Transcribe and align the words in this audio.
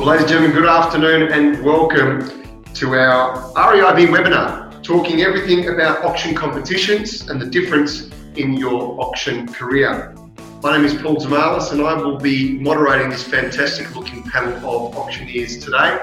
Well, 0.00 0.08
ladies 0.08 0.22
and 0.22 0.30
gentlemen, 0.30 0.56
good 0.56 0.66
afternoon 0.66 1.30
and 1.30 1.62
welcome 1.62 2.62
to 2.72 2.94
our 2.94 3.52
REIV 3.52 4.08
webinar, 4.08 4.82
talking 4.82 5.20
everything 5.20 5.68
about 5.68 6.02
auction 6.02 6.34
competitions 6.34 7.28
and 7.28 7.38
the 7.38 7.44
difference 7.44 8.08
in 8.34 8.54
your 8.54 8.98
auction 8.98 9.46
career. 9.52 10.16
My 10.62 10.74
name 10.74 10.86
is 10.86 10.94
Paul 10.94 11.16
Zamalis 11.16 11.72
and 11.72 11.82
I 11.82 11.92
will 11.92 12.16
be 12.16 12.58
moderating 12.60 13.10
this 13.10 13.22
fantastic 13.22 13.94
looking 13.94 14.22
panel 14.22 14.54
of 14.56 14.96
auctioneers 14.96 15.62
today. 15.62 15.98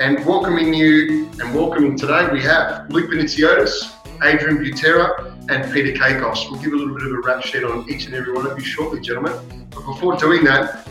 And 0.00 0.24
welcoming 0.24 0.72
you 0.72 1.28
and 1.38 1.54
welcoming 1.54 1.98
today, 1.98 2.26
we 2.32 2.40
have 2.40 2.90
Luke 2.90 3.10
Banitsiotis, 3.10 3.92
Adrian 4.22 4.56
Butera, 4.56 5.36
and 5.50 5.70
Peter 5.70 5.92
Kakos. 5.92 6.50
We'll 6.50 6.62
give 6.62 6.72
a 6.72 6.76
little 6.76 6.94
bit 6.94 7.04
of 7.04 7.12
a 7.12 7.18
rap 7.18 7.44
sheet 7.44 7.62
on 7.62 7.86
each 7.90 8.06
and 8.06 8.14
every 8.14 8.32
one 8.32 8.46
of 8.46 8.58
you 8.58 8.64
shortly, 8.64 9.02
gentlemen. 9.02 9.34
But 9.68 9.84
before 9.84 10.16
doing 10.16 10.44
that, 10.44 10.88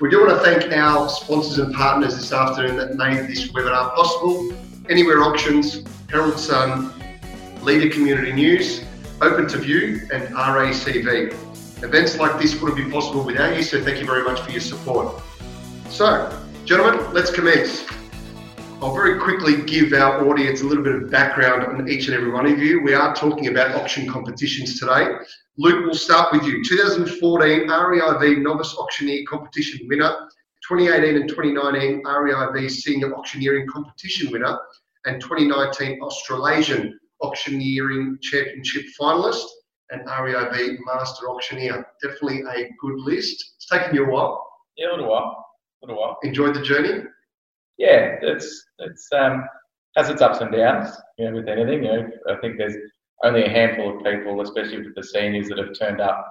we 0.00 0.10
do 0.10 0.20
want 0.26 0.30
to 0.30 0.44
thank 0.44 0.72
our 0.72 1.08
sponsors 1.08 1.58
and 1.58 1.74
partners 1.74 2.16
this 2.16 2.30
afternoon 2.32 2.76
that 2.76 2.96
made 2.96 3.28
this 3.28 3.48
webinar 3.52 3.94
possible. 3.94 4.52
Anywhere 4.90 5.22
Auctions, 5.22 5.84
Herald 6.10 6.38
Sun, 6.38 6.92
Leader 7.62 7.88
Community 7.88 8.32
News, 8.32 8.84
Open 9.22 9.48
to 9.48 9.58
View, 9.58 10.06
and 10.12 10.28
RACV. 10.34 11.32
Events 11.82 12.18
like 12.18 12.38
this 12.40 12.60
wouldn't 12.60 12.84
be 12.84 12.90
possible 12.90 13.22
without 13.22 13.56
you, 13.56 13.62
so 13.62 13.82
thank 13.82 13.98
you 13.98 14.06
very 14.06 14.22
much 14.22 14.40
for 14.40 14.50
your 14.50 14.60
support. 14.60 15.22
So, 15.88 16.42
gentlemen, 16.64 17.12
let's 17.14 17.30
commence. 17.30 17.86
I'll 18.82 18.94
very 18.94 19.18
quickly 19.18 19.62
give 19.62 19.94
our 19.94 20.28
audience 20.28 20.60
a 20.60 20.66
little 20.66 20.84
bit 20.84 20.96
of 20.96 21.10
background 21.10 21.64
on 21.64 21.88
each 21.88 22.08
and 22.08 22.14
every 22.14 22.30
one 22.30 22.44
of 22.44 22.58
you. 22.58 22.82
We 22.82 22.92
are 22.92 23.14
talking 23.14 23.46
about 23.46 23.74
auction 23.74 24.06
competitions 24.06 24.78
today. 24.78 25.06
Luke, 25.56 25.86
we'll 25.86 25.94
start 25.94 26.30
with 26.30 26.44
you. 26.44 26.62
2014 26.62 27.68
REIV 27.68 28.42
Novice 28.42 28.76
Auctioneer 28.76 29.24
Competition 29.26 29.88
winner, 29.88 30.14
2018 30.68 31.16
and 31.22 31.26
2019 31.26 32.02
REIV 32.04 32.70
Senior 32.70 33.14
Auctioneering 33.16 33.66
Competition 33.66 34.30
winner, 34.30 34.58
and 35.06 35.22
2019 35.22 36.02
Australasian 36.02 37.00
Auctioneering 37.22 38.18
Championship 38.20 38.84
finalist, 39.00 39.46
and 39.88 40.06
REIV 40.06 40.76
Master 40.84 41.30
Auctioneer. 41.30 41.86
Definitely 42.02 42.42
a 42.42 42.68
good 42.78 43.00
list. 43.00 43.54
It's 43.56 43.66
taken 43.66 43.94
you 43.94 44.04
a 44.04 44.10
while. 44.10 44.46
Yeah, 44.76 44.90
a 44.90 44.92
little 44.96 45.08
while. 45.08 45.46
A 45.82 45.86
little 45.86 45.98
while. 45.98 46.18
Enjoyed 46.22 46.54
the 46.54 46.60
journey? 46.62 47.04
Yeah, 47.78 48.16
it's 48.22 48.64
it's 48.78 49.08
um 49.12 49.44
has 49.96 50.10
its 50.10 50.22
ups 50.22 50.40
and 50.40 50.52
downs, 50.52 50.90
you 51.18 51.26
know, 51.26 51.36
with 51.36 51.48
anything. 51.48 51.84
You 51.84 51.92
know, 51.92 52.08
I 52.30 52.36
think 52.36 52.58
there's 52.58 52.76
only 53.24 53.44
a 53.44 53.48
handful 53.48 53.96
of 53.96 54.04
people, 54.04 54.40
especially 54.42 54.82
with 54.82 54.94
the 54.94 55.02
seniors, 55.02 55.48
that 55.48 55.58
have 55.58 55.78
turned 55.78 56.00
up 56.00 56.26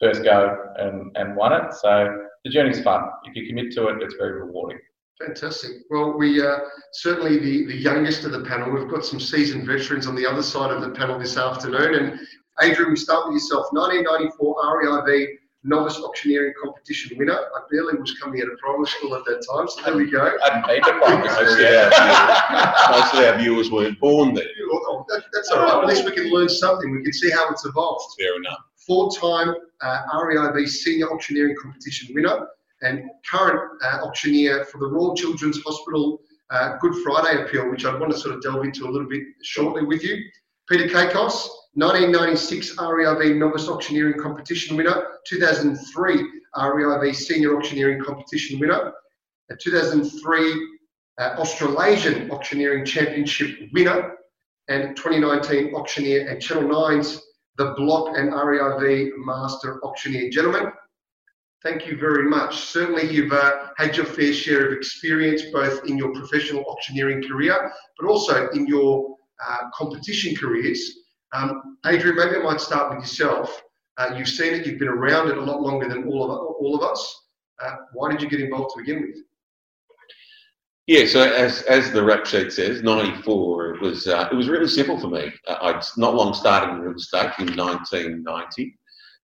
first 0.00 0.24
go 0.24 0.56
and, 0.76 1.10
and 1.16 1.36
won 1.36 1.52
it. 1.52 1.72
So 1.74 2.24
the 2.44 2.50
journey's 2.50 2.82
fun. 2.82 3.02
If 3.24 3.36
you 3.36 3.46
commit 3.46 3.72
to 3.72 3.88
it, 3.88 4.02
it's 4.02 4.14
very 4.14 4.40
rewarding. 4.40 4.78
Fantastic. 5.24 5.70
Well, 5.90 6.18
we 6.18 6.44
uh, 6.44 6.58
certainly 6.92 7.38
the, 7.38 7.66
the 7.66 7.76
youngest 7.76 8.24
of 8.24 8.32
the 8.32 8.42
panel. 8.42 8.72
We've 8.72 8.90
got 8.90 9.04
some 9.04 9.20
seasoned 9.20 9.66
veterans 9.66 10.06
on 10.06 10.16
the 10.16 10.26
other 10.26 10.42
side 10.42 10.72
of 10.72 10.82
the 10.82 10.90
panel 10.90 11.18
this 11.18 11.36
afternoon. 11.36 11.94
And 11.94 12.20
Adrian, 12.60 12.90
we 12.90 12.96
start 12.96 13.26
with 13.26 13.34
yourself. 13.34 13.66
1994 13.72 14.56
REIV 14.82 15.26
novice 15.64 15.98
auctioneering 15.98 16.52
competition 16.62 17.16
winner. 17.18 17.34
I 17.36 17.60
barely 17.70 17.98
was 17.98 18.12
coming 18.18 18.40
out 18.42 18.52
of 18.52 18.58
primary 18.58 18.86
school 18.86 19.14
at 19.16 19.24
that 19.24 19.44
time, 19.50 19.66
so 19.68 19.82
there 19.82 19.96
we 19.96 20.10
go. 20.10 20.36
I'd 20.44 20.64
been 20.66 20.82
to 20.82 20.92
primary 21.00 21.26
Most 21.26 21.34
school. 21.34 21.56
viewers, 21.56 21.94
most 22.90 23.14
of 23.14 23.20
our 23.24 23.38
viewers 23.38 23.70
weren't 23.70 23.98
born 24.00 24.34
then. 24.34 24.44
Oh, 24.70 25.04
that- 25.08 25.24
that's 25.32 25.50
all 25.50 25.58
right. 25.64 25.82
At 25.82 25.86
least 25.88 26.04
we 26.04 26.12
can 26.12 26.30
learn 26.30 26.48
something. 26.48 26.90
We 26.92 27.02
can 27.02 27.12
see 27.12 27.30
how 27.30 27.50
it's 27.50 27.64
evolved. 27.64 28.04
Fair 28.18 28.36
enough. 28.36 28.58
Four-time 28.86 29.54
uh, 29.80 30.02
REIV 30.14 30.68
senior 30.68 31.10
auctioneering 31.10 31.56
competition 31.60 32.14
winner 32.14 32.46
and 32.82 33.04
current 33.30 33.60
uh, 33.82 34.00
auctioneer 34.04 34.64
for 34.66 34.78
the 34.78 34.86
Royal 34.86 35.14
Children's 35.16 35.58
Hospital 35.62 36.20
uh, 36.50 36.76
Good 36.80 36.94
Friday 37.02 37.42
appeal, 37.42 37.70
which 37.70 37.86
I 37.86 37.96
want 37.98 38.12
to 38.12 38.18
sort 38.18 38.34
of 38.34 38.42
delve 38.42 38.64
into 38.64 38.84
a 38.86 38.90
little 38.90 39.08
bit 39.08 39.22
shortly 39.42 39.84
with 39.84 40.04
you. 40.04 40.18
Peter 40.68 40.86
Kakos, 40.86 41.48
1996 41.76 42.76
REIV 42.76 43.36
Novice 43.36 43.68
Auctioneering 43.68 44.20
Competition 44.20 44.76
winner, 44.76 45.06
2003 45.26 46.24
REIV 46.56 47.14
Senior 47.14 47.56
Auctioneering 47.56 48.00
Competition 48.00 48.60
winner, 48.60 48.92
a 49.50 49.56
2003 49.56 50.68
uh, 51.18 51.22
Australasian 51.36 52.30
Auctioneering 52.30 52.84
Championship 52.84 53.58
winner, 53.72 54.14
and 54.68 54.96
2019 54.96 55.74
Auctioneer 55.74 56.28
and 56.28 56.40
Channel 56.40 56.70
9's 56.70 57.20
The 57.58 57.74
Block 57.76 58.16
and 58.16 58.32
REIV 58.32 59.10
Master 59.16 59.84
Auctioneer. 59.84 60.30
Gentlemen, 60.30 60.70
thank 61.64 61.88
you 61.88 61.96
very 61.98 62.30
much. 62.30 62.56
Certainly, 62.56 63.10
you've 63.10 63.32
uh, 63.32 63.70
had 63.76 63.96
your 63.96 64.06
fair 64.06 64.32
share 64.32 64.66
of 64.68 64.72
experience 64.74 65.42
both 65.52 65.84
in 65.86 65.98
your 65.98 66.12
professional 66.12 66.64
auctioneering 66.66 67.20
career, 67.26 67.72
but 67.98 68.08
also 68.08 68.48
in 68.50 68.68
your 68.68 69.16
uh, 69.44 69.70
competition 69.74 70.36
careers. 70.36 71.00
Um, 71.34 71.78
Adrian, 71.84 72.16
maybe 72.16 72.36
I 72.36 72.42
might 72.42 72.60
start 72.60 72.94
with 72.94 73.00
yourself. 73.00 73.62
Uh, 73.98 74.14
you've 74.16 74.28
seen 74.28 74.54
it, 74.54 74.66
you've 74.66 74.78
been 74.78 74.88
around 74.88 75.28
it 75.28 75.36
a 75.36 75.42
lot 75.42 75.60
longer 75.60 75.88
than 75.88 76.06
all 76.08 76.30
of, 76.30 76.56
all 76.60 76.76
of 76.76 76.82
us. 76.82 77.22
Uh, 77.62 77.74
why 77.92 78.10
did 78.10 78.22
you 78.22 78.28
get 78.28 78.40
involved 78.40 78.74
to 78.74 78.82
begin 78.82 79.02
with? 79.02 79.16
Yeah, 80.86 81.06
so 81.06 81.22
as 81.22 81.62
as 81.62 81.92
the 81.92 82.04
rap 82.04 82.26
sheet 82.26 82.52
says, 82.52 82.82
'94. 82.82 83.76
It 83.76 83.80
was 83.80 84.06
uh, 84.06 84.28
it 84.30 84.34
was 84.34 84.48
really 84.48 84.68
simple 84.68 85.00
for 85.00 85.08
me. 85.08 85.32
Uh, 85.48 85.56
I'd 85.62 85.82
not 85.96 86.14
long 86.14 86.34
started 86.34 86.74
in 86.74 86.80
real 86.80 86.94
estate 86.94 87.32
in 87.38 87.56
1990, 87.56 88.76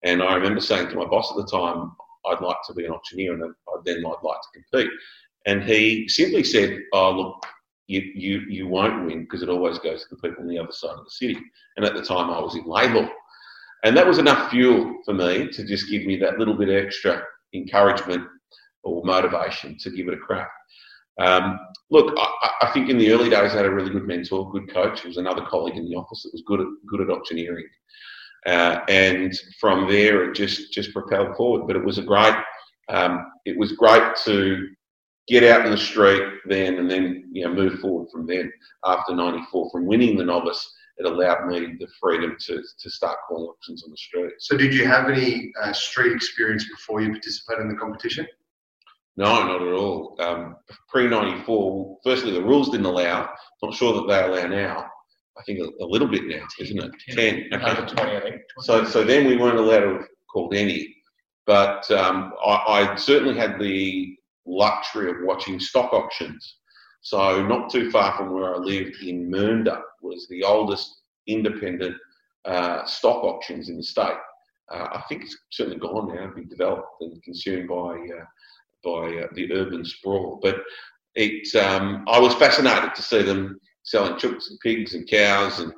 and 0.04 0.24
I 0.24 0.34
remember 0.34 0.62
saying 0.62 0.90
to 0.90 0.96
my 0.96 1.06
boss 1.06 1.32
at 1.32 1.38
the 1.38 1.52
time, 1.52 1.92
"I'd 2.26 2.42
like 2.42 2.58
to 2.68 2.74
be 2.74 2.86
an 2.86 2.92
auctioneer, 2.92 3.34
and 3.34 3.54
then 3.86 3.98
I'd 3.98 4.24
like 4.24 4.42
to 4.42 4.62
compete." 4.72 4.92
And 5.46 5.62
he 5.62 6.08
simply 6.08 6.44
said, 6.44 6.80
"Oh, 6.92 7.12
look, 7.12 7.46
you 7.94 8.12
you 8.16 8.40
you 8.50 8.68
won't 8.68 9.06
win 9.06 9.22
because 9.24 9.42
it 9.44 9.50
always 9.50 9.78
goes 9.80 10.04
to 10.04 10.16
the 10.16 10.22
people 10.22 10.44
on 10.44 10.50
the 10.50 10.60
other 10.60 10.72
side 10.72 10.98
of 10.98 11.06
the 11.06 11.12
city." 11.12 11.38
And 11.78 11.86
at 11.86 11.94
the 11.94 12.04
time, 12.04 12.30
I 12.30 12.40
was 12.40 12.56
in 12.56 12.66
labour, 12.66 13.10
and 13.84 13.96
that 13.96 14.08
was 14.08 14.18
enough 14.18 14.50
fuel 14.50 15.00
for 15.06 15.14
me 15.14 15.48
to 15.50 15.66
just 15.66 15.90
give 15.90 16.06
me 16.06 16.18
that 16.18 16.40
little 16.40 16.56
bit 16.56 16.70
extra 16.70 17.24
encouragement 17.54 18.28
or 18.84 19.04
motivation 19.06 19.78
to 19.80 19.92
give 19.92 20.08
it 20.08 20.14
a 20.14 20.18
crack. 20.18 20.50
Um, 21.20 21.60
look, 21.92 22.16
I, 22.18 22.50
I 22.62 22.72
think 22.74 22.90
in 22.90 22.98
the 22.98 23.12
early 23.12 23.30
days 23.30 23.54
I 23.54 23.58
had 23.58 23.66
a 23.66 23.72
really 23.72 23.92
good 23.92 24.08
mentor, 24.08 24.52
good 24.52 24.74
coach. 24.74 25.02
He 25.02 25.08
was 25.08 25.18
another 25.18 25.46
colleague 25.46 25.78
in 25.78 25.88
the 25.88 25.96
office 25.96 26.24
that 26.24 26.34
was 26.34 26.44
good 26.46 26.62
at 26.62 26.68
good 26.88 27.02
at 27.02 27.10
auctioneering, 27.10 27.68
uh, 28.48 28.80
and 28.90 29.34
from 29.60 29.88
there 29.88 30.30
it 30.30 30.36
just 30.36 30.74
just 30.74 30.94
propelled 30.94 31.36
forward. 31.36 31.68
But 31.68 31.76
it 31.76 31.86
was 31.86 31.98
a 31.98 32.04
great 32.04 32.36
um, 32.90 33.32
it 33.46 33.58
was 33.58 33.74
great 33.74 34.16
to 34.26 34.68
get 35.28 35.44
out 35.44 35.66
in 35.66 35.72
the 35.72 35.78
street 35.78 36.24
then 36.46 36.76
and 36.78 36.90
then 36.90 37.30
you 37.32 37.46
know 37.46 37.54
move 37.54 37.80
forward 37.80 38.10
from 38.12 38.26
then. 38.28 38.52
After 38.86 39.16
'94, 39.16 39.70
from 39.72 39.86
winning 39.86 40.18
the 40.18 40.26
novice, 40.26 40.74
it 40.98 41.06
allowed 41.06 41.48
me 41.48 41.76
the 41.80 41.88
freedom 42.02 42.36
to 42.40 42.62
to 42.80 42.90
start 42.90 43.18
calling 43.28 43.46
auctions 43.48 43.84
on 43.84 43.92
the 43.92 43.98
street. 43.98 44.34
So, 44.40 44.58
did 44.58 44.74
you 44.74 44.86
have 44.86 45.10
any 45.10 45.52
uh, 45.62 45.74
street 45.74 46.14
experience 46.14 46.66
before 46.70 47.02
you 47.02 47.12
participated 47.12 47.62
in 47.64 47.70
the 47.70 47.76
competition? 47.80 48.28
No, 49.16 49.26
not 49.46 49.62
at 49.62 49.74
all. 49.74 50.16
Um, 50.20 50.56
Pre 50.90 51.08
'94, 51.08 51.98
firstly, 52.04 52.32
the 52.32 52.44
rules 52.44 52.70
didn't 52.70 52.88
allow. 52.88 53.30
Not 53.62 53.74
sure 53.76 53.94
that 53.94 54.08
they 54.08 54.24
allow 54.24 54.48
now. 54.48 54.86
I 55.38 55.44
think 55.44 55.60
a, 55.60 55.84
a 55.84 55.88
little 55.88 56.08
bit 56.08 56.26
now, 56.26 56.46
isn't 56.60 56.80
it? 56.80 56.92
Ten. 57.10 57.62
Under 57.62 57.82
Okay. 57.84 57.94
20, 57.96 58.18
I 58.18 58.22
think. 58.22 58.42
So, 58.60 58.86
so 58.86 59.04
then 59.04 59.26
we 59.28 59.38
weren't 59.38 59.58
allowed 59.58 59.80
to 59.82 59.94
have 59.98 60.08
called 60.32 60.54
any. 60.54 60.96
But 61.46 61.90
um, 61.92 62.34
I, 62.46 62.52
I 62.92 62.96
certainly 62.96 63.36
had 63.38 63.60
the 63.60 64.16
luxury 64.46 65.10
of 65.10 65.18
watching 65.24 65.60
stock 65.60 65.94
auctions. 65.94 66.58
So 67.02 67.46
not 67.46 67.70
too 67.70 67.92
far 67.92 68.16
from 68.16 68.32
where 68.32 68.56
I 68.56 68.58
lived 68.58 69.02
in 69.04 69.30
Mernda 69.30 69.82
was 70.02 70.28
the 70.28 70.44
oldest 70.44 71.02
independent 71.28 71.96
uh, 72.46 72.86
stock 72.86 73.24
auctions 73.24 73.70
in 73.70 73.78
the 73.78 73.84
state. 73.84 74.18
Uh, 74.72 74.88
I 74.92 75.04
think 75.08 75.24
it's 75.24 75.38
certainly 75.52 75.80
gone 75.80 76.16
now, 76.16 76.34
been 76.34 76.48
developed 76.48 76.88
and 77.02 77.22
consumed 77.24 77.68
by 77.68 77.76
uh, 77.76 78.26
by 78.84 79.18
uh, 79.18 79.28
the 79.34 79.52
urban 79.54 79.86
sprawl. 79.86 80.40
But 80.42 80.58
it, 81.16 81.56
um, 81.56 82.04
I 82.08 82.20
was 82.20 82.34
fascinated 82.36 82.96
to 82.96 83.02
see 83.02 83.22
them 83.22 83.60
selling 83.84 84.18
chooks 84.18 84.50
and 84.50 84.60
pigs 84.62 84.94
and 84.94 85.08
cows, 85.08 85.60
and 85.60 85.74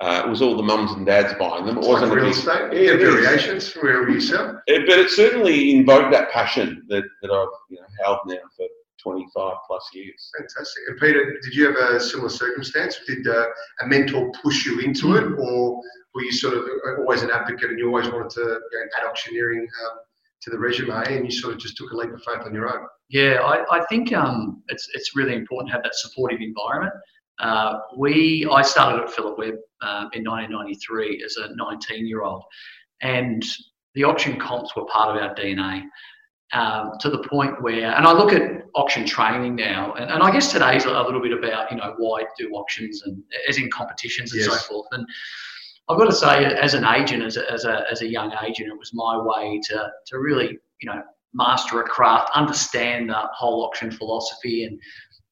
uh, 0.00 0.22
it 0.24 0.28
was 0.28 0.40
all 0.42 0.56
the 0.56 0.62
mums 0.62 0.92
and 0.92 1.04
dads 1.06 1.34
buying 1.38 1.66
them. 1.66 1.76
It 1.76 1.80
It's 1.80 1.88
wasn't 1.88 2.12
a 2.12 2.14
real 2.14 2.26
estate. 2.30 2.72
Yeah, 2.72 2.80
Yeah, 2.80 2.90
it 2.94 3.02
is. 3.02 3.14
variations 3.14 3.74
wherever 3.74 4.08
you 4.08 4.20
sell. 4.20 4.60
it, 4.66 4.86
but 4.88 4.98
it 4.98 5.10
certainly 5.10 5.74
invoked 5.74 6.10
that 6.12 6.30
passion 6.30 6.84
that, 6.88 7.04
that 7.22 7.30
I've 7.30 7.48
you 7.68 7.76
know, 7.76 7.86
held 8.02 8.18
now 8.26 8.36
for 8.56 8.66
25 9.02 9.54
plus 9.66 9.88
years. 9.94 10.30
Fantastic. 10.38 10.82
And 10.88 10.98
Peter, 10.98 11.38
did 11.42 11.54
you 11.54 11.66
have 11.66 11.76
a 11.76 12.00
similar 12.00 12.28
circumstance? 12.30 12.98
Did 13.06 13.26
uh, 13.26 13.46
a 13.82 13.86
mentor 13.86 14.30
push 14.42 14.66
you 14.66 14.80
into 14.80 15.16
it, 15.16 15.24
or 15.38 15.80
were 16.14 16.22
you 16.22 16.32
sort 16.32 16.54
of 16.54 16.64
always 16.98 17.22
an 17.22 17.30
advocate 17.30 17.70
and 17.70 17.78
you 17.78 17.86
always 17.86 18.08
wanted 18.08 18.30
to 18.30 18.40
you 18.40 18.46
know, 18.46 18.84
add 18.98 19.06
auctioneering 19.06 19.60
um, 19.84 19.98
to 20.42 20.50
the 20.50 20.58
resume, 20.58 20.92
and 21.14 21.24
you 21.24 21.30
sort 21.30 21.54
of 21.54 21.60
just 21.60 21.76
took 21.76 21.90
a 21.92 21.96
leap 21.96 22.10
of 22.12 22.22
faith 22.22 22.44
on 22.46 22.54
your 22.54 22.68
own? 22.68 22.86
Yeah, 23.10 23.40
I, 23.42 23.64
I 23.78 23.84
think 23.86 24.12
um, 24.12 24.62
it's 24.68 24.88
it's 24.94 25.14
really 25.16 25.34
important 25.34 25.68
to 25.68 25.74
have 25.74 25.82
that 25.82 25.94
supportive 25.94 26.40
environment. 26.40 26.92
Uh, 27.40 27.78
we 27.96 28.46
I 28.50 28.62
started 28.62 29.02
at 29.02 29.10
Philip 29.10 29.38
Webb 29.38 29.54
um, 29.82 30.10
in 30.12 30.24
1993 30.24 31.22
as 31.24 31.36
a 31.36 31.54
19 31.56 32.06
year 32.06 32.22
old, 32.22 32.44
and 33.02 33.44
the 33.94 34.04
auction 34.04 34.38
comps 34.38 34.76
were 34.76 34.84
part 34.86 35.16
of 35.16 35.22
our 35.22 35.34
DNA. 35.34 35.82
um, 36.52 36.92
to 37.00 37.10
the 37.10 37.22
point 37.28 37.62
where, 37.62 37.94
and 37.94 38.06
I 38.06 38.12
look 38.12 38.32
at 38.32 38.62
auction 38.74 39.06
training 39.06 39.54
now, 39.54 39.92
and, 39.94 40.10
and 40.10 40.22
I 40.22 40.30
guess 40.32 40.50
today's 40.50 40.84
a 40.84 40.90
little 40.90 41.22
bit 41.22 41.32
about, 41.32 41.70
you 41.70 41.76
know, 41.76 41.94
why 41.98 42.24
do 42.38 42.50
auctions 42.50 43.02
and 43.04 43.22
as 43.48 43.58
in 43.58 43.70
competitions 43.70 44.32
and 44.32 44.42
yes. 44.42 44.50
so 44.50 44.56
forth. 44.58 44.86
And 44.92 45.06
I've 45.88 45.98
got 45.98 46.06
to 46.06 46.14
say, 46.14 46.44
as 46.44 46.74
an 46.74 46.84
agent, 46.84 47.22
as 47.22 47.36
a, 47.36 47.50
as 47.50 47.64
a, 47.64 47.84
as 47.90 48.02
a 48.02 48.06
young 48.06 48.32
agent, 48.44 48.68
it 48.68 48.78
was 48.78 48.92
my 48.94 49.16
way 49.16 49.60
to, 49.68 49.90
to 50.06 50.18
really, 50.18 50.58
you 50.80 50.90
know, 50.90 51.02
master 51.34 51.80
a 51.80 51.84
craft, 51.84 52.30
understand 52.34 53.10
the 53.10 53.28
whole 53.32 53.64
auction 53.64 53.90
philosophy. 53.90 54.64
And, 54.64 54.78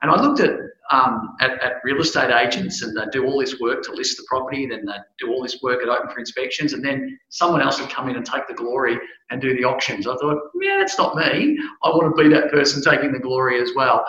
and 0.02 0.10
I 0.10 0.20
looked 0.20 0.40
at, 0.40 0.50
um, 0.90 1.36
at, 1.40 1.62
at, 1.62 1.74
real 1.84 2.00
estate 2.00 2.30
agents 2.30 2.82
and 2.82 2.96
they 2.96 3.04
do 3.12 3.26
all 3.26 3.38
this 3.40 3.58
work 3.60 3.82
to 3.82 3.92
list 3.92 4.16
the 4.16 4.24
property, 4.28 4.62
and 4.62 4.72
then 4.72 4.84
they 4.86 4.96
do 5.18 5.30
all 5.30 5.42
this 5.42 5.60
work 5.62 5.82
at 5.82 5.88
open 5.88 6.10
for 6.10 6.18
inspections, 6.20 6.72
and 6.72 6.84
then 6.84 7.18
someone 7.28 7.60
else 7.60 7.80
would 7.80 7.90
come 7.90 8.08
in 8.08 8.16
and 8.16 8.24
take 8.24 8.46
the 8.46 8.54
glory 8.54 8.98
and 9.30 9.40
do 9.40 9.54
the 9.54 9.64
auctions. 9.64 10.06
I 10.06 10.16
thought, 10.16 10.38
yeah, 10.60 10.76
that's 10.78 10.98
not 10.98 11.16
me. 11.16 11.58
I 11.82 11.88
want 11.88 12.16
to 12.16 12.22
be 12.22 12.28
that 12.32 12.50
person 12.50 12.82
taking 12.82 13.12
the 13.12 13.18
glory 13.18 13.60
as 13.60 13.70
well. 13.74 14.04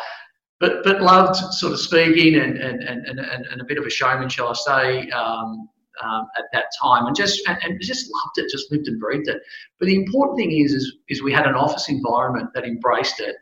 But, 0.60 0.84
but 0.84 1.02
loved 1.02 1.38
sort 1.54 1.72
of 1.72 1.80
speaking 1.80 2.36
and, 2.36 2.58
and, 2.58 2.84
and, 2.84 3.08
and, 3.08 3.20
and 3.20 3.62
a 3.62 3.64
bit 3.64 3.78
of 3.78 3.86
a 3.86 3.90
showman, 3.90 4.28
shall 4.28 4.50
I 4.50 4.54
say, 4.54 5.10
um, 5.12 5.70
um, 6.04 6.28
at 6.38 6.46
that 6.54 6.66
time, 6.82 7.08
and 7.08 7.16
just 7.16 7.42
and, 7.48 7.58
and, 7.64 7.80
just 7.82 8.10
loved 8.12 8.38
it, 8.38 8.52
just 8.52 8.72
lived 8.72 8.88
and 8.88 9.00
breathed 9.00 9.28
it. 9.28 9.42
But 9.80 9.88
the 9.88 9.96
important 9.96 10.38
thing 10.38 10.52
is, 10.52 10.74
is, 10.74 10.98
is 11.10 11.22
we 11.22 11.34
had 11.34 11.46
an 11.46 11.56
office 11.56 11.90
environment 11.90 12.50
that 12.54 12.66
embraced 12.66 13.20
it, 13.20 13.36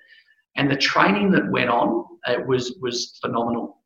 and 0.56 0.70
the 0.70 0.76
training 0.76 1.32
that 1.32 1.50
went 1.52 1.70
on 1.70 2.06
it 2.28 2.46
was 2.46 2.78
was 2.82 3.18
phenomenal. 3.22 3.82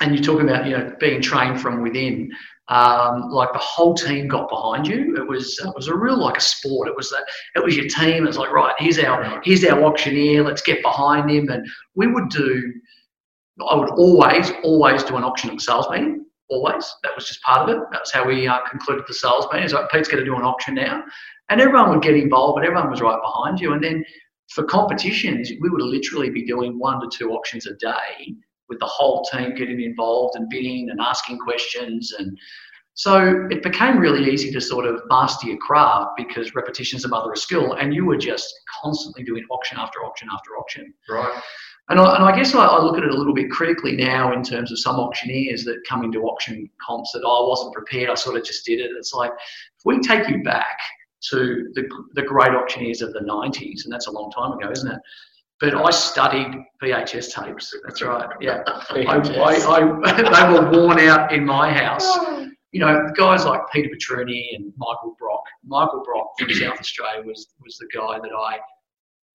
And 0.00 0.14
you're 0.14 0.24
talking 0.24 0.48
about 0.48 0.66
you 0.66 0.76
know 0.76 0.94
being 1.00 1.20
trained 1.20 1.60
from 1.60 1.82
within. 1.82 2.30
Um, 2.68 3.30
like 3.30 3.52
the 3.52 3.60
whole 3.60 3.94
team 3.94 4.26
got 4.26 4.48
behind 4.48 4.88
you. 4.88 5.14
It 5.16 5.26
was 5.26 5.58
it 5.64 5.72
was 5.76 5.86
a 5.86 5.94
real 5.94 6.18
like 6.18 6.36
a 6.36 6.40
sport. 6.40 6.88
It 6.88 6.96
was 6.96 7.10
that 7.10 7.24
it 7.54 7.64
was 7.64 7.76
your 7.76 7.86
team. 7.86 8.26
It's 8.26 8.36
like 8.36 8.50
right, 8.50 8.74
here's 8.78 8.98
our 8.98 9.40
here's 9.44 9.64
our 9.64 9.84
auctioneer. 9.84 10.42
Let's 10.42 10.62
get 10.62 10.82
behind 10.82 11.30
him. 11.30 11.48
And 11.48 11.64
we 11.94 12.08
would 12.08 12.28
do. 12.28 12.72
I 13.70 13.76
would 13.76 13.90
always 13.90 14.50
always 14.64 15.04
do 15.04 15.16
an 15.16 15.24
auction 15.24 15.50
at 15.50 15.60
sales 15.60 15.88
meeting 15.90 16.26
always. 16.48 16.92
That 17.02 17.14
was 17.14 17.26
just 17.26 17.42
part 17.42 17.68
of 17.68 17.76
it. 17.76 17.82
That's 17.92 18.12
how 18.12 18.26
we 18.26 18.46
uh, 18.46 18.60
concluded 18.68 19.04
the 19.06 19.14
sales 19.14 19.46
meeting. 19.52 19.64
It's 19.64 19.74
like 19.74 19.90
Pete's 19.90 20.08
going 20.08 20.24
to 20.24 20.30
do 20.30 20.36
an 20.36 20.42
auction 20.42 20.74
now, 20.74 21.02
and 21.48 21.60
everyone 21.60 21.90
would 21.90 22.02
get 22.02 22.16
involved, 22.16 22.56
but 22.56 22.64
everyone 22.64 22.90
was 22.90 23.00
right 23.00 23.20
behind 23.22 23.60
you. 23.60 23.72
And 23.72 23.82
then 23.82 24.04
for 24.48 24.64
competitions, 24.64 25.50
we 25.60 25.68
would 25.68 25.82
literally 25.82 26.30
be 26.30 26.44
doing 26.44 26.78
one 26.78 27.00
to 27.00 27.08
two 27.12 27.32
auctions 27.32 27.66
a 27.66 27.74
day 27.74 28.34
with 28.68 28.78
the 28.80 28.86
whole 28.86 29.24
team 29.32 29.54
getting 29.54 29.80
involved 29.80 30.36
and 30.36 30.48
bidding 30.48 30.90
and 30.90 31.00
asking 31.00 31.38
questions 31.38 32.12
and 32.18 32.36
so 32.96 33.46
it 33.50 33.62
became 33.62 33.98
really 33.98 34.32
easy 34.32 34.50
to 34.52 34.60
sort 34.60 34.86
of 34.86 35.02
master 35.10 35.48
your 35.48 35.58
craft 35.58 36.12
because 36.16 36.54
repetition 36.54 36.96
is 36.96 37.04
a 37.04 37.08
mother 37.08 37.30
of 37.30 37.38
skill, 37.38 37.74
and 37.74 37.94
you 37.94 38.06
were 38.06 38.16
just 38.16 38.50
constantly 38.82 39.22
doing 39.22 39.44
auction 39.50 39.76
after 39.78 39.98
auction 39.98 40.28
after 40.32 40.52
auction. 40.56 40.94
Right. 41.06 41.42
And 41.90 42.00
I, 42.00 42.16
and 42.16 42.24
I 42.24 42.34
guess 42.34 42.54
I, 42.54 42.64
I, 42.64 42.82
look 42.82 42.96
at 42.96 43.04
it 43.04 43.10
a 43.10 43.16
little 43.16 43.34
bit 43.34 43.50
critically 43.50 43.96
now 43.96 44.32
in 44.32 44.42
terms 44.42 44.72
of 44.72 44.78
some 44.78 44.96
auctioneers 44.96 45.62
that 45.64 45.82
come 45.86 46.04
into 46.04 46.22
auction 46.22 46.70
comps 46.84 47.12
that 47.12 47.22
oh, 47.22 47.44
I 47.44 47.48
wasn't 47.48 47.74
prepared, 47.74 48.08
I 48.08 48.14
sort 48.14 48.36
of 48.36 48.44
just 48.44 48.64
did 48.64 48.80
it. 48.80 48.90
It's 48.96 49.12
like, 49.12 49.30
if 49.30 49.84
we 49.84 50.00
take 50.00 50.26
you 50.30 50.42
back 50.42 50.78
to 51.30 51.70
the, 51.74 51.88
the 52.14 52.22
great 52.22 52.50
auctioneers 52.50 53.02
of 53.02 53.12
the 53.12 53.20
90s, 53.20 53.84
and 53.84 53.92
that's 53.92 54.06
a 54.06 54.10
long 54.10 54.30
time 54.30 54.52
ago, 54.52 54.70
isn't 54.70 54.90
it? 54.90 54.98
But 55.58 55.74
I 55.74 55.90
studied 55.90 56.48
VHS 56.82 57.32
tapes. 57.32 57.74
That's 57.84 58.02
right. 58.02 58.28
Yeah. 58.40 58.62
I, 58.66 59.04
I, 59.04 59.16
I, 59.16 60.48
they 60.50 60.52
were 60.52 60.70
worn 60.70 60.98
out 61.00 61.32
in 61.32 61.46
my 61.46 61.72
house. 61.72 62.04
Oh. 62.04 62.48
You 62.72 62.80
know, 62.80 63.08
guys 63.16 63.46
like 63.46 63.62
Peter 63.72 63.88
Petruni 63.88 64.54
and 64.54 64.70
Michael 64.76 65.16
Brock. 65.18 65.44
Michael 65.64 66.02
Brock 66.04 66.32
from 66.38 66.50
South 66.50 66.78
Australia 66.78 67.22
was, 67.24 67.48
was 67.64 67.78
the 67.78 67.88
guy 67.94 68.18
that 68.18 68.32
I 68.32 68.58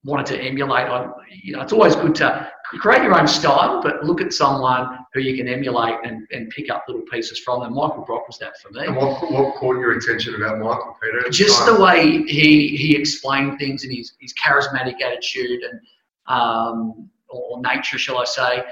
wanted 0.04 0.26
to 0.28 0.42
emulate. 0.42 0.88
I, 0.88 1.10
you 1.30 1.54
know, 1.54 1.62
it's 1.62 1.74
always 1.74 1.96
good 1.96 2.16
to 2.16 2.52
create 2.80 3.04
your 3.04 3.20
own 3.20 3.28
style, 3.28 3.82
but 3.82 4.04
look 4.04 4.22
at 4.22 4.34
someone 4.34 5.00
who 5.14 5.20
you 5.20 5.36
can 5.36 5.48
emulate 5.48 5.96
and, 6.04 6.26
and 6.32 6.50
pick 6.50 6.70
up 6.70 6.86
little 6.88 7.04
pieces 7.04 7.40
from. 7.40 7.62
And 7.64 7.76
Michael 7.76 8.04
Brock 8.06 8.28
was 8.28 8.38
that 8.40 8.58
for 8.60 8.72
me. 8.72 8.86
And 8.86 8.96
what, 8.96 9.32
what 9.32 9.56
caught 9.56 9.78
your 9.78 9.92
attention 9.94 10.36
about 10.36 10.60
Michael 10.60 10.96
Peter? 11.02 11.30
Just 11.30 11.66
the 11.66 11.80
way 11.80 12.24
he 12.24 12.76
he 12.76 12.96
explained 12.96 13.60
things 13.60 13.84
and 13.84 13.94
his 13.94 14.14
his 14.20 14.34
charismatic 14.34 15.02
attitude 15.02 15.62
and 15.64 15.80
um, 16.28 17.10
or 17.30 17.62
nature, 17.62 17.98
shall 17.98 18.18
I 18.18 18.26
say, 18.26 18.64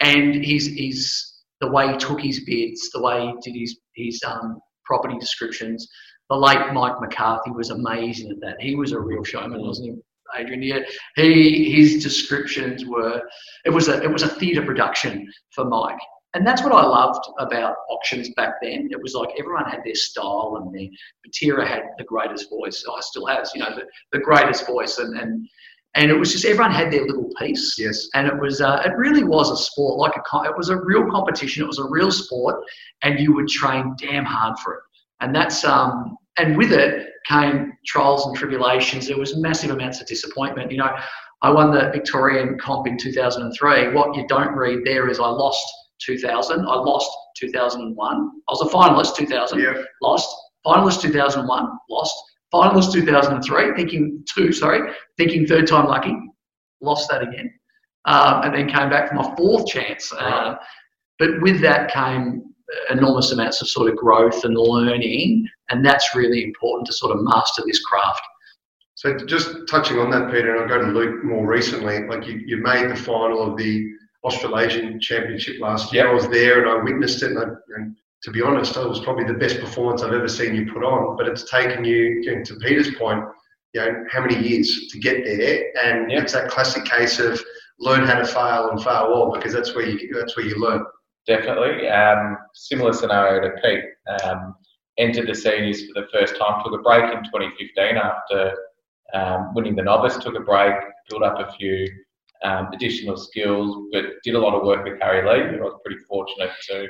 and 0.00 0.44
his 0.44 0.66
his 0.76 1.32
the 1.60 1.70
way 1.70 1.92
he 1.92 1.96
took 1.96 2.20
his 2.20 2.44
bids, 2.44 2.90
the 2.90 3.00
way 3.00 3.26
he 3.26 3.52
did 3.52 3.58
his 3.58 3.78
his 3.94 4.22
um, 4.26 4.60
property 4.84 5.16
descriptions. 5.18 5.88
The 6.30 6.36
late 6.36 6.72
Mike 6.72 7.00
McCarthy 7.00 7.50
was 7.50 7.70
amazing 7.70 8.30
at 8.30 8.40
that. 8.40 8.60
He 8.60 8.74
was 8.74 8.92
a 8.92 8.98
real 8.98 9.22
showman, 9.22 9.60
wasn't 9.60 9.90
he? 9.90 10.02
Adrian. 10.36 10.62
Yeah, 10.62 10.80
he 11.16 11.72
his 11.72 12.02
descriptions 12.02 12.84
were 12.84 13.22
it 13.64 13.70
was 13.70 13.88
a 13.88 14.02
it 14.02 14.10
was 14.10 14.22
a 14.22 14.28
theatre 14.28 14.64
production 14.64 15.30
for 15.50 15.64
Mike, 15.64 15.98
and 16.34 16.46
that's 16.46 16.62
what 16.62 16.72
I 16.72 16.84
loved 16.84 17.24
about 17.38 17.76
auctions 17.90 18.30
back 18.36 18.54
then. 18.60 18.88
It 18.90 19.00
was 19.00 19.14
like 19.14 19.30
everyone 19.38 19.66
had 19.66 19.82
their 19.84 19.94
style, 19.94 20.60
and 20.60 20.74
the 20.74 20.90
Butera 21.26 21.66
had 21.66 21.82
the 21.98 22.04
greatest 22.04 22.50
voice. 22.50 22.84
I 22.90 23.00
still 23.00 23.26
has, 23.26 23.52
you 23.54 23.60
know, 23.60 23.74
the, 23.74 23.84
the 24.12 24.18
greatest 24.18 24.66
voice, 24.66 24.98
and 24.98 25.16
and 25.18 25.48
and 25.94 26.10
it 26.10 26.18
was 26.18 26.32
just 26.32 26.44
everyone 26.44 26.72
had 26.72 26.92
their 26.92 27.06
little 27.06 27.30
piece. 27.38 27.76
Yes. 27.78 28.08
And 28.14 28.26
it 28.26 28.38
was 28.38 28.60
uh, 28.60 28.82
it 28.84 28.96
really 28.96 29.24
was 29.24 29.50
a 29.50 29.56
sport, 29.56 29.98
like 29.98 30.16
a 30.16 30.48
it 30.48 30.56
was 30.56 30.68
a 30.68 30.76
real 30.76 31.08
competition. 31.10 31.62
It 31.62 31.68
was 31.68 31.78
a 31.78 31.88
real 31.88 32.10
sport, 32.10 32.56
and 33.02 33.20
you 33.20 33.32
would 33.34 33.48
train 33.48 33.94
damn 33.98 34.24
hard 34.24 34.58
for 34.58 34.74
it. 34.74 34.80
And 35.20 35.34
that's 35.34 35.64
um 35.64 36.16
and 36.36 36.56
with 36.56 36.72
it 36.72 37.08
came 37.26 37.72
trials 37.86 38.26
and 38.26 38.36
tribulations. 38.36 39.06
There 39.06 39.18
was 39.18 39.36
massive 39.36 39.70
amounts 39.70 40.00
of 40.00 40.06
disappointment. 40.06 40.70
You 40.70 40.78
know, 40.78 40.90
I 41.42 41.50
won 41.50 41.70
the 41.70 41.90
Victorian 41.92 42.58
comp 42.58 42.86
in 42.86 42.96
2003. 42.96 43.92
What 43.92 44.16
you 44.16 44.26
don't 44.28 44.54
read 44.54 44.80
there 44.84 45.08
is 45.08 45.18
I 45.18 45.26
lost 45.26 45.64
2000. 46.00 46.60
I 46.60 46.74
lost 46.74 47.10
2001. 47.38 48.30
I 48.48 48.52
was 48.52 48.60
a 48.62 48.74
finalist 48.74 49.16
2000. 49.16 49.58
Yeah. 49.58 49.82
Lost. 50.02 50.34
Finalist 50.66 51.02
2001. 51.02 51.68
Lost. 51.90 52.14
Finalist 52.52 52.92
2003. 52.92 53.74
Thinking 53.74 54.24
two. 54.34 54.52
Sorry. 54.52 54.90
Thinking 55.16 55.46
third 55.46 55.66
time 55.66 55.86
lucky. 55.86 56.16
Lost 56.80 57.10
that 57.10 57.22
again. 57.22 57.52
Um, 58.06 58.42
and 58.42 58.54
then 58.54 58.68
came 58.68 58.90
back 58.90 59.08
for 59.08 59.14
my 59.14 59.34
fourth 59.36 59.66
chance. 59.66 60.12
Uh, 60.12 60.56
but 61.18 61.40
with 61.40 61.60
that 61.62 61.90
came 61.90 62.53
enormous 62.90 63.32
amounts 63.32 63.60
of 63.62 63.68
sort 63.68 63.90
of 63.90 63.96
growth 63.96 64.44
and 64.44 64.56
learning, 64.56 65.46
and 65.70 65.84
that's 65.84 66.14
really 66.14 66.42
important 66.44 66.86
to 66.86 66.92
sort 66.92 67.14
of 67.16 67.22
master 67.22 67.62
this 67.66 67.84
craft. 67.84 68.22
So 68.94 69.16
just 69.26 69.50
touching 69.68 69.98
on 69.98 70.10
that, 70.10 70.30
Peter, 70.30 70.54
and 70.54 70.62
I'll 70.62 70.68
go 70.68 70.84
to 70.84 70.92
Luke 70.92 71.24
more 71.24 71.46
recently. 71.46 72.06
Like 72.06 72.26
you, 72.26 72.40
you 72.46 72.58
made 72.58 72.90
the 72.90 72.96
final 72.96 73.42
of 73.42 73.58
the 73.58 73.90
Australasian 74.22 75.00
Championship 75.00 75.60
last 75.60 75.92
year. 75.92 76.08
I 76.08 76.14
was 76.14 76.28
there 76.28 76.60
and 76.60 76.70
I 76.70 76.82
witnessed 76.82 77.22
it, 77.22 77.32
and, 77.32 77.38
I, 77.38 77.44
and, 77.76 77.96
to 78.22 78.30
be 78.30 78.40
honest, 78.40 78.76
it 78.76 78.88
was 78.88 79.00
probably 79.00 79.24
the 79.24 79.34
best 79.34 79.60
performance 79.60 80.02
I've 80.02 80.14
ever 80.14 80.28
seen 80.28 80.54
you 80.54 80.72
put 80.72 80.82
on. 80.82 81.16
But 81.18 81.28
it's 81.28 81.50
taken 81.50 81.84
you, 81.84 82.22
you 82.22 82.36
know, 82.36 82.42
to 82.42 82.56
Peter's 82.56 82.94
point, 82.94 83.22
you 83.74 83.82
know, 83.82 84.04
how 84.10 84.22
many 84.22 84.38
years 84.38 84.88
to 84.88 84.98
get 84.98 85.24
there? 85.24 85.64
And 85.84 86.10
yep. 86.10 86.22
it's 86.22 86.32
that 86.32 86.48
classic 86.48 86.86
case 86.86 87.18
of 87.18 87.38
learn 87.80 88.06
how 88.06 88.18
to 88.18 88.24
fail 88.24 88.70
and 88.70 88.82
fail 88.82 89.10
well 89.10 89.32
because 89.32 89.52
that's 89.52 89.74
where 89.74 89.86
you 89.86 90.14
that's 90.14 90.36
where 90.36 90.46
you 90.46 90.56
learn. 90.56 90.82
Definitely. 91.26 91.88
Um, 91.88 92.36
similar 92.54 92.92
scenario 92.92 93.40
to 93.40 93.60
Pete. 93.62 93.84
Um, 94.24 94.54
entered 94.98 95.28
the 95.28 95.34
seniors 95.34 95.86
for 95.86 96.00
the 96.00 96.06
first 96.12 96.36
time, 96.36 96.62
took 96.62 96.78
a 96.78 96.82
break 96.82 97.04
in 97.04 97.24
2015 97.24 97.96
after 97.96 98.54
um, 99.12 99.54
winning 99.54 99.74
the 99.74 99.82
novice, 99.82 100.16
took 100.16 100.36
a 100.36 100.40
break, 100.40 100.74
built 101.08 101.22
up 101.22 101.40
a 101.40 101.52
few 101.52 101.88
um, 102.44 102.68
additional 102.72 103.16
skills, 103.16 103.88
but 103.92 104.04
did 104.22 104.34
a 104.34 104.38
lot 104.38 104.54
of 104.54 104.64
work 104.64 104.84
with 104.84 105.00
Harry 105.00 105.22
Lee. 105.22 105.56
I 105.58 105.62
was 105.62 105.80
pretty 105.84 106.00
fortunate 106.08 106.50
to, 106.68 106.86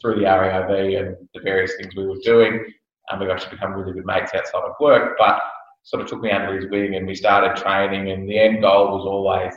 through 0.00 0.16
the 0.16 0.26
REIV 0.26 1.00
and 1.00 1.16
the 1.34 1.40
various 1.40 1.74
things 1.76 1.96
we 1.96 2.06
were 2.06 2.18
doing, 2.22 2.64
um, 3.10 3.20
we've 3.20 3.30
actually 3.30 3.52
become 3.52 3.72
really 3.72 3.92
good 3.92 4.06
mates 4.06 4.32
outside 4.34 4.62
of 4.62 4.74
work, 4.80 5.16
but 5.18 5.40
sort 5.82 6.02
of 6.02 6.08
took 6.08 6.20
me 6.20 6.30
under 6.30 6.54
his 6.54 6.70
wing 6.70 6.96
and 6.96 7.06
we 7.06 7.14
started 7.14 7.56
training 7.56 8.10
and 8.10 8.28
the 8.28 8.38
end 8.38 8.60
goal 8.60 8.96
was 8.96 9.06
always 9.06 9.54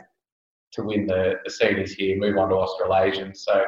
to 0.72 0.82
win 0.82 1.06
the, 1.06 1.34
the 1.44 1.50
seniors 1.50 1.92
here, 1.92 2.16
move 2.16 2.38
on 2.38 2.48
to 2.48 2.54
Australasian. 2.54 3.36
So 3.36 3.62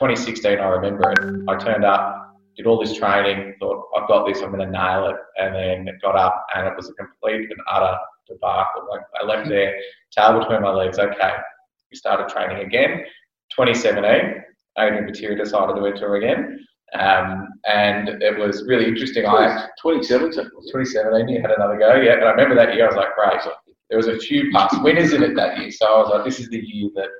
2016, 0.00 0.58
I 0.58 0.68
remember 0.68 1.12
it. 1.12 1.44
I 1.46 1.56
turned 1.56 1.84
up, 1.84 2.34
did 2.56 2.66
all 2.66 2.80
this 2.80 2.96
training, 2.96 3.54
thought, 3.60 3.84
I've 3.94 4.08
got 4.08 4.26
this, 4.26 4.40
I'm 4.40 4.50
going 4.50 4.64
to 4.66 4.72
nail 4.72 5.08
it. 5.08 5.16
And 5.36 5.54
then 5.54 5.94
it 5.94 6.00
got 6.00 6.16
up 6.16 6.46
and 6.56 6.66
it 6.66 6.72
was 6.74 6.88
a 6.88 6.94
complete 6.94 7.50
and 7.50 7.60
utter 7.70 7.98
debacle. 8.26 8.88
Like 8.90 9.02
I 9.20 9.26
left 9.26 9.50
there, 9.50 9.74
tail 10.10 10.38
between 10.38 10.62
my 10.62 10.70
legs. 10.70 10.98
Okay, 10.98 11.32
we 11.90 11.98
started 11.98 12.30
training 12.30 12.64
again. 12.66 13.04
2017, 13.54 14.42
Adrian 14.78 15.04
Butera 15.04 15.36
decided 15.36 15.76
to 15.76 15.84
enter 15.84 16.14
again. 16.14 16.64
Um, 16.98 17.48
and 17.68 18.08
it 18.22 18.38
was 18.38 18.64
really 18.66 18.86
interesting. 18.86 19.24
20, 19.24 19.36
I 19.36 19.68
2017. 19.82 20.32
2017, 20.34 21.28
you 21.28 21.42
had 21.42 21.50
another 21.50 21.78
go, 21.78 21.96
yeah. 21.96 22.14
And 22.14 22.24
I 22.24 22.30
remember 22.30 22.54
that 22.54 22.74
year, 22.74 22.84
I 22.84 22.88
was 22.88 22.96
like, 22.96 23.14
great. 23.14 23.54
There 23.90 23.98
was 23.98 24.08
a 24.08 24.18
few 24.18 24.50
past 24.50 24.82
winners 24.82 25.12
in 25.12 25.22
it 25.22 25.34
that 25.36 25.58
year, 25.58 25.70
so 25.70 25.84
I 25.84 25.98
was 25.98 26.10
like, 26.10 26.24
this 26.24 26.40
is 26.40 26.48
the 26.48 26.58
year 26.58 26.88
that 26.94 27.10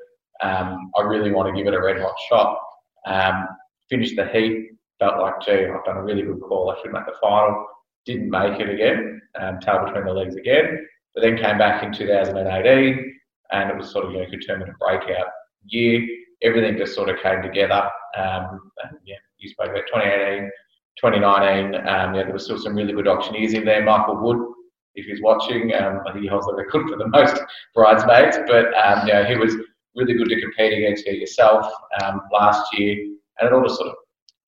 um, 0.42 0.90
I 0.96 1.02
really 1.02 1.30
want 1.30 1.54
to 1.54 1.54
give 1.54 1.70
it 1.70 1.76
a 1.76 1.82
red 1.82 2.00
hot 2.00 2.14
shot. 2.30 2.58
Um, 3.06 3.48
finished 3.88 4.16
the 4.16 4.26
heat, 4.26 4.70
felt 4.98 5.18
like, 5.18 5.40
gee, 5.40 5.66
I've 5.66 5.84
done 5.84 5.96
a 5.96 6.04
really 6.04 6.22
good 6.22 6.40
call. 6.40 6.70
I 6.70 6.80
should 6.80 6.92
make 6.92 7.06
the 7.06 7.14
final. 7.20 7.66
Didn't 8.06 8.30
make 8.30 8.60
it 8.60 8.70
again. 8.70 9.20
Um, 9.38 9.58
tail 9.60 9.84
between 9.84 10.04
the 10.04 10.12
legs 10.12 10.36
again. 10.36 10.86
but 11.14 11.22
then 11.22 11.36
came 11.36 11.58
back 11.58 11.82
in 11.82 11.92
2018, 11.92 13.20
and 13.52 13.70
it 13.70 13.76
was 13.76 13.90
sort 13.90 14.06
of 14.06 14.12
you 14.12 14.18
know 14.18 14.30
could 14.30 14.44
term 14.46 14.62
it 14.62 14.68
a 14.68 14.72
breakout 14.78 15.26
year. 15.66 16.06
Everything 16.42 16.78
just 16.78 16.94
sort 16.94 17.08
of 17.08 17.20
came 17.22 17.42
together. 17.42 17.88
Um, 18.16 18.70
and, 18.82 18.96
yeah, 19.04 19.16
you 19.38 19.50
spoke 19.50 19.70
about 19.70 19.86
2018, 19.86 20.50
2019. 20.96 21.74
Um, 21.74 22.14
yeah, 22.14 22.24
there 22.24 22.32
was 22.32 22.44
still 22.44 22.58
some 22.58 22.74
really 22.74 22.92
good 22.92 23.08
auctioneers 23.08 23.52
in 23.52 23.64
there. 23.64 23.84
Michael 23.84 24.16
Wood, 24.22 24.38
if 24.94 25.06
he's 25.06 25.22
watching, 25.22 25.74
um, 25.74 26.00
I 26.06 26.12
think 26.12 26.24
he 26.24 26.28
holds 26.28 26.46
the 26.46 26.54
record 26.54 26.88
for 26.88 26.96
the 26.96 27.08
most 27.08 27.40
bridesmaids, 27.74 28.38
but 28.46 28.72
um, 28.74 29.06
he 29.26 29.36
was 29.36 29.54
really 29.94 30.14
good 30.14 30.28
to 30.28 30.40
compete 30.40 30.72
against 30.72 31.06
yourself 31.06 31.66
um, 32.02 32.22
last 32.32 32.66
year, 32.78 32.96
and 33.38 33.48
it 33.48 33.52
all 33.52 33.62
just 33.62 33.76
sort 33.76 33.88
of 33.88 33.94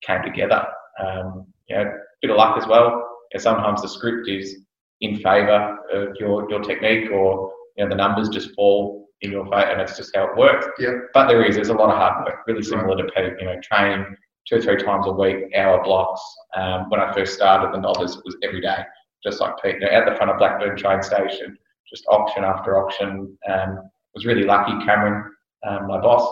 came 0.05 0.21
together. 0.23 0.65
Um, 1.03 1.47
you 1.67 1.75
know, 1.75 1.91
bit 2.21 2.31
of 2.31 2.37
luck 2.37 2.57
as 2.57 2.67
well. 2.67 2.89
You 3.31 3.37
know, 3.37 3.41
sometimes 3.41 3.81
the 3.81 3.89
script 3.89 4.27
is 4.27 4.57
in 5.01 5.17
favour 5.17 5.77
of 5.91 6.15
your, 6.19 6.49
your 6.49 6.61
technique, 6.61 7.11
or 7.11 7.51
you 7.77 7.83
know, 7.83 7.89
the 7.89 7.95
numbers 7.95 8.29
just 8.29 8.53
fall 8.55 9.07
in 9.21 9.31
your 9.31 9.45
favour, 9.45 9.71
and 9.71 9.79
that's 9.79 9.97
just 9.97 10.15
how 10.15 10.25
it 10.25 10.37
works. 10.37 10.65
Yeah. 10.79 10.91
But 11.13 11.27
there 11.27 11.43
is, 11.43 11.55
there's 11.55 11.69
a 11.69 11.73
lot 11.73 11.89
of 11.89 11.97
hard 11.97 12.25
work, 12.25 12.45
really 12.47 12.63
similar 12.63 12.97
to 12.97 13.11
Pete, 13.15 13.33
you 13.39 13.45
know, 13.45 13.59
training 13.61 14.05
two 14.47 14.57
or 14.57 14.61
three 14.61 14.77
times 14.77 15.07
a 15.07 15.11
week, 15.11 15.55
hour 15.55 15.83
blocks. 15.83 16.21
Um, 16.55 16.89
when 16.89 16.99
I 16.99 17.13
first 17.13 17.33
started 17.33 17.73
the 17.73 17.79
novice, 17.79 18.15
it 18.15 18.21
was 18.25 18.35
every 18.43 18.61
day, 18.61 18.83
just 19.23 19.39
like 19.39 19.53
Pete, 19.63 19.75
you 19.75 19.81
know, 19.81 19.87
at 19.87 20.05
the 20.07 20.15
front 20.15 20.31
of 20.31 20.37
Blackburn 20.37 20.77
train 20.77 21.01
station, 21.01 21.57
just 21.89 22.05
auction 22.07 22.43
after 22.43 22.77
auction. 22.77 23.37
Um, 23.49 23.89
was 24.13 24.25
really 24.25 24.43
lucky. 24.43 24.73
Cameron, 24.85 25.32
um, 25.67 25.87
my 25.87 25.99
boss, 25.99 26.31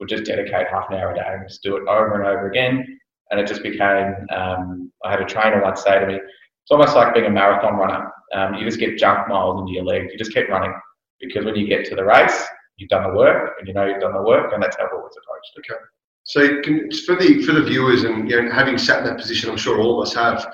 would 0.00 0.08
just 0.08 0.24
dedicate 0.24 0.66
half 0.68 0.90
an 0.90 0.96
hour 0.96 1.12
a 1.12 1.14
day 1.14 1.22
and 1.26 1.48
just 1.48 1.62
do 1.62 1.76
it 1.76 1.86
over 1.88 2.20
and 2.20 2.26
over 2.26 2.50
again. 2.50 2.98
And 3.30 3.40
it 3.40 3.46
just 3.46 3.62
became, 3.62 4.14
um, 4.30 4.92
I 5.04 5.10
had 5.10 5.20
a 5.20 5.24
trainer 5.24 5.62
once 5.62 5.82
say 5.82 5.98
to 5.98 6.06
me, 6.06 6.14
it's 6.14 6.70
almost 6.70 6.94
like 6.94 7.14
being 7.14 7.26
a 7.26 7.30
marathon 7.30 7.76
runner. 7.76 8.10
Um, 8.34 8.54
you 8.54 8.64
just 8.64 8.78
get 8.78 8.98
junk 8.98 9.28
miles 9.28 9.60
into 9.60 9.72
your 9.72 9.84
legs. 9.84 10.12
You 10.12 10.18
just 10.18 10.32
keep 10.32 10.48
running 10.48 10.72
because 11.20 11.44
when 11.44 11.54
you 11.56 11.66
get 11.66 11.84
to 11.86 11.94
the 11.94 12.04
race, 12.04 12.44
you've 12.76 12.90
done 12.90 13.08
the 13.08 13.16
work 13.16 13.54
and 13.58 13.68
you 13.68 13.74
know 13.74 13.86
you've 13.86 14.00
done 14.00 14.12
the 14.12 14.22
work, 14.22 14.52
and 14.52 14.62
that's 14.62 14.76
how 14.76 14.84
I've 14.84 14.92
always 14.92 15.14
approached. 15.22 15.52
Okay. 15.58 15.80
So 16.24 16.62
can, 16.62 16.90
for 17.04 17.16
the 17.16 17.42
for 17.42 17.52
the 17.52 17.62
viewers 17.62 18.04
and 18.04 18.30
you 18.30 18.42
know, 18.42 18.50
having 18.52 18.78
sat 18.78 19.00
in 19.00 19.06
that 19.06 19.18
position, 19.18 19.50
I'm 19.50 19.56
sure 19.56 19.80
all 19.80 20.00
of 20.00 20.06
us 20.06 20.14
have. 20.14 20.46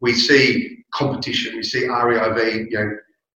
We 0.00 0.14
see 0.14 0.78
competition. 0.94 1.56
We 1.56 1.62
see 1.62 1.82
REIV, 1.82 2.70
you 2.70 2.78
know, 2.78 2.90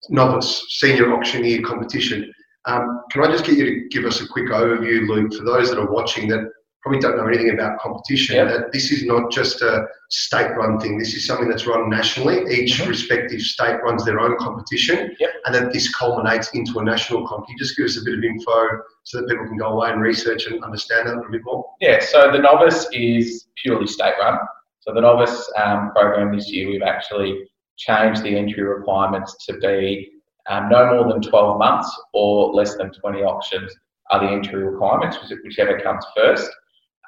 novice, 0.08 0.64
senior 0.70 1.12
auctioneer 1.14 1.62
competition. 1.62 2.32
Um, 2.66 3.02
can 3.10 3.22
I 3.24 3.30
just 3.30 3.44
get 3.44 3.56
you 3.56 3.64
to 3.66 3.88
give 3.88 4.04
us 4.04 4.20
a 4.20 4.28
quick 4.28 4.46
overview, 4.46 5.06
Luke, 5.08 5.32
for 5.34 5.44
those 5.44 5.70
that 5.70 5.78
are 5.78 5.90
watching 5.90 6.28
that 6.28 6.50
probably 6.82 7.00
don't 7.00 7.16
know 7.16 7.26
anything 7.26 7.50
about 7.50 7.78
competition, 7.78 8.36
Yep. 8.36 8.48
that 8.48 8.72
this 8.72 8.92
is 8.92 9.04
not 9.06 9.30
just 9.30 9.62
a 9.62 9.86
state-run 10.10 10.78
thing. 10.78 10.98
This 10.98 11.14
is 11.14 11.26
something 11.26 11.48
that's 11.48 11.66
run 11.66 11.88
nationally. 11.88 12.44
Each 12.54 12.78
Mhm. 12.78 12.88
respective 12.88 13.40
state 13.40 13.82
runs 13.82 14.04
their 14.04 14.20
own 14.20 14.36
competition, 14.36 15.16
Yep. 15.18 15.30
and 15.46 15.54
that 15.54 15.72
this 15.72 15.94
culminates 15.94 16.50
into 16.54 16.78
a 16.80 16.84
national 16.84 17.26
comp. 17.26 17.46
Can 17.46 17.54
you 17.54 17.58
just 17.58 17.74
give 17.76 17.86
us 17.86 17.96
a 17.98 18.04
bit 18.04 18.18
of 18.18 18.22
info 18.22 18.82
so 19.04 19.18
that 19.18 19.28
people 19.28 19.46
can 19.46 19.56
go 19.56 19.68
away 19.68 19.92
and 19.92 20.02
research 20.02 20.46
and 20.46 20.62
understand 20.62 21.08
that 21.08 21.14
a 21.14 21.16
little 21.16 21.32
bit 21.32 21.40
more? 21.44 21.64
Yeah, 21.80 22.00
so 22.00 22.30
the 22.30 22.38
novice 22.38 22.86
is 22.92 23.46
purely 23.62 23.86
state 23.86 24.14
run. 24.20 24.38
So 24.80 24.92
the 24.92 25.00
novice 25.00 25.50
um, 25.56 25.90
program 25.92 26.36
this 26.36 26.50
year, 26.52 26.68
we've 26.68 26.82
actually 26.82 27.50
changed 27.78 28.22
the 28.22 28.36
entry 28.36 28.62
requirements 28.62 29.46
to 29.46 29.54
be 29.54 30.10
um, 30.48 30.68
no 30.68 30.94
more 30.94 31.12
than 31.12 31.22
12 31.22 31.58
months 31.58 31.90
or 32.12 32.52
less 32.52 32.76
than 32.76 32.90
20 32.92 33.22
auctions 33.22 33.74
are 34.10 34.20
the 34.20 34.30
entry 34.30 34.62
requirements, 34.62 35.18
whichever 35.44 35.80
comes 35.80 36.04
first. 36.16 36.50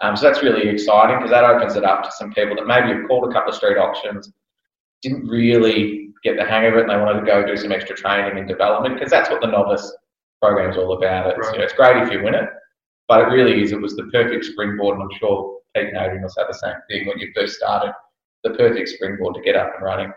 Um, 0.02 0.16
so 0.16 0.26
that's 0.26 0.42
really 0.42 0.68
exciting 0.68 1.16
because 1.16 1.30
that 1.30 1.44
opens 1.44 1.76
it 1.76 1.84
up 1.84 2.02
to 2.04 2.10
some 2.12 2.32
people 2.32 2.56
that 2.56 2.66
maybe 2.66 2.88
have 2.88 3.06
called 3.08 3.28
a 3.30 3.32
couple 3.32 3.50
of 3.50 3.56
street 3.56 3.78
auctions, 3.78 4.30
didn't 5.02 5.26
really 5.26 6.10
get 6.22 6.36
the 6.36 6.44
hang 6.44 6.66
of 6.66 6.74
it, 6.74 6.82
and 6.82 6.90
they 6.90 6.96
wanted 6.96 7.20
to 7.20 7.26
go 7.26 7.46
do 7.46 7.56
some 7.56 7.72
extra 7.72 7.96
training 7.96 8.38
and 8.38 8.48
development 8.48 8.94
because 8.94 9.10
that's 9.10 9.30
what 9.30 9.40
the 9.40 9.46
novice 9.46 9.94
program 10.42 10.70
is 10.70 10.76
all 10.76 10.92
about. 10.96 11.26
It's, 11.30 11.38
Right. 11.46 11.52
you 11.52 11.58
know, 11.58 11.64
it's 11.64 11.72
great 11.74 12.02
if 12.02 12.10
you 12.10 12.22
win 12.22 12.34
it, 12.34 12.48
but 13.08 13.20
it 13.20 13.30
really 13.32 13.62
is. 13.62 13.72
It 13.72 13.80
was 13.80 13.96
the 13.96 14.04
perfect 14.12 14.44
springboard, 14.44 14.94
and 14.98 15.02
I'm 15.04 15.18
sure 15.18 15.60
Pete 15.74 15.88
and 15.88 15.96
Adrian 15.96 16.22
will 16.22 16.28
say 16.30 16.42
the 16.46 16.54
same 16.54 16.74
thing 16.90 17.06
when 17.06 17.18
you 17.18 17.30
first 17.34 17.56
started. 17.56 17.92
The 18.44 18.50
perfect 18.50 18.88
springboard 18.88 19.34
to 19.34 19.40
get 19.42 19.56
up 19.56 19.72
and 19.74 19.84
running, 19.84 20.12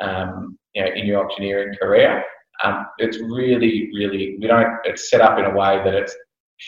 um, 0.00 0.58
you 0.74 0.84
know, 0.84 0.90
in 0.92 1.06
your 1.06 1.24
auctioneering 1.24 1.74
career. 1.80 2.24
Um, 2.64 2.86
it's 2.98 3.18
really, 3.18 3.90
really 3.94 4.36
we 4.40 4.46
don't. 4.46 4.78
It's 4.84 5.10
set 5.10 5.20
up 5.20 5.38
in 5.38 5.46
a 5.46 5.54
way 5.54 5.80
that 5.84 5.94
it's 5.94 6.14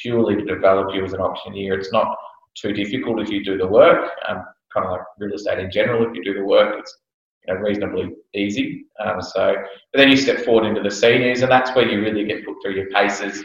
purely 0.02 0.36
to 0.36 0.44
develop 0.44 0.94
you 0.94 1.04
as 1.04 1.12
an 1.12 1.20
auctioneer. 1.20 1.78
It's 1.78 1.92
not 1.92 2.16
too 2.54 2.72
difficult 2.72 3.20
if 3.20 3.30
you 3.30 3.44
do 3.44 3.58
the 3.58 3.66
work. 3.66 4.10
Um, 4.28 4.44
kind 4.72 4.86
of 4.86 4.92
like 4.92 5.02
real 5.18 5.34
estate 5.34 5.58
in 5.58 5.70
general, 5.70 6.08
if 6.08 6.16
you 6.16 6.24
do 6.24 6.34
the 6.34 6.44
work, 6.44 6.76
it's 6.78 6.98
you 7.46 7.54
know, 7.54 7.60
reasonably 7.60 8.10
easy. 8.34 8.86
Um, 9.04 9.20
so, 9.20 9.54
but 9.92 9.98
then 9.98 10.08
you 10.08 10.16
step 10.16 10.44
forward 10.44 10.66
into 10.66 10.82
the 10.82 10.90
seniors, 10.90 11.42
and 11.42 11.50
that's 11.50 11.74
where 11.74 11.88
you 11.88 12.00
really 12.00 12.24
get 12.24 12.44
put 12.44 12.56
through 12.62 12.74
your 12.74 12.88
paces. 12.90 13.42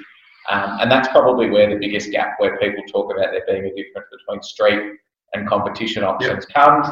Um, 0.49 0.77
and 0.79 0.89
that's 0.89 1.09
probably 1.09 1.49
where 1.49 1.69
the 1.69 1.75
biggest 1.75 2.11
gap 2.11 2.35
where 2.37 2.57
people 2.57 2.83
talk 2.85 3.11
about 3.11 3.31
there 3.31 3.43
being 3.47 3.65
a 3.65 3.75
difference 3.75 4.07
between 4.11 4.41
street 4.41 4.97
and 5.33 5.47
competition 5.47 6.03
options 6.03 6.45
comes. 6.45 6.87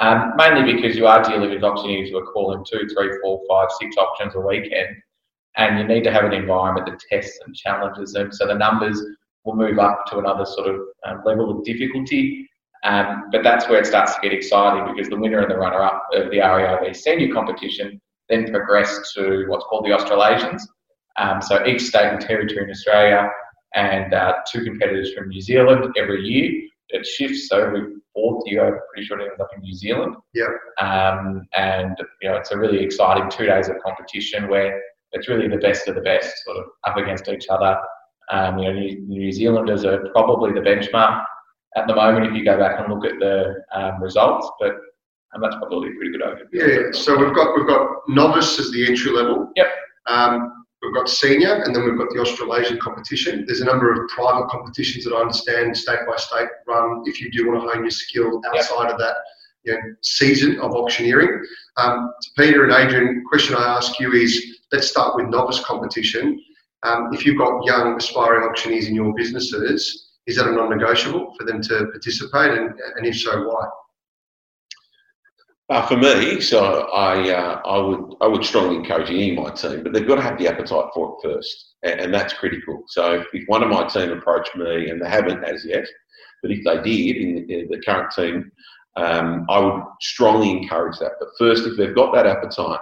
Um, 0.00 0.34
mainly 0.36 0.72
because 0.72 0.96
you 0.96 1.06
are 1.06 1.22
dealing 1.22 1.50
with 1.50 1.64
auctioneers 1.64 2.10
who 2.10 2.18
are 2.18 2.32
calling 2.32 2.64
two, 2.64 2.86
three, 2.94 3.10
four, 3.20 3.40
five, 3.48 3.68
six 3.80 3.96
options 3.96 4.34
a 4.36 4.40
weekend, 4.40 4.96
and 5.56 5.78
you 5.78 5.84
need 5.86 6.04
to 6.04 6.12
have 6.12 6.24
an 6.24 6.32
environment 6.32 6.86
that 6.86 7.00
tests 7.10 7.38
and 7.44 7.54
challenges 7.54 8.12
them. 8.12 8.30
So 8.30 8.46
the 8.46 8.54
numbers 8.54 9.02
will 9.44 9.56
move 9.56 9.78
up 9.78 10.06
to 10.06 10.18
another 10.18 10.44
sort 10.44 10.68
of 10.68 10.80
um, 11.04 11.22
level 11.24 11.50
of 11.50 11.64
difficulty. 11.64 12.48
Um, 12.84 13.24
but 13.32 13.42
that's 13.42 13.68
where 13.68 13.80
it 13.80 13.86
starts 13.86 14.14
to 14.14 14.20
get 14.20 14.32
exciting 14.32 14.94
because 14.94 15.10
the 15.10 15.18
winner 15.18 15.40
and 15.40 15.50
the 15.50 15.58
runner-up 15.58 16.06
of 16.12 16.30
the 16.30 16.38
REIV 16.38 16.94
senior 16.94 17.34
competition 17.34 18.00
then 18.28 18.50
progress 18.50 19.12
to 19.14 19.46
what's 19.48 19.64
called 19.64 19.84
the 19.84 19.92
Australasians. 19.92 20.68
Um, 21.16 21.42
so 21.42 21.66
each 21.66 21.82
state 21.82 22.12
and 22.12 22.20
territory 22.20 22.64
in 22.64 22.70
Australia 22.70 23.28
and 23.74 24.14
uh, 24.14 24.34
two 24.50 24.64
competitors 24.64 25.12
from 25.12 25.28
New 25.28 25.40
Zealand 25.40 25.92
every 25.96 26.22
year. 26.22 26.68
It 26.90 27.06
shifts, 27.06 27.48
so 27.48 27.66
every 27.66 27.94
fourth 28.14 28.42
year, 28.46 28.66
I'm 28.66 28.80
pretty 28.92 29.06
sure 29.06 29.20
it 29.20 29.28
ends 29.28 29.40
up 29.40 29.48
in 29.54 29.62
New 29.62 29.74
Zealand. 29.74 30.16
Yep. 30.34 30.48
Um, 30.80 31.46
and 31.56 31.96
you 32.22 32.30
know, 32.30 32.36
it's 32.36 32.50
a 32.50 32.58
really 32.58 32.82
exciting 32.82 33.28
two 33.30 33.46
days 33.46 33.68
of 33.68 33.76
competition 33.84 34.48
where 34.48 34.80
it's 35.12 35.28
really 35.28 35.48
the 35.48 35.56
best 35.58 35.88
of 35.88 35.94
the 35.94 36.00
best, 36.00 36.32
sort 36.44 36.58
of 36.58 36.64
up 36.86 36.96
against 36.96 37.28
each 37.28 37.46
other. 37.48 37.78
Um, 38.30 38.58
you 38.58 38.64
know, 38.72 38.78
New, 38.78 39.00
New 39.06 39.32
Zealanders 39.32 39.84
are 39.84 40.08
probably 40.10 40.52
the 40.52 40.60
benchmark 40.60 41.24
at 41.76 41.86
the 41.86 41.94
moment 41.94 42.26
if 42.26 42.34
you 42.34 42.44
go 42.44 42.58
back 42.58 42.80
and 42.80 42.92
look 42.92 43.04
at 43.04 43.18
the 43.18 43.62
um, 43.74 44.02
results, 44.02 44.50
but 44.60 44.72
um, 45.34 45.42
that's 45.42 45.56
probably 45.56 45.90
a 45.90 45.94
pretty 45.94 46.12
good 46.12 46.22
overview. 46.22 46.48
Yeah. 46.52 46.98
So 46.98 47.16
we've 47.16 47.34
got 47.34 47.56
we've 47.56 47.66
got 47.66 47.88
novice 48.08 48.58
as 48.58 48.70
the 48.70 48.86
entry 48.86 49.12
level. 49.12 49.50
Yep. 49.56 49.66
Um, 50.06 50.57
we've 50.82 50.94
got 50.94 51.08
senior, 51.08 51.62
and 51.62 51.74
then 51.74 51.84
we've 51.84 51.98
got 51.98 52.10
the 52.10 52.20
Australasian 52.20 52.78
competition. 52.78 53.44
There's 53.46 53.60
a 53.60 53.64
number 53.64 53.92
of 53.92 54.08
private 54.08 54.48
competitions 54.48 55.04
that 55.04 55.14
I 55.14 55.20
understand 55.20 55.76
state 55.76 56.00
by 56.06 56.16
state 56.16 56.48
run. 56.66 57.02
If 57.06 57.20
you 57.20 57.30
do 57.30 57.48
want 57.48 57.62
to 57.62 57.68
hone 57.68 57.82
your 57.82 57.90
skill 57.90 58.40
outside 58.54 58.90
of 58.90 58.98
that, 58.98 59.16
you 59.64 59.72
know, 59.72 59.80
season 60.02 60.58
of 60.60 60.72
auctioneering. 60.72 61.44
Um, 61.76 62.12
to 62.22 62.30
Peter 62.36 62.64
and 62.64 62.72
Adrian, 62.72 63.24
question 63.28 63.56
I 63.56 63.76
ask 63.76 63.98
you 63.98 64.12
is: 64.12 64.60
Let's 64.72 64.88
start 64.88 65.16
with 65.16 65.26
novice 65.26 65.60
competition. 65.64 66.42
Um, 66.84 67.08
if 67.12 67.26
you've 67.26 67.38
got 67.38 67.64
young 67.64 67.96
aspiring 67.96 68.48
auctioneers 68.48 68.86
in 68.86 68.94
your 68.94 69.12
businesses, 69.14 70.10
is 70.26 70.36
that 70.36 70.46
a 70.46 70.52
non-negotiable 70.52 71.34
for 71.36 71.44
them 71.44 71.60
to 71.62 71.86
participate, 71.86 72.56
and, 72.56 72.70
and 72.96 73.06
if 73.06 73.18
so, 73.18 73.48
why? 73.48 73.66
Uh, 75.70 75.86
for 75.86 75.98
me, 75.98 76.40
so 76.40 76.88
I 76.92 77.30
uh, 77.30 77.60
I 77.66 77.78
would 77.78 78.14
I 78.22 78.26
would 78.26 78.42
strongly 78.42 78.76
encourage 78.76 79.10
any 79.10 79.36
of 79.36 79.44
my 79.44 79.50
team, 79.50 79.82
but 79.82 79.92
they've 79.92 80.06
got 80.06 80.14
to 80.14 80.22
have 80.22 80.38
the 80.38 80.48
appetite 80.48 80.86
for 80.94 81.18
it 81.22 81.28
first, 81.28 81.74
and, 81.82 82.00
and 82.00 82.14
that's 82.14 82.32
critical. 82.32 82.84
So 82.86 83.22
if, 83.34 83.48
one 83.48 83.62
of 83.62 83.68
my 83.68 83.86
team 83.86 84.10
approached 84.10 84.56
me 84.56 84.88
and 84.88 85.02
they 85.02 85.08
haven't 85.08 85.44
as 85.44 85.66
yet, 85.66 85.84
but 86.42 86.50
if 86.50 86.64
they 86.64 86.76
did 86.76 87.16
in 87.16 87.34
the, 87.34 87.60
in 87.60 87.68
the 87.68 87.82
current 87.86 88.10
team, 88.12 88.50
um, 88.96 89.44
I 89.50 89.58
would 89.58 89.82
strongly 90.00 90.52
encourage 90.52 90.98
that. 91.00 91.12
But 91.20 91.28
first, 91.38 91.66
if 91.66 91.76
they've 91.76 91.94
got 91.94 92.14
that 92.14 92.26
appetite, 92.26 92.80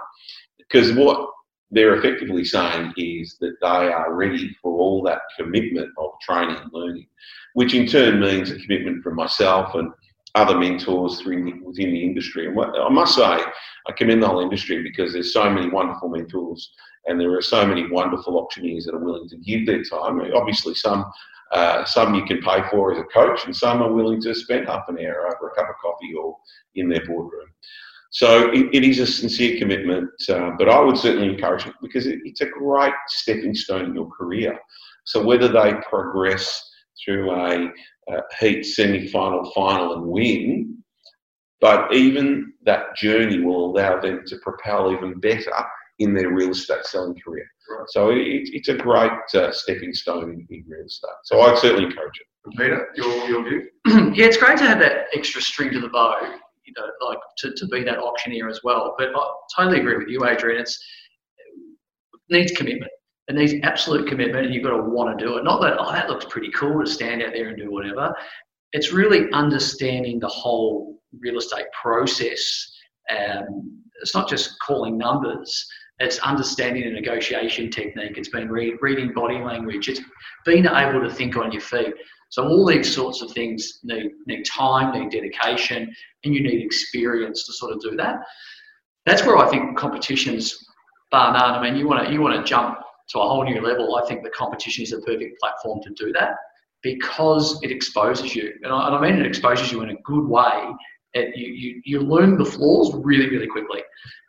because 0.57 0.93
what 0.93 1.29
they're 1.71 1.95
effectively 1.95 2.45
saying 2.45 2.93
is 2.95 3.35
that 3.41 3.57
they 3.61 3.67
are 3.67 4.13
ready 4.13 4.55
for 4.61 4.79
all 4.79 5.03
that 5.03 5.19
commitment 5.37 5.89
of 5.97 6.11
training 6.21 6.55
and 6.55 6.71
learning, 6.71 7.07
which 7.53 7.73
in 7.73 7.85
turn 7.85 8.21
means 8.21 8.49
a 8.49 8.59
commitment 8.59 9.03
from 9.03 9.15
myself 9.15 9.75
and 9.75 9.91
other 10.37 10.57
mentors 10.57 11.21
through 11.21 11.61
within 11.65 11.91
the 11.91 12.03
industry. 12.03 12.47
And 12.47 12.55
what, 12.55 12.69
I 12.77 12.89
must 12.89 13.15
say, 13.15 13.23
I 13.23 13.91
commend 13.97 14.21
the 14.21 14.27
whole 14.27 14.41
industry 14.41 14.83
because 14.83 15.13
there's 15.13 15.33
so 15.33 15.49
many 15.49 15.69
wonderful 15.69 16.09
mentors 16.09 16.71
and 17.07 17.19
there 17.19 17.35
are 17.35 17.41
so 17.41 17.65
many 17.65 17.89
wonderful 17.89 18.37
auctioneers 18.37 18.85
that 18.85 18.95
are 18.95 19.03
willing 19.03 19.29
to 19.29 19.37
give 19.37 19.65
their 19.65 19.83
time. 19.83 20.21
Obviously, 20.35 20.75
some 20.75 21.05
uh, 21.53 21.85
some 21.85 22.13
you 22.13 22.25
can 22.25 22.41
pay 22.41 22.61
for 22.69 22.91
as 22.91 22.99
a 22.99 23.03
coach, 23.05 23.45
and 23.45 23.55
some 23.55 23.81
are 23.81 23.93
willing 23.93 24.21
to 24.21 24.35
spend 24.35 24.67
half 24.67 24.83
an 24.89 24.99
hour 24.99 25.27
over 25.27 25.49
a 25.49 25.55
cup 25.55 25.69
of 25.69 25.75
coffee 25.81 26.13
or 26.13 26.37
in 26.75 26.89
their 26.89 27.05
boardroom. 27.05 27.47
So 28.11 28.51
it, 28.51 28.67
it 28.73 28.83
is 28.83 28.99
a 28.99 29.07
sincere 29.07 29.57
commitment, 29.57 30.09
uh, 30.29 30.51
but 30.57 30.67
I 30.67 30.79
would 30.79 30.97
certainly 30.97 31.29
encourage 31.29 31.65
it 31.65 31.73
because 31.81 32.05
it, 32.05 32.19
it's 32.25 32.41
a 32.41 32.47
great 32.47 32.93
stepping 33.07 33.55
stone 33.55 33.85
in 33.85 33.95
your 33.95 34.09
career. 34.09 34.59
So 35.05 35.23
whether 35.23 35.47
they 35.47 35.73
progress 35.89 36.69
through 37.03 37.31
a, 37.31 37.67
a 38.09 38.21
heat, 38.39 38.63
semi-final, 38.63 39.51
final, 39.51 39.93
and 39.93 40.07
win, 40.07 40.77
but 41.59 41.93
even 41.93 42.53
that 42.65 42.95
journey 42.95 43.39
will 43.39 43.71
allow 43.71 43.99
them 43.99 44.21
to 44.27 44.37
propel 44.37 44.91
even 44.91 45.19
better 45.19 45.51
in 45.99 46.13
their 46.13 46.31
real 46.31 46.51
estate 46.51 46.85
selling 46.85 47.15
career. 47.23 47.47
Right. 47.69 47.85
So 47.89 48.11
it, 48.11 48.49
it's 48.53 48.69
a 48.69 48.75
great 48.75 49.11
uh, 49.33 49.51
stepping 49.51 49.93
stone 49.93 50.23
in, 50.23 50.47
in 50.49 50.63
real 50.67 50.85
estate. 50.85 51.09
So 51.23 51.41
I'd 51.41 51.57
certainly 51.57 51.85
encourage 51.85 52.19
it. 52.19 52.27
Peter, 52.57 52.87
your, 52.95 53.27
your 53.27 53.43
view? 53.43 53.67
yeah, 54.15 54.25
it's 54.25 54.37
great 54.37 54.57
to 54.59 54.65
have 54.65 54.79
that 54.79 55.07
extra 55.13 55.41
string 55.41 55.71
to 55.73 55.79
the 55.79 55.89
bow, 55.89 56.15
you 56.65 56.73
know, 56.77 56.85
like 57.05 57.17
to, 57.39 57.53
to 57.53 57.67
be 57.67 57.83
that 57.83 57.97
auctioneer 57.97 58.47
as 58.47 58.61
well. 58.63 58.95
But 58.97 59.09
I 59.15 59.31
totally 59.55 59.79
agree 59.79 59.97
with 59.97 60.07
you, 60.07 60.25
Adrian. 60.25 60.61
It's 60.61 60.79
it 62.13 62.33
needs 62.33 62.51
commitment. 62.51 62.91
It 63.27 63.35
needs 63.35 63.53
absolute 63.63 64.07
commitment, 64.07 64.45
and 64.45 64.55
you've 64.55 64.63
got 64.63 64.77
to 64.77 64.83
want 64.83 65.17
to 65.17 65.25
do 65.25 65.37
it. 65.37 65.43
Not 65.43 65.61
that 65.61 65.77
oh, 65.79 65.91
that 65.91 66.09
looks 66.09 66.25
pretty 66.29 66.49
cool 66.51 66.83
to 66.83 66.89
stand 66.89 67.21
out 67.21 67.33
there 67.33 67.49
and 67.49 67.57
do 67.57 67.71
whatever. 67.71 68.13
It's 68.71 68.93
really 68.93 69.29
understanding 69.33 70.19
the 70.19 70.27
whole 70.27 70.99
real 71.19 71.37
estate 71.37 71.65
process. 71.79 72.71
Um, 73.09 73.81
it's 74.01 74.15
not 74.15 74.29
just 74.29 74.57
calling 74.59 74.97
numbers. 74.97 75.67
It's 75.99 76.19
understanding 76.19 76.83
the 76.83 76.91
negotiation 76.91 77.69
technique. 77.69 78.17
It's 78.17 78.29
been 78.29 78.49
read, 78.49 78.75
reading 78.81 79.13
body 79.13 79.39
language. 79.39 79.89
It's 79.89 80.01
being 80.45 80.65
able 80.65 81.01
to 81.01 81.09
think 81.09 81.35
on 81.35 81.51
your 81.51 81.61
feet. 81.61 81.93
So 82.29 82.47
all 82.47 82.65
these 82.65 82.93
sorts 82.93 83.21
of 83.21 83.31
things 83.31 83.79
need 83.83 84.11
need 84.25 84.43
time, 84.45 84.97
need 84.97 85.11
dedication, 85.11 85.93
and 86.23 86.33
you 86.33 86.43
need 86.43 86.63
experience 86.63 87.45
to 87.45 87.53
sort 87.53 87.73
of 87.73 87.81
do 87.81 87.95
that. 87.97 88.17
That's 89.05 89.25
where 89.25 89.37
I 89.37 89.49
think 89.49 89.77
competitions, 89.77 90.65
bar 91.11 91.33
none. 91.33 91.55
I 91.55 91.61
mean, 91.61 91.75
you 91.77 91.87
want 91.87 92.05
to 92.05 92.13
you 92.13 92.21
want 92.21 92.37
to 92.37 92.43
jump 92.43 92.77
to 93.09 93.19
a 93.19 93.27
whole 93.27 93.43
new 93.43 93.61
level. 93.61 93.95
I 93.95 94.07
think 94.07 94.23
the 94.23 94.29
competition 94.29 94.83
is 94.83 94.93
a 94.93 94.99
perfect 94.99 95.39
platform 95.39 95.81
to 95.83 95.89
do 95.91 96.11
that 96.13 96.35
because 96.83 97.59
it 97.63 97.71
exposes 97.71 98.35
you, 98.35 98.53
and 98.63 98.71
I, 98.71 98.87
and 98.87 98.95
I 98.95 99.01
mean 99.01 99.19
it 99.19 99.25
exposes 99.25 99.71
you 99.71 99.81
in 99.81 99.89
a 99.89 99.95
good 100.03 100.27
way. 100.27 100.71
It, 101.13 101.35
you, 101.35 101.47
you 101.47 101.81
you 101.85 101.99
learn 102.01 102.37
the 102.37 102.45
flaws 102.45 102.93
really 102.95 103.29
really 103.29 103.47
quickly. 103.47 103.81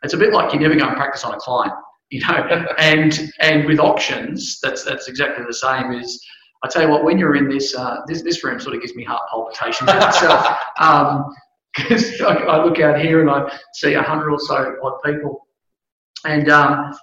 It's 0.03 0.13
a 0.13 0.17
bit 0.17 0.33
like 0.33 0.53
you 0.53 0.59
never 0.59 0.75
go 0.75 0.87
and 0.87 0.95
practice 0.95 1.23
on 1.23 1.33
a 1.33 1.37
client, 1.37 1.73
you 2.09 2.21
know. 2.21 2.65
and 2.77 3.31
and 3.39 3.65
with 3.65 3.79
auctions, 3.79 4.59
that's 4.61 4.83
that's 4.83 5.07
exactly 5.07 5.45
the 5.45 5.53
same. 5.53 5.91
Is 5.93 6.25
I 6.63 6.67
tell 6.67 6.81
you 6.81 6.89
what, 6.89 7.03
when 7.03 7.17
you're 7.17 7.35
in 7.35 7.47
this, 7.47 7.75
uh, 7.75 7.97
this 8.07 8.21
this 8.21 8.43
room 8.43 8.59
sort 8.59 8.75
of 8.75 8.81
gives 8.81 8.95
me 8.95 9.03
heart 9.03 9.21
palpitations 9.29 9.89
in 9.89 9.97
itself. 9.97 10.57
Because 11.75 12.21
I, 12.21 12.33
I 12.33 12.65
look 12.65 12.79
out 12.79 12.99
here 12.99 13.21
and 13.21 13.29
I 13.29 13.57
see 13.73 13.93
a 13.93 14.01
hundred 14.01 14.31
or 14.31 14.39
so 14.39 14.75
odd 14.83 15.01
people, 15.05 15.47
and 16.25 16.49
um, 16.49 16.93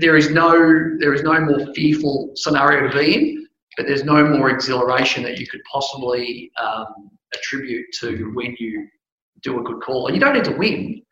there 0.00 0.16
is 0.16 0.30
no 0.30 0.52
there 0.98 1.14
is 1.14 1.22
no 1.22 1.38
more 1.40 1.72
fearful 1.74 2.32
scenario 2.34 2.88
to 2.88 2.98
be 2.98 3.14
in, 3.14 3.46
but 3.76 3.86
there's 3.86 4.04
no 4.04 4.26
more 4.26 4.50
exhilaration 4.50 5.22
that 5.24 5.38
you 5.38 5.46
could 5.46 5.60
possibly 5.70 6.50
um, 6.62 7.10
attribute 7.34 7.86
to 8.00 8.30
when 8.34 8.56
you 8.58 8.88
do 9.42 9.58
a 9.60 9.62
good 9.62 9.80
call. 9.82 10.06
And 10.06 10.16
you 10.16 10.20
don't 10.20 10.34
need 10.34 10.44
to 10.44 10.56
win, 10.56 11.02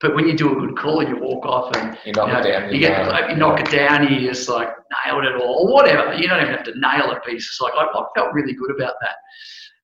but 0.00 0.14
when 0.14 0.26
you 0.28 0.36
do 0.36 0.52
a 0.52 0.66
good 0.66 0.76
call 0.76 1.02
you 1.02 1.16
walk 1.18 1.44
off 1.46 1.76
and 1.76 1.96
You 2.04 2.12
knock 2.12 2.28
you, 2.28 2.32
know, 2.34 2.40
it 2.40 2.52
down. 2.52 2.72
you 2.72 2.80
get 2.80 3.08
like, 3.08 3.30
you 3.30 3.36
knock 3.36 3.60
it 3.60 3.70
down, 3.70 4.12
you 4.12 4.20
just 4.28 4.48
like 4.48 4.68
nailed 5.06 5.24
it 5.24 5.34
or, 5.34 5.42
or 5.46 5.72
whatever. 5.72 6.14
You 6.14 6.28
don't 6.28 6.40
even 6.42 6.54
have 6.54 6.64
to 6.64 6.78
nail 6.78 7.10
it, 7.12 7.18
but 7.24 7.32
it's 7.34 7.60
like 7.60 7.74
I, 7.74 7.84
I 7.84 8.04
felt 8.14 8.32
really 8.34 8.52
good 8.54 8.70
about 8.70 8.94
that. 9.00 9.16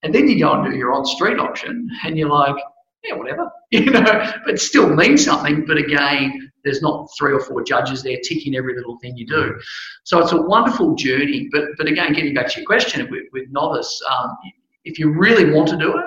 And 0.03 0.15
then 0.15 0.29
you 0.29 0.39
go 0.41 0.53
and 0.53 0.71
do 0.71 0.77
your 0.77 0.93
on 0.93 1.05
street 1.05 1.39
auction, 1.39 1.89
and 2.05 2.19
you're 2.19 2.29
like, 2.29 2.57
yeah, 3.05 3.15
whatever, 3.15 3.51
you 3.71 3.91
know, 3.91 4.33
but 4.45 4.59
still 4.59 4.95
means 4.95 5.25
something. 5.25 5.65
But 5.67 5.77
again, 5.77 6.53
there's 6.65 6.83
not 6.83 7.09
three 7.19 7.33
or 7.33 7.41
four 7.41 7.63
judges 7.63 8.03
there 8.03 8.19
ticking 8.23 8.57
every 8.57 8.77
little 8.77 8.99
thing 8.99 9.17
you 9.17 9.27
do. 9.27 9.59
So 10.05 10.19
it's 10.21 10.33
a 10.33 10.41
wonderful 10.41 10.95
journey. 10.95 11.49
But 11.53 11.65
but 11.79 11.87
again, 11.87 12.13
getting 12.13 12.35
back 12.35 12.49
to 12.53 12.61
your 12.61 12.67
question 12.67 13.09
with, 13.11 13.25
with 13.33 13.49
novice, 13.51 14.01
um, 14.11 14.37
if 14.85 14.99
you 14.99 15.13
really 15.13 15.53
want 15.53 15.69
to 15.69 15.77
do 15.77 15.97
it, 15.97 16.07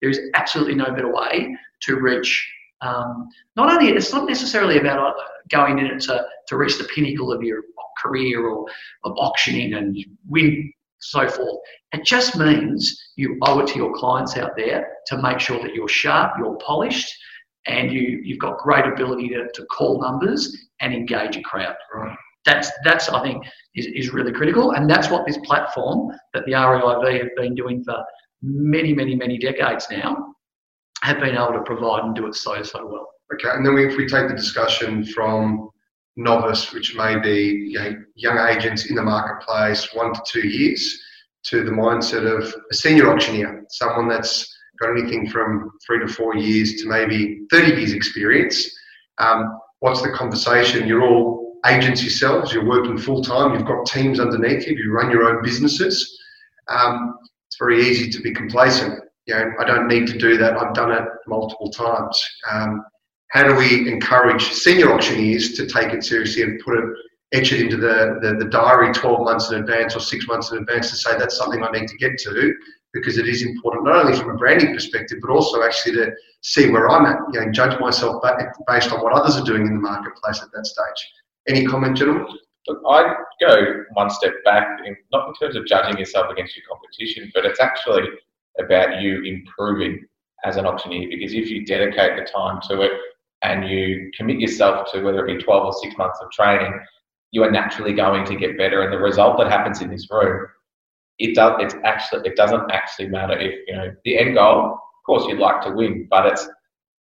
there 0.00 0.10
is 0.10 0.20
absolutely 0.34 0.74
no 0.74 0.86
better 0.86 1.12
way 1.12 1.56
to 1.82 1.96
reach. 1.96 2.52
Um, 2.82 3.28
not 3.56 3.70
only 3.70 3.90
it's 3.92 4.12
not 4.12 4.26
necessarily 4.26 4.78
about 4.78 5.18
uh, 5.18 5.22
going 5.50 5.78
in 5.78 5.86
it 5.86 6.00
to, 6.02 6.24
to 6.48 6.56
reach 6.56 6.78
the 6.78 6.84
pinnacle 6.84 7.30
of 7.30 7.42
your 7.42 7.62
career 8.02 8.46
or 8.46 8.66
of 9.04 9.12
auctioning 9.18 9.74
and 9.74 9.96
win 10.26 10.72
so 11.00 11.28
forth. 11.28 11.58
It 11.92 12.04
just 12.04 12.36
means 12.36 13.12
you 13.16 13.38
owe 13.42 13.60
it 13.60 13.68
to 13.68 13.76
your 13.76 13.92
clients 13.94 14.36
out 14.36 14.52
there 14.56 14.88
to 15.06 15.18
make 15.18 15.40
sure 15.40 15.60
that 15.62 15.74
you're 15.74 15.88
sharp, 15.88 16.32
you're 16.38 16.56
polished, 16.56 17.12
and 17.66 17.92
you, 17.92 18.20
you've 18.22 18.38
got 18.38 18.58
great 18.58 18.86
ability 18.86 19.28
to, 19.30 19.48
to 19.52 19.64
call 19.66 20.00
numbers 20.00 20.56
and 20.80 20.94
engage 20.94 21.36
a 21.36 21.42
crowd. 21.42 21.76
Right. 21.94 22.16
That's, 22.44 22.70
that's 22.84 23.08
I 23.08 23.22
think, 23.22 23.44
is, 23.74 23.86
is 23.86 24.12
really 24.12 24.32
critical. 24.32 24.72
And 24.72 24.88
that's 24.88 25.10
what 25.10 25.26
this 25.26 25.38
platform 25.38 26.12
that 26.32 26.44
the 26.46 26.52
REIV 26.52 27.18
have 27.18 27.36
been 27.36 27.54
doing 27.54 27.84
for 27.84 28.02
many, 28.42 28.94
many, 28.94 29.14
many 29.14 29.38
decades 29.38 29.86
now 29.90 30.34
have 31.02 31.20
been 31.20 31.34
able 31.34 31.52
to 31.52 31.62
provide 31.64 32.04
and 32.04 32.14
do 32.14 32.26
it 32.26 32.34
so, 32.34 32.62
so 32.62 32.86
well. 32.86 33.08
Okay, 33.34 33.48
and 33.54 33.64
then 33.64 33.74
we, 33.74 33.86
if 33.86 33.96
we 33.96 34.06
take 34.06 34.28
the 34.28 34.34
discussion 34.34 35.04
from 35.04 35.70
novice, 36.20 36.72
which 36.72 36.94
may 36.94 37.18
be 37.18 37.68
you 37.70 37.78
know, 37.78 37.96
young 38.14 38.38
agents 38.38 38.86
in 38.86 38.96
the 38.96 39.02
marketplace, 39.02 39.88
one 39.94 40.12
to 40.12 40.20
two 40.26 40.46
years, 40.46 41.00
to 41.44 41.64
the 41.64 41.70
mindset 41.70 42.26
of 42.26 42.54
a 42.70 42.74
senior 42.74 43.10
auctioneer, 43.10 43.64
someone 43.68 44.08
that's 44.08 44.54
got 44.80 44.90
anything 44.90 45.28
from 45.28 45.70
three 45.84 45.98
to 45.98 46.08
four 46.08 46.36
years 46.36 46.74
to 46.74 46.88
maybe 46.88 47.40
30 47.50 47.72
years 47.72 47.92
experience. 47.92 48.70
Um, 49.18 49.58
what's 49.80 50.02
the 50.02 50.10
conversation? 50.10 50.86
You're 50.86 51.02
all 51.02 51.58
agents 51.66 52.02
yourselves, 52.02 52.52
you're 52.52 52.64
working 52.64 52.96
full 52.96 53.22
time, 53.22 53.54
you've 53.54 53.66
got 53.66 53.86
teams 53.86 54.20
underneath 54.20 54.66
you, 54.66 54.76
you 54.76 54.92
run 54.92 55.10
your 55.10 55.24
own 55.24 55.42
businesses. 55.42 56.18
Um, 56.68 57.18
it's 57.48 57.58
very 57.58 57.82
easy 57.86 58.10
to 58.10 58.20
be 58.20 58.32
complacent. 58.32 59.02
You 59.26 59.34
know, 59.34 59.52
I 59.60 59.64
don't 59.64 59.86
need 59.86 60.06
to 60.08 60.18
do 60.18 60.38
that. 60.38 60.56
I've 60.56 60.74
done 60.74 60.92
it 60.92 61.04
multiple 61.26 61.70
times. 61.70 62.22
Um, 62.50 62.84
how 63.30 63.44
do 63.44 63.54
we 63.54 63.90
encourage 63.90 64.52
senior 64.52 64.92
auctioneers 64.92 65.52
to 65.54 65.66
take 65.66 65.92
it 65.92 66.04
seriously 66.04 66.42
and 66.42 66.60
put 66.60 66.78
it, 66.78 66.84
etch 67.32 67.52
it 67.52 67.60
into 67.60 67.76
the, 67.76 68.18
the, 68.20 68.34
the 68.44 68.50
diary 68.50 68.92
12 68.92 69.20
months 69.20 69.50
in 69.50 69.60
advance 69.60 69.94
or 69.94 70.00
six 70.00 70.26
months 70.26 70.50
in 70.50 70.58
advance 70.58 70.90
to 70.90 70.96
say 70.96 71.16
that's 71.16 71.36
something 71.36 71.62
I 71.62 71.70
need 71.70 71.88
to 71.88 71.96
get 71.96 72.18
to 72.18 72.52
because 72.92 73.18
it 73.18 73.28
is 73.28 73.42
important 73.42 73.84
not 73.84 74.04
only 74.04 74.18
from 74.18 74.30
a 74.30 74.36
branding 74.36 74.74
perspective 74.74 75.18
but 75.22 75.30
also 75.30 75.62
actually 75.62 75.94
to 75.94 76.12
see 76.42 76.70
where 76.70 76.90
I'm 76.90 77.06
at, 77.06 77.18
you 77.32 77.40
know, 77.40 77.52
judge 77.52 77.78
myself 77.78 78.20
ba- 78.20 78.52
based 78.66 78.90
on 78.90 79.00
what 79.00 79.12
others 79.12 79.36
are 79.36 79.44
doing 79.44 79.62
in 79.62 79.74
the 79.74 79.80
marketplace 79.80 80.42
at 80.42 80.50
that 80.52 80.66
stage. 80.66 81.12
Any 81.48 81.64
comment, 81.66 81.96
gentlemen? 81.96 82.26
Look, 82.66 82.82
I'd 82.88 83.14
go 83.40 83.84
one 83.92 84.10
step 84.10 84.32
back, 84.44 84.80
in, 84.84 84.96
not 85.12 85.28
in 85.28 85.34
terms 85.34 85.56
of 85.56 85.66
judging 85.66 85.98
yourself 85.98 86.30
against 86.30 86.56
your 86.56 86.64
competition, 86.68 87.30
but 87.32 87.46
it's 87.46 87.60
actually 87.60 88.02
about 88.58 89.00
you 89.00 89.22
improving 89.22 90.04
as 90.44 90.56
an 90.56 90.66
auctioneer. 90.66 91.08
Because 91.08 91.32
if 91.32 91.48
you 91.48 91.64
dedicate 91.64 92.16
the 92.16 92.30
time 92.30 92.60
to 92.68 92.82
it 92.82 92.92
and 93.42 93.68
you 93.68 94.10
commit 94.16 94.38
yourself 94.38 94.90
to 94.92 95.02
whether 95.02 95.26
it 95.26 95.38
be 95.38 95.42
12 95.42 95.64
or 95.64 95.72
six 95.82 95.96
months 95.96 96.18
of 96.22 96.30
training, 96.30 96.72
you 97.32 97.42
are 97.42 97.50
naturally 97.50 97.92
going 97.92 98.24
to 98.26 98.36
get 98.36 98.58
better. 98.58 98.82
And 98.82 98.92
the 98.92 98.98
result 98.98 99.38
that 99.38 99.50
happens 99.50 99.80
in 99.80 99.90
this 99.90 100.08
room, 100.10 100.46
it 101.18 101.34
does. 101.34 101.56
It's 101.60 101.74
actually 101.84 102.28
it 102.28 102.36
doesn't 102.36 102.70
actually 102.70 103.08
matter 103.08 103.38
if 103.38 103.54
you 103.66 103.76
know 103.76 103.94
the 104.04 104.18
end 104.18 104.34
goal. 104.34 104.72
Of 104.72 105.06
course, 105.06 105.24
you'd 105.26 105.38
like 105.38 105.62
to 105.62 105.70
win, 105.70 106.06
but 106.10 106.26
it's 106.26 106.48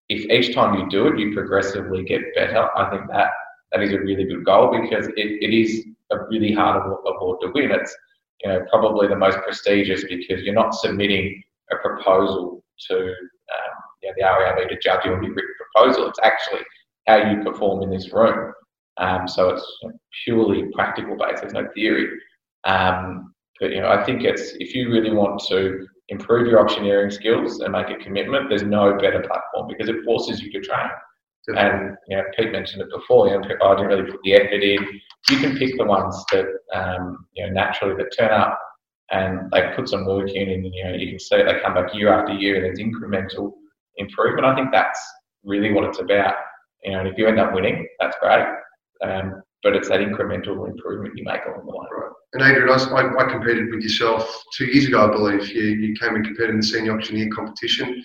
if 0.09 0.29
each 0.29 0.53
time 0.53 0.75
you 0.75 0.89
do 0.89 1.07
it, 1.07 1.19
you 1.19 1.33
progressively 1.33 2.03
get 2.03 2.21
better. 2.35 2.67
I 2.77 2.89
think 2.89 3.09
that 3.11 3.29
that 3.71 3.81
is 3.81 3.93
a 3.93 3.99
really 3.99 4.25
good 4.25 4.45
goal 4.45 4.77
because 4.81 5.07
it, 5.07 5.13
it 5.15 5.53
is 5.53 5.85
a 6.11 6.25
really 6.29 6.51
hard 6.51 6.81
award 7.05 7.39
to 7.41 7.51
win. 7.53 7.71
It's 7.71 7.95
you 8.43 8.49
know 8.49 8.65
probably 8.69 9.07
the 9.07 9.15
most 9.15 9.37
prestigious 9.39 10.03
because 10.03 10.43
you're 10.43 10.53
not 10.53 10.75
submitting 10.75 11.41
a 11.71 11.75
proposal 11.77 12.63
to 12.87 12.95
um, 12.97 13.75
the 14.01 14.23
REIV 14.23 14.69
to 14.69 14.79
judge 14.79 15.05
you 15.05 15.11
your 15.11 15.19
written 15.19 15.55
proposal. 15.79 16.07
It's 16.07 16.19
actually 16.23 16.61
how 17.07 17.17
you 17.17 17.43
perform 17.43 17.83
in 17.83 17.89
this 17.89 18.11
room. 18.13 18.53
Um, 18.97 19.27
so 19.27 19.49
it's 19.49 19.65
purely 20.23 20.65
practical 20.73 21.15
based. 21.15 21.41
There's 21.41 21.53
no 21.53 21.67
theory. 21.73 22.07
Um, 22.65 23.33
but 23.59 23.71
you 23.71 23.81
know, 23.81 23.89
I 23.89 24.03
think 24.03 24.23
it's 24.23 24.53
if 24.59 24.75
you 24.75 24.91
really 24.91 25.11
want 25.11 25.41
to 25.49 25.87
improve 26.09 26.47
your 26.47 26.59
auctioneering 26.59 27.11
skills 27.11 27.59
and 27.59 27.71
make 27.71 27.89
a 27.89 28.03
commitment, 28.03 28.49
there's 28.49 28.63
no 28.63 28.97
better 28.97 29.21
platform 29.21 29.67
because 29.67 29.89
it 29.89 30.03
forces 30.05 30.41
you 30.41 30.51
to 30.51 30.61
train. 30.61 30.89
And 31.55 31.97
you 32.07 32.17
know, 32.17 32.23
Pete 32.37 32.51
mentioned 32.51 32.81
it 32.81 32.89
before. 32.93 33.27
You 33.27 33.39
know, 33.39 33.47
I 33.63 33.75
didn't 33.75 33.87
really 33.87 34.11
put 34.11 34.21
the 34.23 34.33
effort 34.33 34.61
in. 34.61 34.85
You 35.29 35.37
can 35.37 35.57
pick 35.57 35.77
the 35.77 35.85
ones 35.85 36.23
that 36.31 36.45
um, 36.73 37.25
you 37.33 37.45
know 37.45 37.53
naturally 37.53 37.95
that 37.95 38.15
turn 38.17 38.31
up 38.31 38.59
and 39.11 39.49
they 39.51 39.71
put 39.75 39.89
some 39.89 40.05
work 40.05 40.29
in, 40.29 40.49
and 40.49 40.65
you 40.65 40.83
know 40.83 40.93
you 40.93 41.09
can 41.09 41.19
see 41.19 41.37
they 41.37 41.59
come 41.63 41.73
back 41.73 41.93
year 41.95 42.13
after 42.13 42.33
year, 42.33 42.57
and 42.57 42.65
there's 42.65 42.79
incremental 42.79 43.53
improvement. 43.97 44.45
I 44.45 44.55
think 44.55 44.69
that's 44.71 44.99
really 45.43 45.73
what 45.73 45.85
it's 45.85 45.99
about. 45.99 46.35
You 46.83 46.93
know, 46.93 46.99
and 46.99 47.07
if 47.07 47.17
you 47.17 47.27
end 47.27 47.39
up 47.39 47.53
winning, 47.53 47.87
that's 47.99 48.17
great. 48.21 48.45
Um, 49.03 49.41
but 49.63 49.75
it's 49.75 49.89
that 49.89 49.99
incremental 49.99 50.67
improvement 50.67 51.17
you 51.17 51.23
make 51.25 51.41
along 51.45 51.65
the 51.65 51.71
way. 51.71 51.85
Right. 51.91 52.11
And 52.33 52.43
Adrian, 52.43 52.69
I, 52.69 53.23
I, 53.23 53.29
competed 53.29 53.69
with 53.71 53.81
yourself 53.81 54.43
two 54.55 54.65
years 54.65 54.85
ago, 54.85 55.07
I 55.07 55.11
believe. 55.11 55.49
You, 55.49 55.63
you 55.63 55.95
came 55.95 56.15
and 56.15 56.23
competed 56.23 56.51
in 56.51 56.57
the 56.57 56.63
senior 56.63 56.95
auctioneer 56.95 57.29
competition. 57.33 58.03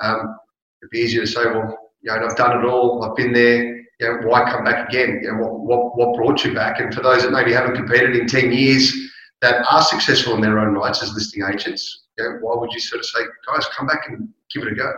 Um, 0.00 0.36
it'd 0.80 0.90
be 0.90 1.00
easier 1.00 1.22
to 1.22 1.26
say, 1.26 1.44
well, 1.44 1.76
you 2.00 2.10
know, 2.10 2.26
I've 2.26 2.36
done 2.36 2.58
it 2.58 2.66
all, 2.66 3.04
I've 3.04 3.16
been 3.16 3.32
there, 3.32 3.76
you 3.76 3.84
know, 4.00 4.28
why 4.28 4.50
come 4.50 4.64
back 4.64 4.88
again? 4.88 5.20
You 5.22 5.32
know, 5.32 5.38
what, 5.38 5.60
what, 5.60 5.96
what 5.96 6.16
brought 6.16 6.44
you 6.44 6.54
back? 6.54 6.80
And 6.80 6.94
for 6.94 7.02
those 7.02 7.22
that 7.22 7.32
maybe 7.32 7.52
haven't 7.52 7.76
competed 7.76 8.16
in 8.16 8.26
10 8.26 8.52
years 8.52 8.94
that 9.40 9.64
are 9.70 9.82
successful 9.82 10.34
in 10.34 10.40
their 10.40 10.58
own 10.58 10.74
rights 10.74 11.02
as 11.02 11.12
listing 11.14 11.44
agents, 11.50 12.06
you 12.18 12.24
know, 12.24 12.38
why 12.40 12.58
would 12.58 12.72
you 12.72 12.80
sort 12.80 13.00
of 13.00 13.06
say, 13.06 13.20
guys, 13.46 13.66
come 13.76 13.86
back 13.86 14.08
and 14.08 14.28
give 14.52 14.62
it 14.62 14.72
a 14.72 14.74
go? 14.74 14.92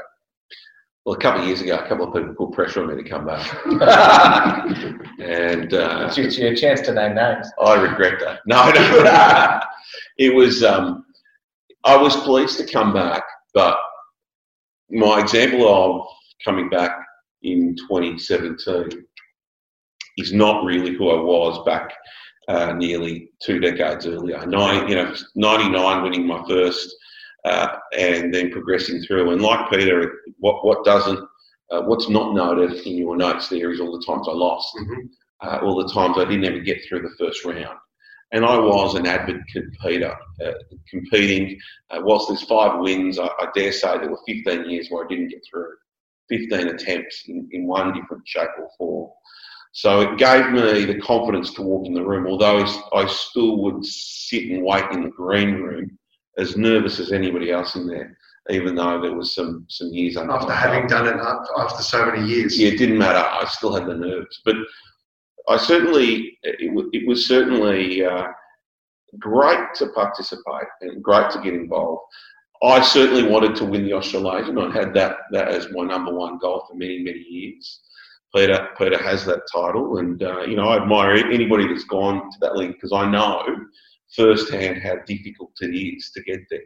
Well, 1.06 1.14
a 1.14 1.18
couple 1.18 1.40
of 1.40 1.46
years 1.46 1.60
ago, 1.60 1.78
a 1.78 1.88
couple 1.88 2.08
of 2.08 2.12
people 2.12 2.46
put 2.46 2.52
pressure 2.52 2.82
on 2.82 2.88
me 2.88 3.00
to 3.00 3.08
come 3.08 3.24
back, 3.24 3.64
and 5.20 5.72
uh, 5.72 6.12
it's, 6.12 6.36
your, 6.36 6.54
chance 6.56 6.80
to 6.80 6.92
name 6.92 7.14
names. 7.14 7.48
I 7.60 7.74
regret 7.74 8.18
that. 8.20 8.40
No, 8.44 8.68
no, 8.72 9.60
it 10.18 10.34
was. 10.34 10.64
Um, 10.64 11.06
I 11.84 11.96
was 11.96 12.16
pleased 12.16 12.58
to 12.58 12.66
come 12.66 12.92
back, 12.92 13.22
but 13.54 13.78
my 14.90 15.20
example 15.20 15.68
of 15.68 16.08
coming 16.44 16.68
back 16.68 16.98
in 17.42 17.76
2017 17.88 19.06
is 20.16 20.32
not 20.32 20.64
really 20.64 20.92
who 20.92 21.10
I 21.10 21.20
was 21.20 21.64
back 21.64 21.92
uh, 22.48 22.72
nearly 22.72 23.30
two 23.40 23.60
decades 23.60 24.08
earlier. 24.08 24.44
Nine, 24.44 24.88
you 24.88 24.96
know, 24.96 25.14
99 25.36 26.02
winning 26.02 26.26
my 26.26 26.42
first, 26.48 26.92
uh, 27.46 27.78
and 27.96 28.34
then 28.34 28.50
progressing 28.50 29.00
through. 29.02 29.30
And 29.30 29.40
like 29.40 29.70
Peter, 29.70 30.12
what 30.38 30.64
what 30.64 30.84
doesn't, 30.84 31.20
uh, 31.70 31.82
what's 31.82 32.08
not 32.08 32.34
noted 32.34 32.72
in 32.86 32.96
your 32.96 33.16
notes 33.16 33.48
there 33.48 33.70
is 33.70 33.80
all 33.80 33.96
the 33.96 34.04
times 34.04 34.26
I 34.28 34.32
lost, 34.32 34.74
Mhm. 34.76 35.08
uh, 35.42 35.58
all 35.62 35.76
the 35.76 35.92
times 35.92 36.16
I 36.18 36.24
didn't 36.24 36.44
even 36.44 36.64
get 36.64 36.84
through 36.84 37.02
the 37.02 37.14
first 37.18 37.44
round. 37.44 37.78
And 38.32 38.44
I 38.44 38.58
was 38.58 38.96
an 38.96 39.06
avid 39.06 39.40
competitor, 39.52 40.14
uh, 40.44 40.52
competing. 40.90 41.58
Uh, 41.90 42.00
whilst 42.02 42.28
there's 42.28 42.42
five 42.42 42.80
wins, 42.80 43.18
I, 43.20 43.26
I 43.26 43.46
dare 43.54 43.70
say 43.72 43.96
there 43.98 44.10
were 44.10 44.18
15 44.26 44.68
years 44.68 44.88
where 44.90 45.04
I 45.04 45.08
didn't 45.08 45.28
get 45.28 45.42
through. 45.48 45.72
15 46.28 46.66
attempts 46.68 47.22
in, 47.28 47.48
in 47.52 47.68
one 47.68 47.92
different 47.92 48.26
shape 48.26 48.48
or 48.58 48.68
form. 48.76 49.10
So 49.70 50.00
it 50.00 50.18
gave 50.18 50.50
me 50.50 50.84
the 50.84 50.98
confidence 50.98 51.54
to 51.54 51.62
walk 51.62 51.86
in 51.86 51.94
the 51.94 52.04
room, 52.04 52.26
although 52.26 52.66
I 52.92 53.06
still 53.06 53.58
would 53.58 53.84
sit 53.84 54.44
and 54.50 54.64
wait 54.64 54.90
in 54.90 55.02
the 55.04 55.10
green 55.10 55.54
room 55.62 55.96
as 56.38 56.56
nervous 56.56 57.00
as 57.00 57.12
anybody 57.12 57.50
else 57.50 57.74
in 57.76 57.86
there, 57.86 58.16
even 58.50 58.74
though 58.74 59.00
there 59.00 59.14
was 59.14 59.34
some, 59.34 59.64
some 59.68 59.88
years 59.88 60.16
under 60.16 60.32
After 60.32 60.52
having 60.52 60.86
done 60.86 61.06
it 61.06 61.16
after 61.58 61.82
so 61.82 62.06
many 62.06 62.26
years. 62.26 62.58
Yeah, 62.58 62.68
it 62.68 62.78
didn't 62.78 62.98
matter. 62.98 63.18
I 63.18 63.44
still 63.48 63.74
had 63.74 63.86
the 63.86 63.94
nerves, 63.94 64.40
but 64.44 64.56
I 65.48 65.56
certainly 65.56 66.38
it, 66.42 66.72
wa- 66.72 66.90
it 66.92 67.06
was 67.06 67.26
certainly 67.26 68.04
uh, 68.04 68.26
great 69.18 69.74
to 69.76 69.88
participate 69.88 70.68
and 70.80 71.02
great 71.02 71.30
to 71.30 71.40
get 71.40 71.54
involved. 71.54 72.02
I 72.62 72.80
certainly 72.80 73.22
wanted 73.22 73.54
to 73.56 73.64
win 73.64 73.84
the 73.84 73.92
Australasian. 73.92 74.58
I 74.58 74.72
had 74.72 74.94
that 74.94 75.16
that 75.32 75.48
as 75.48 75.68
my 75.72 75.84
number 75.84 76.14
one 76.14 76.38
goal 76.38 76.64
for 76.68 76.74
many 76.76 77.02
many 77.02 77.20
years. 77.20 77.80
Peter 78.34 78.68
Peter 78.76 78.98
has 79.02 79.24
that 79.26 79.42
title, 79.52 79.98
and 79.98 80.22
uh, 80.22 80.40
you 80.42 80.56
know 80.56 80.68
I 80.68 80.82
admire 80.82 81.12
anybody 81.14 81.68
that's 81.68 81.84
gone 81.84 82.30
to 82.30 82.38
that 82.40 82.56
league 82.56 82.72
because 82.72 82.92
I 82.92 83.08
know 83.08 83.44
firsthand 84.14 84.82
how 84.82 84.96
difficult 85.06 85.52
it 85.60 85.74
is 85.74 86.10
to 86.12 86.22
get 86.22 86.40
there. 86.50 86.60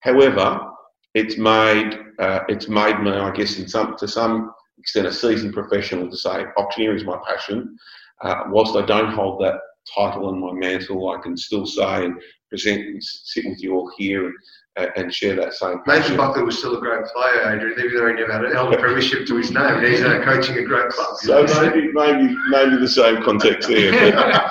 However, 0.00 0.70
it's 1.14 1.36
made 1.36 1.98
uh, 2.18 2.40
it's 2.48 2.68
made 2.68 3.00
me, 3.00 3.10
I 3.10 3.30
guess, 3.30 3.58
in 3.58 3.68
some 3.68 3.96
to 3.98 4.08
some 4.08 4.52
extent, 4.78 5.06
a 5.06 5.12
seasoned 5.12 5.54
professional 5.54 6.10
to 6.10 6.16
say 6.16 6.44
auctioneering 6.56 6.96
is 6.96 7.04
my 7.04 7.18
passion. 7.26 7.76
Uh, 8.22 8.44
whilst 8.48 8.76
I 8.76 8.84
don't 8.84 9.12
hold 9.12 9.40
that 9.42 9.60
title 9.94 10.26
on 10.26 10.40
my 10.40 10.52
mantle, 10.52 11.10
I 11.10 11.20
can 11.20 11.36
still 11.36 11.66
say 11.66 12.04
and 12.04 12.20
present 12.48 12.80
and 12.80 13.02
sit 13.02 13.44
with 13.46 13.62
you 13.62 13.74
all 13.74 13.90
here 13.96 14.26
and, 14.26 14.34
uh, 14.78 14.86
and 14.96 15.12
share 15.12 15.34
that 15.36 15.54
same 15.54 15.80
Nathan 15.86 16.02
passion. 16.02 16.16
Buckley 16.16 16.42
was 16.42 16.58
still 16.58 16.76
a 16.76 16.80
great 16.80 17.04
player, 17.06 17.52
Adrian, 17.52 17.78
even 17.78 17.96
though 17.96 18.08
he 18.08 18.14
never 18.14 18.32
had 18.32 18.44
an 18.44 18.56
elder 18.56 18.78
premiership 18.80 19.26
to 19.26 19.36
his 19.36 19.50
name. 19.50 19.82
He's 19.82 20.02
uh, 20.02 20.22
coaching 20.24 20.56
a 20.58 20.62
great 20.62 20.88
club. 20.90 21.16
So 21.18 21.44
maybe, 21.60 21.92
maybe, 21.92 22.36
maybe 22.50 22.76
the 22.76 22.88
same 22.88 23.22
context 23.22 23.68
there. 23.68 24.50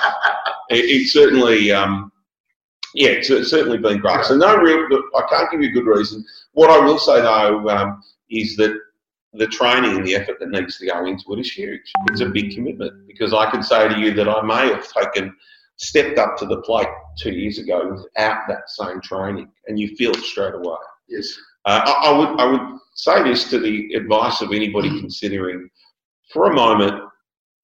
It, 0.68 0.78
it's 0.78 1.12
certainly, 1.12 1.70
um, 1.70 2.10
yeah, 2.96 3.10
it's, 3.10 3.28
it's 3.30 3.50
certainly 3.50 3.78
been 3.78 3.98
great. 3.98 4.24
So 4.24 4.36
no 4.36 4.56
real, 4.56 4.88
I 5.14 5.22
can't 5.28 5.50
give 5.50 5.62
you 5.62 5.68
a 5.68 5.72
good 5.72 5.86
reason. 5.86 6.24
What 6.52 6.70
I 6.70 6.84
will 6.84 6.98
say 6.98 7.20
though 7.20 7.68
um, 7.68 8.02
is 8.30 8.56
that 8.56 8.74
the 9.34 9.46
training 9.46 9.96
and 9.96 10.06
the 10.06 10.16
effort 10.16 10.38
that 10.40 10.48
needs 10.48 10.78
to 10.78 10.86
go 10.86 11.04
into 11.04 11.34
it 11.34 11.40
is 11.40 11.52
huge. 11.52 11.92
It's 12.08 12.22
a 12.22 12.26
big 12.26 12.54
commitment 12.54 13.06
because 13.06 13.34
I 13.34 13.50
can 13.50 13.62
say 13.62 13.86
to 13.86 13.98
you 13.98 14.14
that 14.14 14.28
I 14.28 14.40
may 14.42 14.72
have 14.72 14.90
taken 14.90 15.36
stepped 15.76 16.18
up 16.18 16.38
to 16.38 16.46
the 16.46 16.62
plate 16.62 16.88
two 17.18 17.32
years 17.32 17.58
ago 17.58 17.90
without 17.90 18.48
that 18.48 18.70
same 18.70 19.00
training, 19.02 19.48
and 19.66 19.78
you 19.78 19.94
feel 19.96 20.12
it 20.12 20.22
straight 20.22 20.54
away. 20.54 20.76
yes. 21.08 21.36
Uh, 21.66 21.82
I, 21.84 22.10
I 22.10 22.18
would 22.18 22.40
I 22.40 22.44
would 22.46 22.80
say 22.94 23.22
this 23.24 23.50
to 23.50 23.58
the 23.58 23.92
advice 23.94 24.40
of 24.40 24.52
anybody 24.52 24.88
considering, 25.00 25.68
for 26.32 26.50
a 26.50 26.54
moment, 26.54 27.02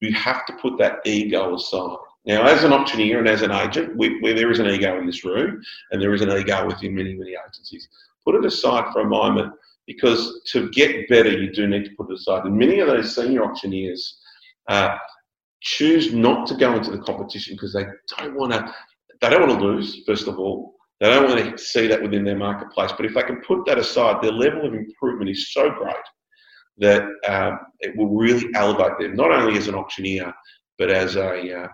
you 0.00 0.12
have 0.12 0.44
to 0.46 0.52
put 0.54 0.76
that 0.78 0.98
ego 1.06 1.54
aside. 1.54 1.96
Now, 2.24 2.44
as 2.44 2.62
an 2.62 2.72
auctioneer 2.72 3.18
and 3.18 3.28
as 3.28 3.42
an 3.42 3.50
agent, 3.50 3.96
we, 3.96 4.20
where 4.20 4.34
there 4.34 4.50
is 4.50 4.60
an 4.60 4.68
ego 4.68 4.98
in 4.98 5.06
this 5.06 5.24
room, 5.24 5.60
and 5.90 6.00
there 6.00 6.14
is 6.14 6.22
an 6.22 6.30
ego 6.30 6.66
within 6.66 6.94
many 6.94 7.14
many 7.14 7.32
agencies, 7.32 7.88
put 8.24 8.36
it 8.36 8.44
aside 8.44 8.92
for 8.92 9.00
a 9.00 9.08
moment 9.08 9.52
because 9.86 10.42
to 10.52 10.70
get 10.70 11.08
better, 11.08 11.30
you 11.30 11.52
do 11.52 11.66
need 11.66 11.84
to 11.84 11.90
put 11.96 12.10
it 12.10 12.14
aside. 12.14 12.44
And 12.44 12.56
many 12.56 12.78
of 12.78 12.86
those 12.86 13.14
senior 13.14 13.44
auctioneers 13.44 14.18
uh, 14.68 14.96
choose 15.60 16.12
not 16.12 16.46
to 16.46 16.54
go 16.54 16.74
into 16.74 16.90
the 16.90 16.98
competition 16.98 17.56
because 17.56 17.72
they 17.72 17.84
don't 18.16 18.34
want 18.34 18.52
to. 18.52 18.74
They 19.20 19.30
don't 19.30 19.48
want 19.48 19.60
to 19.60 19.64
lose. 19.64 20.02
First 20.04 20.26
of 20.26 20.38
all, 20.38 20.74
they 21.00 21.08
don't 21.08 21.28
want 21.28 21.56
to 21.56 21.64
see 21.64 21.86
that 21.86 22.02
within 22.02 22.24
their 22.24 22.36
marketplace. 22.36 22.92
But 22.96 23.06
if 23.06 23.14
they 23.14 23.22
can 23.22 23.40
put 23.40 23.64
that 23.66 23.78
aside, 23.78 24.20
their 24.20 24.32
level 24.32 24.66
of 24.66 24.74
improvement 24.74 25.30
is 25.30 25.52
so 25.52 25.70
great 25.70 25.94
that 26.78 27.02
um, 27.28 27.58
it 27.80 27.96
will 27.96 28.08
really 28.08 28.48
elevate 28.54 28.98
them, 28.98 29.14
not 29.14 29.30
only 29.30 29.56
as 29.56 29.68
an 29.68 29.74
auctioneer, 29.74 30.32
but 30.78 30.90
as 30.90 31.16
a 31.16 31.62
uh, 31.62 31.68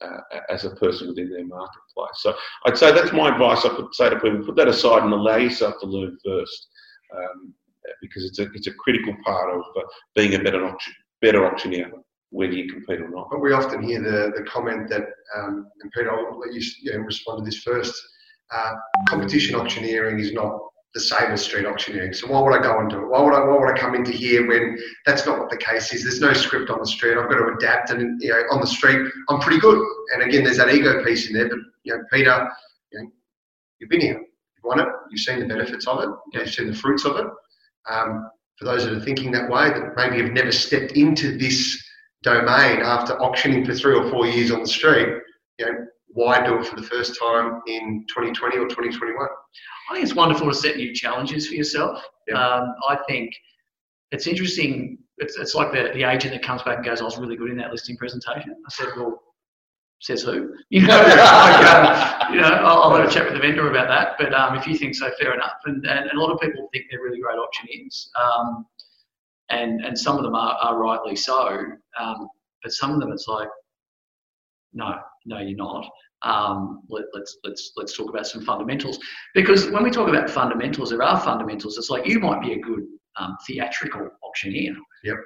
uh, 0.00 0.20
as 0.50 0.64
a 0.64 0.70
person 0.70 1.08
within 1.08 1.30
their 1.30 1.46
marketplace. 1.46 2.16
So 2.16 2.34
I'd 2.66 2.78
say 2.78 2.92
that's 2.92 3.12
my 3.12 3.32
advice. 3.32 3.64
I 3.64 3.70
could 3.70 3.94
say 3.94 4.10
to 4.10 4.18
people: 4.18 4.44
put 4.44 4.56
that 4.56 4.68
aside 4.68 5.02
and 5.02 5.12
allow 5.12 5.36
yourself 5.36 5.74
to 5.80 5.86
learn 5.86 6.16
first, 6.24 6.68
um, 7.16 7.54
because 8.00 8.24
it's 8.24 8.38
a 8.38 8.50
it's 8.52 8.66
a 8.66 8.74
critical 8.74 9.14
part 9.24 9.54
of 9.54 9.62
uh, 9.76 9.86
being 10.14 10.34
a 10.34 10.42
better 10.42 10.64
auction, 10.64 10.94
better 11.20 11.46
auctioneer, 11.46 11.90
whether 12.30 12.52
you 12.52 12.72
compete 12.72 13.00
or 13.00 13.08
not. 13.08 13.28
But 13.30 13.40
we 13.40 13.52
often 13.52 13.82
hear 13.82 14.00
the, 14.00 14.32
the 14.36 14.44
comment 14.44 14.88
that, 14.90 15.02
um, 15.36 15.68
and 15.82 15.90
Peter, 15.92 16.10
I'll 16.12 16.38
let 16.38 16.52
you, 16.52 16.62
you 16.82 16.92
know, 16.92 16.98
respond 16.98 17.38
to 17.38 17.44
this 17.44 17.62
first. 17.62 17.94
Uh, 18.50 18.72
competition 19.08 19.56
auctioneering 19.56 20.18
is 20.18 20.32
not 20.32 20.58
the 20.94 21.00
same 21.00 21.30
as 21.30 21.42
street 21.42 21.66
auctioneering. 21.66 22.12
So 22.12 22.28
why 22.28 22.40
would 22.40 22.58
I 22.58 22.62
go 22.62 22.78
and 22.80 22.88
do 22.88 23.02
it? 23.02 23.08
Why 23.08 23.22
would 23.22 23.34
I? 23.34 23.40
Why 23.40 23.58
would 23.58 23.74
I 23.74 23.78
come 23.78 23.94
into 23.94 24.12
here 24.12 24.46
when 24.46 24.78
that's 25.04 25.26
not 25.26 25.38
what 25.38 25.50
the 25.50 25.56
case 25.56 25.92
is? 25.92 26.02
There's 26.02 26.20
no 26.20 26.32
script 26.32 26.70
on 26.70 26.78
the 26.80 26.86
street. 26.86 27.18
I've 27.18 27.28
got 27.28 27.36
to 27.36 27.54
adapt, 27.56 27.90
and 27.90 28.20
you 28.22 28.30
know, 28.30 28.42
on 28.50 28.60
the 28.60 28.66
street, 28.66 29.10
I'm 29.28 29.40
pretty 29.40 29.60
good. 29.60 29.78
And 30.14 30.22
again, 30.22 30.44
there's 30.44 30.56
that 30.56 30.72
ego 30.72 31.04
piece 31.04 31.28
in 31.28 31.34
there. 31.34 31.48
But 31.48 31.58
you 31.82 31.94
know, 31.94 32.02
Peter, 32.10 32.48
you 32.92 33.02
know, 33.02 33.10
you've 33.78 33.90
been 33.90 34.00
here, 34.00 34.18
you've 34.18 34.64
won 34.64 34.80
it, 34.80 34.88
you've 35.10 35.20
seen 35.20 35.40
the 35.40 35.46
benefits 35.46 35.86
of 35.86 36.02
it, 36.02 36.08
you've 36.32 36.50
seen 36.50 36.68
the 36.68 36.76
fruits 36.76 37.04
of 37.04 37.16
it. 37.16 37.26
Um, 37.90 38.30
for 38.58 38.64
those 38.64 38.84
that 38.84 38.92
are 38.92 39.00
thinking 39.00 39.30
that 39.32 39.48
way, 39.48 39.68
that 39.68 39.94
maybe 39.96 40.22
have 40.22 40.32
never 40.32 40.50
stepped 40.50 40.92
into 40.92 41.38
this 41.38 41.80
domain 42.22 42.80
after 42.80 43.20
auctioning 43.22 43.64
for 43.64 43.74
three 43.74 43.94
or 43.94 44.10
four 44.10 44.26
years 44.26 44.50
on 44.50 44.60
the 44.60 44.66
street, 44.66 45.08
you 45.58 45.66
know, 45.66 45.86
why 46.08 46.44
do 46.44 46.58
it 46.58 46.66
for 46.66 46.76
the 46.76 46.82
first 46.82 47.18
time 47.18 47.60
in 47.66 48.04
2020 48.08 48.56
or 48.56 48.68
2021? 48.68 49.26
I 49.90 49.94
think 49.94 50.04
it's 50.04 50.14
wonderful 50.14 50.48
to 50.48 50.54
set 50.54 50.76
new 50.76 50.94
challenges 50.94 51.48
for 51.48 51.54
yourself. 51.54 52.02
Yeah. 52.26 52.34
Um, 52.34 52.74
I 52.88 52.98
think 53.08 53.32
it's 54.10 54.26
interesting. 54.26 54.98
It's, 55.18 55.38
it's 55.38 55.54
like 55.54 55.72
the, 55.72 55.90
the 55.94 56.04
agent 56.04 56.32
that 56.32 56.42
comes 56.42 56.62
back 56.62 56.76
and 56.76 56.84
goes, 56.84 57.00
I 57.00 57.04
was 57.04 57.18
really 57.18 57.36
good 57.36 57.50
in 57.50 57.56
that 57.58 57.70
listing 57.70 57.96
presentation. 57.96 58.54
I 58.66 58.70
said, 58.70 58.88
well, 58.96 59.22
says 60.00 60.22
who? 60.22 60.54
You 60.70 60.86
know, 60.86 60.96
like, 60.96 61.16
uh, 61.18 62.26
you 62.32 62.40
know 62.40 62.48
I'll, 62.48 62.82
I'll 62.82 62.96
have 62.96 63.08
a 63.08 63.10
chat 63.10 63.24
with 63.24 63.34
the 63.34 63.40
vendor 63.40 63.70
about 63.70 63.88
that. 63.88 64.14
But 64.18 64.32
um, 64.34 64.56
if 64.56 64.66
you 64.66 64.76
think 64.76 64.94
so, 64.94 65.10
fair 65.20 65.34
enough. 65.34 65.54
And, 65.64 65.84
and, 65.86 66.08
and 66.10 66.18
a 66.18 66.20
lot 66.20 66.30
of 66.30 66.40
people 66.40 66.68
think 66.72 66.84
they're 66.90 67.02
really 67.02 67.20
great 67.20 67.38
auctioneers. 67.38 68.10
Um, 68.20 68.66
and, 69.50 69.84
and 69.84 69.98
some 69.98 70.16
of 70.16 70.22
them 70.22 70.34
are, 70.34 70.56
are 70.60 70.78
rightly 70.78 71.16
so. 71.16 71.64
Um, 71.98 72.28
but 72.62 72.72
some 72.72 72.92
of 72.92 73.00
them, 73.00 73.12
it's 73.12 73.26
like, 73.26 73.48
no, 74.72 74.94
no, 75.28 75.38
you're 75.38 75.56
not. 75.56 75.84
Um, 76.22 76.80
let, 76.88 77.04
let's 77.14 77.36
let's 77.44 77.72
let's 77.76 77.96
talk 77.96 78.08
about 78.10 78.26
some 78.26 78.42
fundamentals 78.44 78.98
because 79.34 79.70
when 79.70 79.84
we 79.84 79.90
talk 79.90 80.08
about 80.08 80.28
fundamentals, 80.28 80.90
there 80.90 81.02
are 81.02 81.20
fundamentals. 81.20 81.78
It's 81.78 81.90
like 81.90 82.06
you 82.06 82.18
might 82.18 82.42
be 82.42 82.54
a 82.54 82.58
good 82.58 82.84
um, 83.20 83.36
theatrical 83.46 84.08
auctioneer, 84.26 84.74
Yep. 85.04 85.16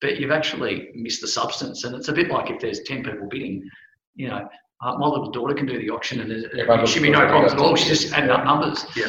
but 0.00 0.20
you've 0.20 0.30
actually 0.30 0.90
missed 0.94 1.22
the 1.22 1.28
substance. 1.28 1.82
And 1.84 1.96
it's 1.96 2.08
a 2.08 2.12
bit 2.12 2.28
like 2.30 2.50
if 2.50 2.60
there's 2.60 2.80
ten 2.80 3.02
people 3.02 3.26
bidding, 3.28 3.68
you 4.14 4.28
know, 4.28 4.48
uh, 4.84 4.94
my 4.98 5.06
little 5.08 5.30
daughter 5.30 5.54
can 5.54 5.66
do 5.66 5.78
the 5.78 5.90
auction, 5.90 6.20
and 6.20 6.30
there 6.30 6.86
should 6.86 7.02
be 7.02 7.10
no 7.10 7.26
problems 7.26 7.54
at 7.54 7.58
all. 7.58 7.74
She's 7.74 8.00
just 8.00 8.12
adding 8.14 8.30
up 8.30 8.44
numbers. 8.44 8.84
Yeah. 8.94 9.08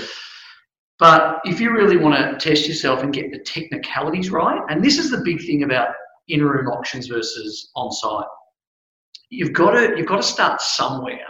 But 0.99 1.41
if 1.45 1.59
you 1.61 1.71
really 1.71 1.97
want 1.97 2.15
to 2.17 2.49
test 2.49 2.67
yourself 2.67 3.03
and 3.03 3.13
get 3.13 3.31
the 3.31 3.39
technicalities 3.39 4.31
right, 4.31 4.61
and 4.69 4.83
this 4.83 4.97
is 4.97 5.11
the 5.11 5.21
big 5.23 5.39
thing 5.45 5.61
about 5.61 5.89
in-room 6.27 6.67
auctions 6.69 7.05
versus 7.07 7.69
on-site, 7.75 8.25
you've 9.29 9.53
got 9.53 9.71
to 9.71 9.97
you've 9.97 10.07
got 10.07 10.17
to 10.17 10.23
start 10.23 10.61
somewhere. 10.61 11.27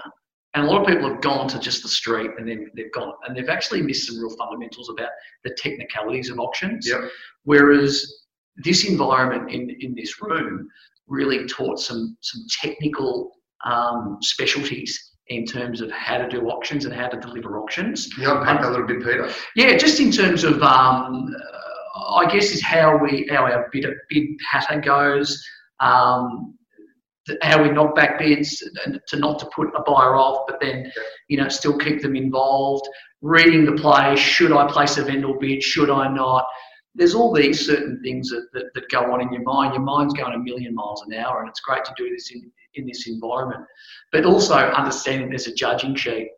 And 0.53 0.65
a 0.65 0.69
lot 0.69 0.81
of 0.81 0.87
people 0.87 1.07
have 1.09 1.21
gone 1.21 1.47
to 1.49 1.59
just 1.59 1.83
the 1.83 1.89
street 1.89 2.31
and 2.37 2.47
then 2.47 2.71
they've 2.75 2.91
gone 2.91 3.13
and 3.27 3.35
they've 3.35 3.49
actually 3.49 3.81
missed 3.81 4.07
some 4.07 4.19
real 4.19 4.35
fundamentals 4.35 4.89
about 4.89 5.09
the 5.43 5.55
technicalities 5.55 6.29
of 6.29 6.39
auctions. 6.39 6.87
Yep. 6.87 7.11
Whereas 7.43 8.23
this 8.63 8.89
environment 8.89 9.51
in, 9.51 9.69
in 9.81 9.93
this 9.93 10.19
room 10.21 10.67
really 11.07 11.45
taught 11.47 11.79
some 11.79 12.17
some 12.21 12.41
technical 12.61 13.33
um, 13.65 14.17
specialties 14.21 15.13
in 15.29 15.45
terms 15.45 15.81
of 15.81 15.91
how 15.91 16.17
to 16.17 16.27
do 16.27 16.47
auctions 16.49 16.85
and 16.85 16.93
how 16.93 17.07
to 17.07 17.19
deliver 17.19 17.59
auctions. 17.59 18.07
You 18.17 18.31
unpack 18.31 18.61
that 18.61 18.69
a 18.69 18.71
little 18.71 18.87
bit, 18.87 18.99
Peter? 18.99 19.29
Yeah, 19.55 19.75
just 19.77 19.99
in 19.99 20.11
terms 20.11 20.43
of, 20.43 20.61
um, 20.63 21.35
uh, 21.95 22.15
I 22.15 22.31
guess 22.31 22.51
is 22.51 22.63
how 22.63 22.97
we 22.97 23.27
how 23.29 23.43
our 23.43 23.69
bid 23.71 23.85
bid 24.09 24.25
pattern 24.49 24.81
goes. 24.81 25.43
Um, 25.79 26.56
how 27.41 27.61
we 27.61 27.69
knock 27.69 27.95
back 27.95 28.19
bids 28.19 28.61
and 28.85 28.99
to 29.07 29.17
not 29.17 29.39
to 29.39 29.49
put 29.55 29.67
a 29.75 29.83
buyer 29.83 30.15
off, 30.15 30.45
but 30.47 30.59
then 30.59 30.91
you 31.27 31.37
know 31.37 31.49
still 31.49 31.77
keep 31.77 32.01
them 32.01 32.15
involved. 32.15 32.87
Reading 33.21 33.65
the 33.65 33.81
play, 33.81 34.15
should 34.15 34.51
I 34.51 34.67
place 34.67 34.97
a 34.97 35.03
vendor 35.03 35.33
bid? 35.39 35.63
Should 35.63 35.89
I 35.89 36.07
not? 36.07 36.45
There's 36.93 37.15
all 37.15 37.33
these 37.33 37.65
certain 37.65 38.01
things 38.03 38.29
that, 38.29 38.47
that, 38.53 38.73
that 38.73 38.89
go 38.89 39.11
on 39.11 39.21
in 39.21 39.31
your 39.31 39.43
mind. 39.43 39.73
Your 39.73 39.83
mind's 39.83 40.13
going 40.13 40.33
a 40.33 40.39
million 40.39 40.73
miles 40.73 41.03
an 41.07 41.13
hour, 41.13 41.39
and 41.39 41.49
it's 41.49 41.59
great 41.59 41.85
to 41.85 41.93
do 41.95 42.09
this 42.09 42.31
in, 42.31 42.51
in 42.73 42.87
this 42.87 43.07
environment. 43.07 43.65
But 44.11 44.25
also 44.25 44.55
understanding 44.55 45.29
there's 45.29 45.47
a 45.47 45.53
judging 45.53 45.95
sheet 45.95 46.29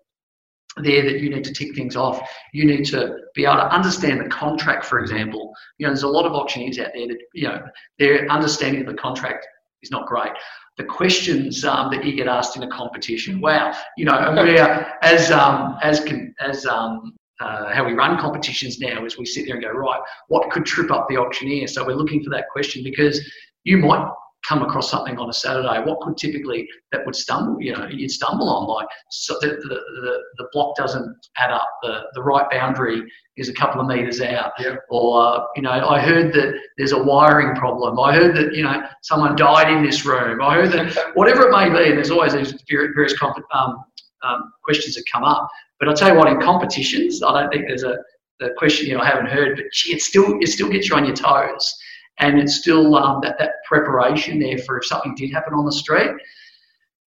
there 0.78 1.04
that 1.04 1.19
you 1.19 1.30
need 1.30 1.43
to 1.43 1.54
tick 1.54 1.75
things 1.75 1.95
off. 1.95 2.21
You 2.54 2.65
need 2.65 2.86
to 2.86 3.17
be 3.36 3.45
able 3.45 3.56
to 3.56 3.73
understand 3.73 4.21
the 4.21 4.30
contract, 4.30 4.86
for 4.86 4.99
example. 4.99 5.54
You 5.78 5.88
know, 5.88 5.91
there's 5.91 6.04
a 6.04 6.08
lot 6.08 6.25
of 6.25 6.34
auctioneers 6.34 6.80
out 6.80 6.91
there 6.93 7.08
that, 7.08 7.17
you 7.34 7.47
know, 7.47 7.62
their 7.97 8.30
understanding 8.30 8.82
of 8.82 8.88
the 8.88 8.93
contract 8.93 9.47
is 9.82 9.91
not 9.91 10.08
great. 10.08 10.32
The 10.79 10.85
questions 10.85 11.65
um, 11.65 11.91
that 11.91 12.05
you 12.05 12.15
get 12.15 12.27
asked 12.27 12.55
in 12.55 12.63
a 12.63 12.69
competition, 12.69 13.41
wow, 13.41 13.75
you 13.97 14.05
know, 14.05 14.13
and 14.13 14.47
we 14.47 14.57
are, 14.57 14.93
as 15.01 15.29
um, 15.29 15.77
as 15.83 16.03
as 16.39 16.65
um, 16.65 17.13
uh, 17.41 17.73
how 17.73 17.85
we 17.85 17.91
run 17.93 18.17
competitions 18.17 18.79
now 18.79 19.05
is 19.05 19.17
we 19.17 19.25
sit 19.25 19.45
there 19.45 19.55
and 19.55 19.63
go, 19.63 19.71
right, 19.71 19.99
what 20.29 20.49
could 20.51 20.65
trip 20.65 20.89
up 20.89 21.07
the 21.09 21.17
auctioneer? 21.17 21.67
So 21.67 21.85
we're 21.85 21.95
looking 21.95 22.23
for 22.23 22.29
that 22.29 22.45
question 22.49 22.81
because 22.81 23.19
you 23.65 23.77
might 23.77 24.09
come 24.47 24.62
across 24.63 24.89
something 24.89 25.17
on 25.17 25.30
a 25.30 25.34
Saturday, 25.34 25.82
what 25.84 25.99
could 26.02 26.17
typically 26.17 26.67
that 26.91 27.06
would 27.06 27.15
stumble, 27.15 27.62
you 27.62 27.73
know, 27.73 27.88
you'd 27.88 28.12
stumble 28.12 28.49
on 28.49 28.67
like 28.67 28.88
so 29.12 29.36
the, 29.41 29.47
the, 29.47 29.67
the, 29.67 30.23
the, 30.38 30.47
block 30.54 30.75
doesn't 30.75 31.15
add 31.38 31.52
up, 31.52 31.69
the, 31.84 32.04
the 32.13 32.21
right 32.21 32.49
boundary 32.49 33.04
is 33.38 33.49
a 33.49 33.54
couple 33.54 33.82
of 33.82 33.88
meters 33.88 34.21
out, 34.21 34.52
yep. 34.60 34.80
or 34.89 35.21
uh, 35.21 35.43
you 35.56 35.62
know, 35.62 35.71
I 35.71 35.99
heard 35.99 36.34
that 36.34 36.60
there's 36.78 36.91
a 36.91 37.02
wiring 37.02 37.56
problem. 37.56 37.99
I 37.99 38.13
heard 38.13 38.36
that 38.36 38.54
you 38.54 38.63
know 38.63 38.84
someone 39.02 39.36
died 39.36 39.71
in 39.71 39.84
this 39.84 40.06
room. 40.06 40.41
I 40.41 40.56
heard 40.56 40.71
that 40.71 41.12
whatever 41.15 41.47
it 41.47 41.52
may 41.52 41.69
be, 41.69 41.89
and 41.89 41.97
there's 41.97 42.12
always 42.12 42.34
these 42.34 42.54
various 42.69 43.15
um, 43.54 43.84
um, 44.23 44.54
questions 44.63 44.95
that 44.95 45.04
come 45.12 45.23
up. 45.23 45.47
But 45.80 45.88
I'll 45.89 45.95
tell 45.95 46.10
you 46.10 46.15
what, 46.15 46.28
in 46.28 46.41
competitions, 46.41 47.23
I 47.23 47.41
don't 47.41 47.52
think 47.52 47.67
there's 47.67 47.84
a 47.84 47.97
the 48.39 48.52
question 48.58 48.88
you 48.88 48.95
know 48.95 49.02
I 49.02 49.08
haven't 49.08 49.28
heard, 49.28 49.58
but 49.58 49.65
gee, 49.73 49.93
it 49.93 50.02
still 50.02 50.38
it 50.39 50.47
still 50.47 50.69
gets 50.69 50.89
you 50.89 50.95
on 50.95 51.06
your 51.06 51.15
toes 51.15 51.75
and 52.19 52.38
it's 52.38 52.55
still 52.55 52.95
um, 52.95 53.19
that, 53.23 53.38
that 53.39 53.63
preparation 53.65 54.39
there 54.39 54.58
for 54.58 54.77
if 54.77 54.86
something 54.86 55.15
did 55.15 55.32
happen 55.32 55.53
on 55.53 55.65
the 55.65 55.71
street. 55.71 56.12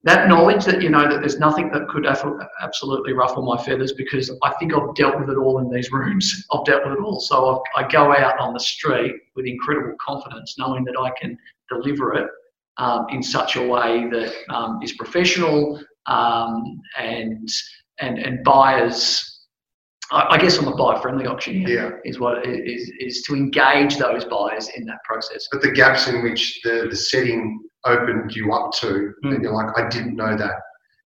That 0.03 0.29
knowledge 0.29 0.65
that 0.65 0.81
you 0.81 0.89
know 0.89 1.11
that 1.11 1.21
there's 1.21 1.39
nothing 1.39 1.71
that 1.73 1.87
could 1.89 2.07
absolutely 2.07 3.13
ruffle 3.13 3.43
my 3.43 3.63
feathers 3.63 3.93
because 3.93 4.31
I 4.43 4.53
think 4.55 4.73
I've 4.73 4.95
dealt 4.95 5.21
with 5.21 5.29
it 5.29 5.37
all 5.37 5.59
in 5.59 5.71
these 5.71 5.93
rooms. 5.93 6.47
I've 6.53 6.65
dealt 6.65 6.85
with 6.87 6.95
it 6.95 7.03
all, 7.03 7.21
so 7.21 7.63
I've, 7.77 7.85
i 7.85 7.89
go 7.89 8.15
out 8.15 8.39
on 8.39 8.55
the 8.55 8.61
street 8.61 9.15
with 9.37 9.45
incredible 9.47 9.95
confidence, 10.01 10.55
knowing 10.59 10.85
that 10.85 10.97
I 10.99 11.11
can 11.21 11.37
deliver 11.69 12.15
it 12.15 12.29
um, 12.79 13.07
in 13.11 13.23
such 13.23 13.57
a 13.57 13.63
way 13.63 14.09
that 14.11 14.33
um, 14.49 14.81
is 14.83 14.93
professional 14.93 15.83
um, 16.07 16.81
and 16.99 17.49
and 17.99 18.19
and 18.19 18.43
buyers 18.43 19.30
I 20.13 20.39
guess 20.39 20.59
I'm 20.59 20.67
a 20.67 20.75
buyer-friendly 20.75 21.27
auctioneer. 21.27 21.69
Yeah. 21.69 21.91
Is 22.05 22.19
what 22.19 22.47
is 22.47 22.91
is 22.99 23.23
to 23.23 23.35
engage 23.35 23.97
those 23.97 24.25
buyers 24.25 24.69
in 24.77 24.85
that 24.87 25.03
process. 25.05 25.47
But 25.53 25.63
the 25.63 25.71
gaps 25.71 26.09
in 26.09 26.23
which 26.23 26.61
the, 26.65 26.89
the 26.91 26.97
setting 26.97 27.61
opened 27.85 28.35
you 28.35 28.53
up 28.53 28.73
to, 28.81 29.13
mm. 29.25 29.35
and 29.35 29.43
you're 29.43 29.53
like, 29.53 29.79
I 29.79 29.89
didn't 29.89 30.17
know 30.17 30.37
that. 30.37 30.55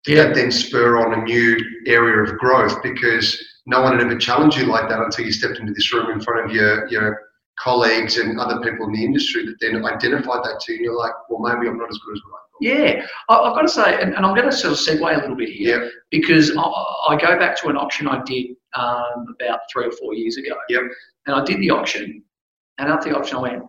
Did 0.04 0.18
yeah. 0.18 0.24
that 0.24 0.36
then 0.36 0.52
spur 0.52 0.98
on 0.98 1.20
a 1.20 1.24
new 1.24 1.58
area 1.88 2.24
of 2.24 2.38
growth 2.38 2.82
because 2.84 3.44
no 3.66 3.82
one 3.82 3.94
had 3.94 4.02
ever 4.02 4.18
challenged 4.18 4.58
you 4.58 4.66
like 4.66 4.90
that 4.90 5.00
until 5.00 5.26
you 5.26 5.32
stepped 5.32 5.60
into 5.60 5.74
this 5.74 5.94
room 5.94 6.12
in 6.12 6.22
front 6.22 6.46
of 6.46 6.56
your 6.56 6.88
your 6.88 7.20
colleagues 7.60 8.18
and 8.18 8.40
other 8.40 8.60
people 8.62 8.88
in 8.88 8.94
the 8.94 9.04
industry 9.04 9.46
that 9.46 9.56
then 9.60 9.84
identified 9.86 10.44
that 10.44 10.60
to 10.62 10.74
you, 10.74 10.78
and 10.78 10.86
you're 10.86 10.98
like, 10.98 11.12
well, 11.30 11.40
maybe 11.40 11.68
I'm 11.68 11.78
not 11.78 11.90
as 11.90 12.00
good 12.06 12.16
as 12.16 12.22
what 12.28 12.38
I 12.38 12.42
thought. 12.52 12.98
yeah, 12.98 13.06
I, 13.30 13.48
have 13.48 13.56
got 13.56 13.62
to 13.62 13.70
say, 13.70 14.02
and, 14.02 14.16
and, 14.16 14.26
I'm 14.26 14.36
going 14.36 14.50
to 14.50 14.56
sort 14.56 14.74
of 14.74 14.80
segue 14.80 15.16
a 15.16 15.22
little 15.22 15.36
bit 15.36 15.50
here 15.50 15.84
yep. 15.84 15.92
because 16.10 16.56
I, 16.58 16.62
I, 16.62 17.18
go 17.20 17.38
back 17.38 17.56
to 17.62 17.68
an 17.68 17.78
auction 17.78 18.08
I 18.08 18.24
did 18.24 18.56
um, 18.76 19.26
about 19.40 19.60
three 19.72 19.86
or 19.86 19.92
four 19.92 20.14
years 20.14 20.38
ago. 20.38 20.56
Yep. 20.70 20.82
And 21.28 21.36
I 21.36 21.44
did 21.44 21.60
the 21.60 21.70
auction, 21.70 22.24
and 22.78 22.90
after 22.90 23.10
the 23.10 23.18
auction, 23.18 23.38
I 23.38 23.42
went, 23.42 23.64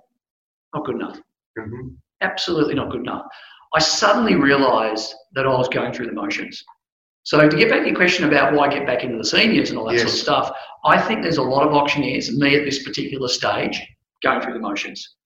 not 0.74 0.84
good 0.84 0.96
enough. 0.96 1.18
Mm-hmm. 1.58 1.88
Absolutely 2.20 2.74
not 2.74 2.90
good 2.90 3.00
enough. 3.00 3.26
I 3.74 3.80
suddenly 3.80 4.34
realised 4.34 5.14
that 5.34 5.46
I 5.46 5.50
was 5.50 5.68
going 5.68 5.92
through 5.92 6.06
the 6.06 6.12
motions. 6.12 6.62
So 7.24 7.48
to 7.48 7.56
get 7.56 7.70
back 7.70 7.82
to 7.82 7.86
your 7.86 7.96
question 7.96 8.26
about 8.26 8.52
why 8.52 8.68
get 8.68 8.86
back 8.86 9.04
into 9.04 9.16
the 9.16 9.24
seniors 9.24 9.70
and 9.70 9.78
all 9.78 9.86
that 9.86 9.94
yes. 9.94 10.02
sort 10.02 10.12
of 10.12 10.18
stuff, 10.18 10.50
I 10.84 11.00
think 11.00 11.22
there's 11.22 11.38
a 11.38 11.42
lot 11.42 11.66
of 11.66 11.72
auctioneers, 11.72 12.36
me 12.36 12.56
at 12.56 12.64
this 12.64 12.82
particular 12.82 13.28
stage, 13.28 13.80
going 14.22 14.40
through 14.40 14.54
the 14.54 14.60
motions. 14.60 15.16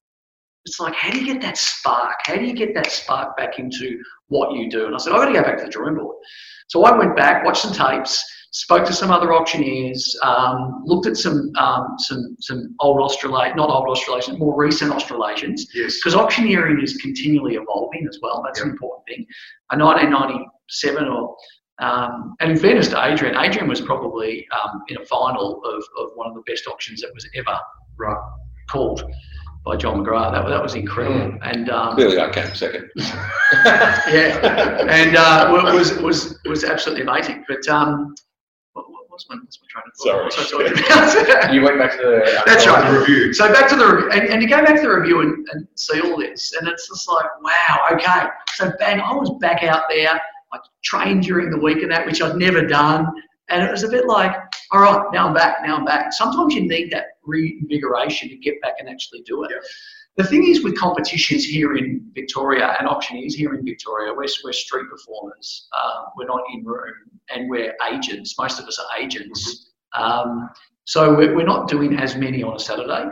It's 0.67 0.79
like, 0.81 0.95
how 0.95 1.11
do 1.11 1.19
you 1.19 1.33
get 1.33 1.41
that 1.43 1.57
spark? 1.57 2.17
How 2.25 2.35
do 2.35 2.45
you 2.45 2.53
get 2.53 2.75
that 2.75 2.91
spark 2.91 3.37
back 3.37 3.59
into 3.59 4.03
what 4.29 4.53
you 4.53 4.69
do? 4.69 4.87
And 4.87 4.95
I 4.95 4.99
said, 4.99 5.13
I've 5.13 5.21
got 5.21 5.27
to 5.27 5.33
go 5.33 5.43
back 5.43 5.59
to 5.59 5.65
the 5.65 5.71
drawing 5.71 5.95
board. 5.95 6.17
So 6.69 6.85
I 6.85 6.97
went 6.97 7.17
back, 7.17 7.45
watched 7.45 7.63
some 7.63 7.73
tapes, 7.73 8.25
spoke 8.53 8.85
to 8.87 8.93
some 8.93 9.11
other 9.11 9.33
auctioneers, 9.35 10.19
um, 10.23 10.83
looked 10.85 11.07
at 11.07 11.17
some 11.17 11.53
um, 11.57 11.95
some 11.99 12.37
some 12.41 12.75
old 12.81 13.01
Australasian, 13.01 13.57
not 13.57 13.69
old 13.69 13.89
Australasians, 13.89 14.39
more 14.39 14.57
recent 14.57 14.93
Australasians. 14.93 15.67
Yes. 15.75 15.97
Because 15.97 16.15
auctioneering 16.15 16.81
is 16.83 16.97
continually 16.97 17.55
evolving 17.55 18.07
as 18.09 18.19
well. 18.23 18.43
That's 18.45 18.59
yep. 18.59 18.67
an 18.67 18.73
important 18.73 19.07
thing. 19.07 19.27
A 19.73 19.79
1997 19.79 21.09
or 21.09 21.37
um, 21.79 22.37
and 22.41 22.53
in 22.53 22.59
fairness 22.59 22.89
to 22.89 23.05
Adrian, 23.05 23.37
Adrian 23.37 23.69
was 23.69 23.81
probably 23.81 24.47
um, 24.51 24.83
in 24.89 24.97
a 24.97 25.05
final 25.05 25.63
of, 25.65 25.85
of 25.99 26.11
one 26.15 26.27
of 26.27 26.35
the 26.35 26.43
best 26.47 26.67
auctions 26.67 27.03
that 27.03 27.13
was 27.13 27.29
ever 27.35 27.59
right. 27.99 28.17
called 28.71 29.03
by 29.67 29.77
John 29.77 30.03
McGrath. 30.03 30.33
That, 30.33 30.49
that 30.49 30.63
was 30.63 30.75
incredible. 30.75 31.33
Mm. 31.33 31.39
And 31.43 31.69
um, 31.69 31.95
clearly, 31.97 32.19
I 32.19 32.31
came 32.31 32.55
second. 32.55 32.89
yeah, 32.97 34.87
and 34.89 35.17
uh, 35.17 35.51
was 35.75 35.99
was 35.99 36.39
was 36.47 36.65
absolutely 36.65 37.03
amazing. 37.03 37.45
But 37.47 37.69
um, 37.69 38.15
what, 38.15 38.15
what 38.15 38.26
was 39.17 39.27
my, 39.29 39.37
what's 39.37 39.59
my 39.61 39.67
train 39.69 39.85
of 39.87 39.95
thought? 39.97 40.47
Sorry, 40.47 41.55
you 41.55 41.63
went 41.63 41.79
back 41.79 41.93
to 41.93 41.99
the. 41.99 42.23
Uh, 42.23 42.43
That's 42.47 42.67
right, 42.67 42.91
the 42.91 42.99
review. 43.01 43.33
So 43.33 43.53
back 43.53 43.69
to 43.71 43.77
the 43.77 44.09
and, 44.13 44.29
and 44.29 44.43
you 44.43 44.49
go 44.49 44.65
back 44.65 44.77
to 44.77 44.83
the 44.83 44.95
review 44.95 45.21
and, 45.21 45.47
and 45.53 45.67
see 45.75 46.01
all 46.01 46.19
this, 46.19 46.53
and 46.59 46.69
it's 46.69 46.89
just 46.89 47.09
like, 47.09 47.27
wow, 47.43 47.87
okay. 47.93 48.29
So 48.55 48.73
bang, 48.79 49.01
I 49.01 49.13
was 49.13 49.31
back 49.41 49.63
out 49.63 49.85
there. 49.89 50.21
I 50.53 50.59
trained 50.85 51.25
during 51.25 51.51
the 51.51 51.59
week 51.59 51.83
and 51.83 51.91
that, 51.91 52.07
which 52.07 52.23
I'd 52.23 52.37
never 52.37 52.63
done. 52.67 53.07
And 53.49 53.63
it 53.63 53.71
was 53.71 53.85
a 53.85 53.89
bit 53.89 54.07
like, 54.07 54.35
all 54.73 54.81
right, 54.81 55.05
now 55.13 55.29
I'm 55.29 55.35
back, 55.35 55.59
now 55.65 55.77
I'm 55.77 55.85
back. 55.85 56.13
Sometimes 56.13 56.55
you 56.55 56.69
need 56.69 56.91
that 56.93 57.19
reinvigoration 57.25 58.29
to 58.29 58.37
get 58.37 58.61
back 58.61 58.75
and 58.79 58.89
actually 58.89 59.23
do 59.23 59.45
it. 59.45 59.51
Yeah. 59.53 59.59
The 60.17 60.25
thing 60.25 60.49
is 60.49 60.65
with 60.65 60.79
competitions 60.79 61.45
here 61.45 61.77
in 61.77 62.11
Victoria 62.15 62.75
and 62.79 62.89
auctioneers 62.89 63.35
here 63.35 63.55
in 63.55 63.65
Victoria, 63.65 64.13
we're, 64.15 64.27
we're 64.45 64.53
street 64.53 64.89
performers. 64.91 65.69
Uh, 65.73 66.05
we're 66.17 66.27
not 66.27 66.41
in 66.55 66.65
room 66.65 66.95
and 67.29 67.51
we're 67.51 67.75
agents. 67.93 68.39
Most 68.39 68.59
of 68.59 68.67
us 68.67 68.79
are 68.79 68.99
agents. 68.99 69.73
Um, 69.95 70.49
so 70.85 71.15
we're, 71.15 71.35
we're 71.35 71.45
not 71.45 71.69
doing 71.69 71.99
as 71.99 72.17
many 72.17 72.43
on 72.43 72.57
a 72.57 72.59
Saturday. 72.59 73.11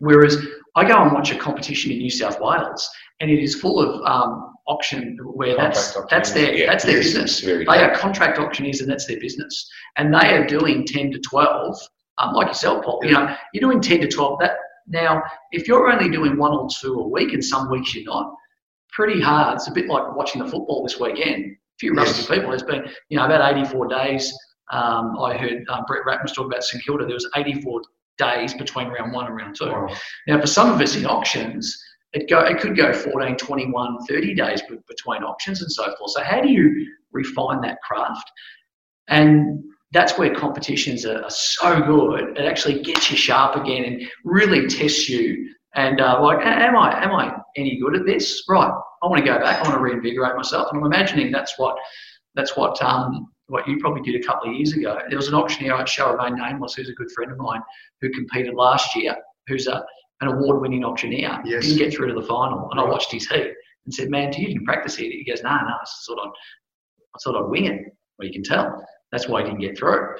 Whereas 0.00 0.38
I 0.76 0.88
go 0.88 1.02
and 1.02 1.12
watch 1.12 1.30
a 1.30 1.36
competition 1.36 1.90
in 1.92 1.98
New 1.98 2.10
South 2.10 2.40
Wales 2.40 2.88
and 3.20 3.30
it 3.30 3.42
is 3.42 3.54
full 3.54 3.80
of 3.80 4.00
um, 4.06 4.54
auction 4.66 5.18
where 5.22 5.56
that's 5.56 5.96
that's 6.10 6.32
their 6.32 6.54
yeah, 6.54 6.66
that's 6.66 6.84
their 6.84 6.98
business. 6.98 7.40
They 7.40 7.64
are 7.66 7.94
contract 7.96 8.38
auctioneers 8.38 8.80
and 8.80 8.90
that's 8.90 9.06
their 9.06 9.18
business, 9.18 9.68
and 9.96 10.14
they 10.14 10.34
are 10.34 10.46
doing 10.46 10.86
ten 10.86 11.10
to 11.12 11.18
twelve. 11.18 11.76
Um, 12.18 12.34
like 12.34 12.48
yourself, 12.48 12.84
Paul, 12.84 13.00
you 13.04 13.12
know, 13.12 13.34
you're 13.52 13.60
doing 13.60 13.80
ten 13.80 14.00
to 14.00 14.08
twelve. 14.08 14.38
That 14.40 14.52
now, 14.88 15.22
if 15.52 15.68
you're 15.68 15.90
only 15.90 16.10
doing 16.10 16.36
one 16.36 16.52
or 16.52 16.68
two 16.80 16.94
a 16.94 17.08
week, 17.08 17.32
and 17.32 17.44
some 17.44 17.70
weeks 17.70 17.94
you're 17.94 18.04
not, 18.04 18.34
pretty 18.90 19.20
hard. 19.20 19.56
It's 19.56 19.68
a 19.68 19.72
bit 19.72 19.86
like 19.86 20.16
watching 20.16 20.42
the 20.42 20.50
football 20.50 20.82
this 20.82 20.98
weekend. 20.98 21.44
A 21.44 21.78
few 21.78 21.94
rusty 21.94 22.20
yes. 22.20 22.28
people. 22.28 22.50
There's 22.50 22.62
been, 22.62 22.90
you 23.08 23.18
know, 23.18 23.24
about 23.24 23.56
84 23.56 23.88
days. 23.88 24.32
Um, 24.72 25.16
I 25.18 25.36
heard 25.36 25.64
um, 25.68 25.84
Brett 25.86 26.04
Ratten 26.04 26.26
talk 26.26 26.46
about 26.46 26.64
St 26.64 26.82
Kilda. 26.84 27.04
There 27.06 27.14
was 27.14 27.28
84 27.36 27.82
days 28.18 28.54
between 28.54 28.88
round 28.88 29.12
one 29.12 29.26
and 29.26 29.36
round 29.36 29.56
two. 29.56 29.66
Wow. 29.66 29.88
Now, 30.26 30.40
for 30.40 30.46
some 30.46 30.72
of 30.72 30.80
us 30.80 30.96
in 30.96 31.06
auctions, 31.06 31.80
it 32.12 32.28
go 32.28 32.40
it 32.40 32.58
could 32.58 32.76
go 32.76 32.92
14 32.92 33.36
21 33.36 33.98
30 34.08 34.34
days 34.34 34.62
between 34.88 35.22
auctions 35.22 35.60
and 35.60 35.70
so 35.70 35.84
forth 35.98 36.12
so 36.12 36.22
how 36.22 36.40
do 36.40 36.48
you 36.48 36.86
refine 37.12 37.60
that 37.60 37.78
craft 37.82 38.30
and 39.08 39.62
that's 39.92 40.18
where 40.18 40.34
competitions 40.34 41.06
are, 41.06 41.22
are 41.22 41.30
so 41.30 41.80
good. 41.80 42.36
It 42.36 42.44
actually 42.44 42.82
gets 42.82 43.10
you 43.10 43.16
sharp 43.16 43.56
again 43.56 43.84
and 43.84 44.02
really 44.24 44.66
tests 44.68 45.08
you. 45.08 45.54
And 45.74 46.00
uh, 46.00 46.20
like 46.22 46.44
am 46.44 46.76
i 46.76 47.04
am 47.04 47.12
i 47.12 47.36
any 47.56 47.78
good 47.78 47.94
at 47.94 48.06
this? 48.06 48.42
Right 48.48 48.72
i 49.02 49.06
want 49.06 49.24
to 49.24 49.24
go 49.24 49.38
back 49.38 49.58
i 49.58 49.62
want 49.62 49.74
to 49.74 49.80
reinvigorate 49.80 50.34
myself. 50.36 50.68
And 50.72 50.80
i'm 50.80 50.86
imagining 50.86 51.30
that's 51.30 51.58
what 51.58 51.76
that's 52.34 52.56
what 52.56 52.80
um, 52.82 53.28
what 53.46 53.66
you 53.68 53.78
probably 53.78 54.02
did 54.02 54.22
a 54.22 54.26
couple 54.26 54.50
of 54.50 54.56
years 54.56 54.72
ago. 54.72 54.98
There 55.08 55.18
was 55.18 55.28
an 55.28 55.34
auctioneer 55.34 55.74
i 55.74 55.84
shall 55.84 56.14
remain 56.14 56.36
nameless 56.36 56.74
who's 56.74 56.88
a 56.88 56.94
good 56.94 57.10
friend 57.12 57.30
of 57.30 57.38
mine 57.38 57.60
who 58.00 58.10
competed 58.10 58.54
last 58.54 58.96
year 58.96 59.14
who's 59.46 59.66
a 59.66 59.84
an 60.20 60.28
award-winning 60.28 60.84
auctioneer. 60.84 61.40
Yes. 61.44 61.64
Didn't 61.64 61.78
get 61.78 61.94
through 61.94 62.08
to 62.08 62.20
the 62.20 62.26
final, 62.26 62.68
and 62.72 62.80
I 62.80 62.84
watched 62.84 63.12
his 63.12 63.28
heat 63.28 63.52
and 63.84 63.94
said, 63.94 64.10
"Man, 64.10 64.30
do 64.30 64.42
you 64.42 64.48
even 64.48 64.64
practice 64.64 64.96
here?" 64.96 65.10
He 65.10 65.24
goes, 65.24 65.42
"No, 65.42 65.50
nah, 65.50 65.62
no, 65.62 65.68
nah, 65.68 65.74
I 65.76 65.84
thought 66.06 66.18
I'd, 66.26 66.30
I 67.14 67.18
thought 67.22 67.44
I'd 67.44 67.50
wing 67.50 67.66
it." 67.66 67.82
Well, 68.18 68.26
you 68.26 68.32
can 68.32 68.42
tell 68.42 68.84
that's 69.12 69.28
why 69.28 69.42
he 69.42 69.48
didn't 69.48 69.60
get 69.60 69.78
through. 69.78 70.16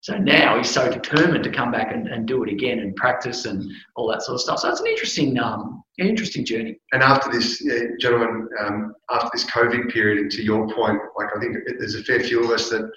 So 0.00 0.16
now 0.16 0.56
he's 0.56 0.70
so 0.70 0.90
determined 0.90 1.42
to 1.44 1.50
come 1.50 1.72
back 1.72 1.92
and, 1.92 2.06
and 2.06 2.26
do 2.26 2.44
it 2.44 2.50
again 2.50 2.78
and 2.78 2.94
practice 2.94 3.46
and 3.46 3.68
all 3.96 4.08
that 4.10 4.22
sort 4.22 4.36
of 4.36 4.40
stuff. 4.40 4.60
So 4.60 4.70
it's 4.70 4.80
an 4.80 4.86
interesting, 4.86 5.38
um, 5.38 5.82
interesting 5.98 6.44
journey. 6.44 6.78
And 6.92 7.02
after 7.02 7.30
this, 7.32 7.60
yeah, 7.64 7.80
gentlemen, 7.98 8.48
um, 8.60 8.94
after 9.10 9.28
this 9.32 9.44
COVID 9.46 9.92
period, 9.92 10.18
and 10.18 10.30
to 10.30 10.42
your 10.42 10.68
point, 10.68 11.00
like 11.16 11.28
I 11.36 11.40
think 11.40 11.56
there's 11.78 11.96
a 11.96 12.04
fair 12.04 12.20
few 12.20 12.44
of 12.44 12.50
us 12.50 12.70
that 12.70 12.88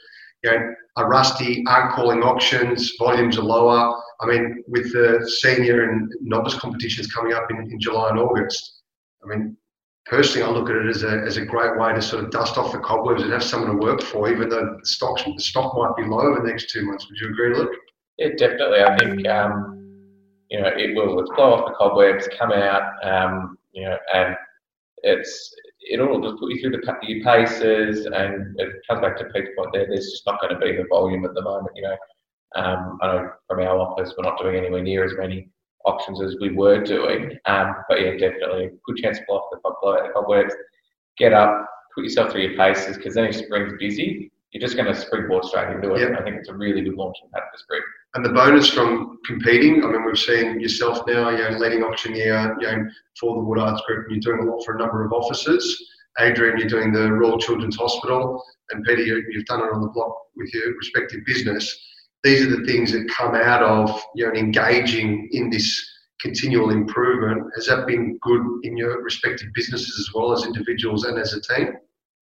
you 0.44 0.52
know 0.52 0.74
are 0.98 1.10
rusty, 1.10 1.64
aren't 1.68 1.94
calling 1.94 2.22
auctions, 2.22 2.94
volumes 3.00 3.38
are 3.38 3.44
lower. 3.44 4.00
I 4.22 4.26
mean, 4.28 4.64
with 4.68 4.94
the 4.94 5.28
senior 5.42 5.90
and 5.90 6.12
novice 6.22 6.54
competitions 6.54 7.12
coming 7.12 7.34
up 7.34 7.50
in, 7.50 7.58
in 7.72 7.80
July 7.80 8.10
and 8.10 8.20
August, 8.20 8.84
I 9.24 9.28
mean, 9.28 9.58
personally, 10.06 10.48
I 10.48 10.52
look 10.52 10.70
at 10.70 10.76
it 10.76 10.88
as 10.88 11.04
a, 11.04 11.24
as 11.26 11.38
a 11.38 11.46
great 11.46 11.78
way 11.80 11.94
to 11.94 12.02
sort 12.02 12.24
of 12.24 12.32
dust 12.32 12.58
off 12.58 12.72
the 12.72 12.80
cobwebs 12.80 13.24
and 13.24 13.32
have 13.32 13.44
someone 13.44 13.72
to 13.72 13.86
work 13.86 14.02
for, 14.02 14.32
even 14.32 14.50
though 14.50 14.78
the 14.80 14.86
stock 14.86 15.18
the 15.24 15.42
stock 15.42 15.76
might 15.76 15.96
be 15.96 16.10
low 16.10 16.20
over 16.20 16.42
the 16.42 16.50
next 16.50 16.70
two 16.70 16.86
months. 16.86 17.08
Would 17.10 17.20
you 17.20 17.30
agree, 17.30 17.56
Luke? 17.56 17.72
Yeah, 18.18 18.30
definitely. 18.38 18.82
I 18.82 18.98
think 18.98 19.28
um, 19.28 19.78
you 20.50 20.62
know 20.62 20.68
it 20.68 20.96
will 20.96 21.24
blow 21.36 21.54
off 21.54 21.68
the 21.68 21.76
cobwebs, 21.78 22.28
come 22.38 22.52
out, 22.52 22.84
um, 23.04 23.58
you 23.74 23.84
know, 23.84 23.98
and 24.14 24.36
it's 25.04 25.56
it'll 25.90 26.22
just 26.22 26.40
put 26.40 26.52
you 26.52 26.62
through 26.62 26.72
the 26.72 26.98
your 27.04 27.24
paces, 27.24 28.06
and 28.06 28.60
it 28.60 28.70
comes 28.88 29.02
back 29.02 29.18
to 29.18 29.26
Pete's 29.26 29.50
point 29.58 29.70
there. 29.74 29.88
There's 29.88 30.12
just 30.12 30.28
not 30.28 30.42
going 30.42 30.54
to 30.54 30.60
be 30.60 30.78
the 30.78 30.88
volume 30.90 31.26
at 31.26 31.34
the 31.34 31.42
moment. 31.42 31.76
You 31.76 31.84
know, 31.84 31.98
um, 32.56 32.98
I 33.02 33.08
know 33.08 33.32
from 33.48 33.60
our 33.60 33.78
office 33.78 34.14
we're 34.18 34.30
not 34.30 34.40
doing 34.40 34.56
anywhere 34.56 34.84
near 34.84 35.06
as 35.06 35.14
many 35.18 35.50
options 35.86 36.22
as 36.22 36.36
we 36.40 36.54
were 36.54 36.84
doing. 36.84 37.38
Um, 37.46 37.76
but 37.90 38.02
yeah, 38.02 38.12
definitely 38.12 38.72
good 38.86 38.98
chance 38.98 39.18
to 39.20 39.24
blow 39.28 39.38
off 39.38 39.52
the 39.52 40.12
cobwebs. 40.14 40.54
Get 41.18 41.34
up, 41.34 41.68
put 41.94 42.04
yourself 42.04 42.32
through 42.32 42.42
your 42.42 42.58
paces 42.58 42.98
because 42.98 43.16
then 43.16 43.26
if 43.26 43.36
spring's 43.36 43.74
busy, 43.80 44.32
you're 44.52 44.62
just 44.62 44.76
going 44.76 44.88
to 44.88 44.96
springboard 44.96 45.46
straight 45.46 45.74
into 45.74 45.94
it. 45.94 46.02
Yep. 46.02 46.20
I 46.20 46.24
think 46.24 46.36
it's 46.38 46.50
a 46.50 46.54
really 46.54 46.82
good 46.82 46.96
launching 46.96 47.30
pad 47.34 47.44
for 47.52 47.58
spring. 47.58 47.82
And 48.16 48.26
the 48.26 48.30
bonus 48.30 48.70
from 48.70 49.20
competing, 49.26 49.84
I 49.84 49.88
mean, 49.88 50.06
we've 50.06 50.18
seen 50.18 50.60
yourself 50.60 51.00
now, 51.08 51.30
you 51.30 51.38
know, 51.38 51.58
leading 51.58 51.84
auctioneer, 51.84 52.58
you 52.60 52.68
know, 52.68 52.86
for 53.18 53.36
the 53.36 53.42
Woodards 53.42 53.82
Group, 53.86 54.08
and 54.10 54.22
you're 54.22 54.36
doing 54.36 54.48
a 54.48 54.52
lot 54.52 54.64
for 54.66 54.76
a 54.76 54.80
number 54.80 55.06
of 55.06 55.14
offices. 55.14 55.82
Adrian, 56.20 56.58
you're 56.58 56.68
doing 56.68 56.92
the 56.92 57.12
Royal 57.12 57.40
Children's 57.40 57.78
Hospital, 57.78 58.44
and 58.72 58.84
Peter, 58.84 59.02
you've 59.02 59.46
done 59.46 59.62
it 59.62 59.72
on 59.72 59.82
the 59.82 59.88
block 59.88 60.14
with 60.36 60.54
your 60.54 60.76
respective 60.76 61.22
business 61.26 61.91
these 62.24 62.46
are 62.46 62.50
the 62.50 62.66
things 62.66 62.92
that 62.92 63.08
come 63.10 63.36
out 63.36 63.64
of 63.64 64.02
you 64.16 64.26
know 64.26 64.34
engaging 64.34 65.30
in 65.32 65.50
this 65.50 65.90
continual 66.20 66.70
improvement. 66.70 67.52
Has 67.56 67.66
that 67.68 67.88
been 67.88 68.18
good 68.22 68.44
in 68.64 68.78
your 68.78 69.02
respective 69.02 69.50
businesses 69.54 70.00
as 70.00 70.14
well 70.14 70.32
as 70.32 70.46
individuals 70.46 71.04
and 71.06 71.18
as 71.18 71.34
a 71.34 71.42
team? 71.42 71.74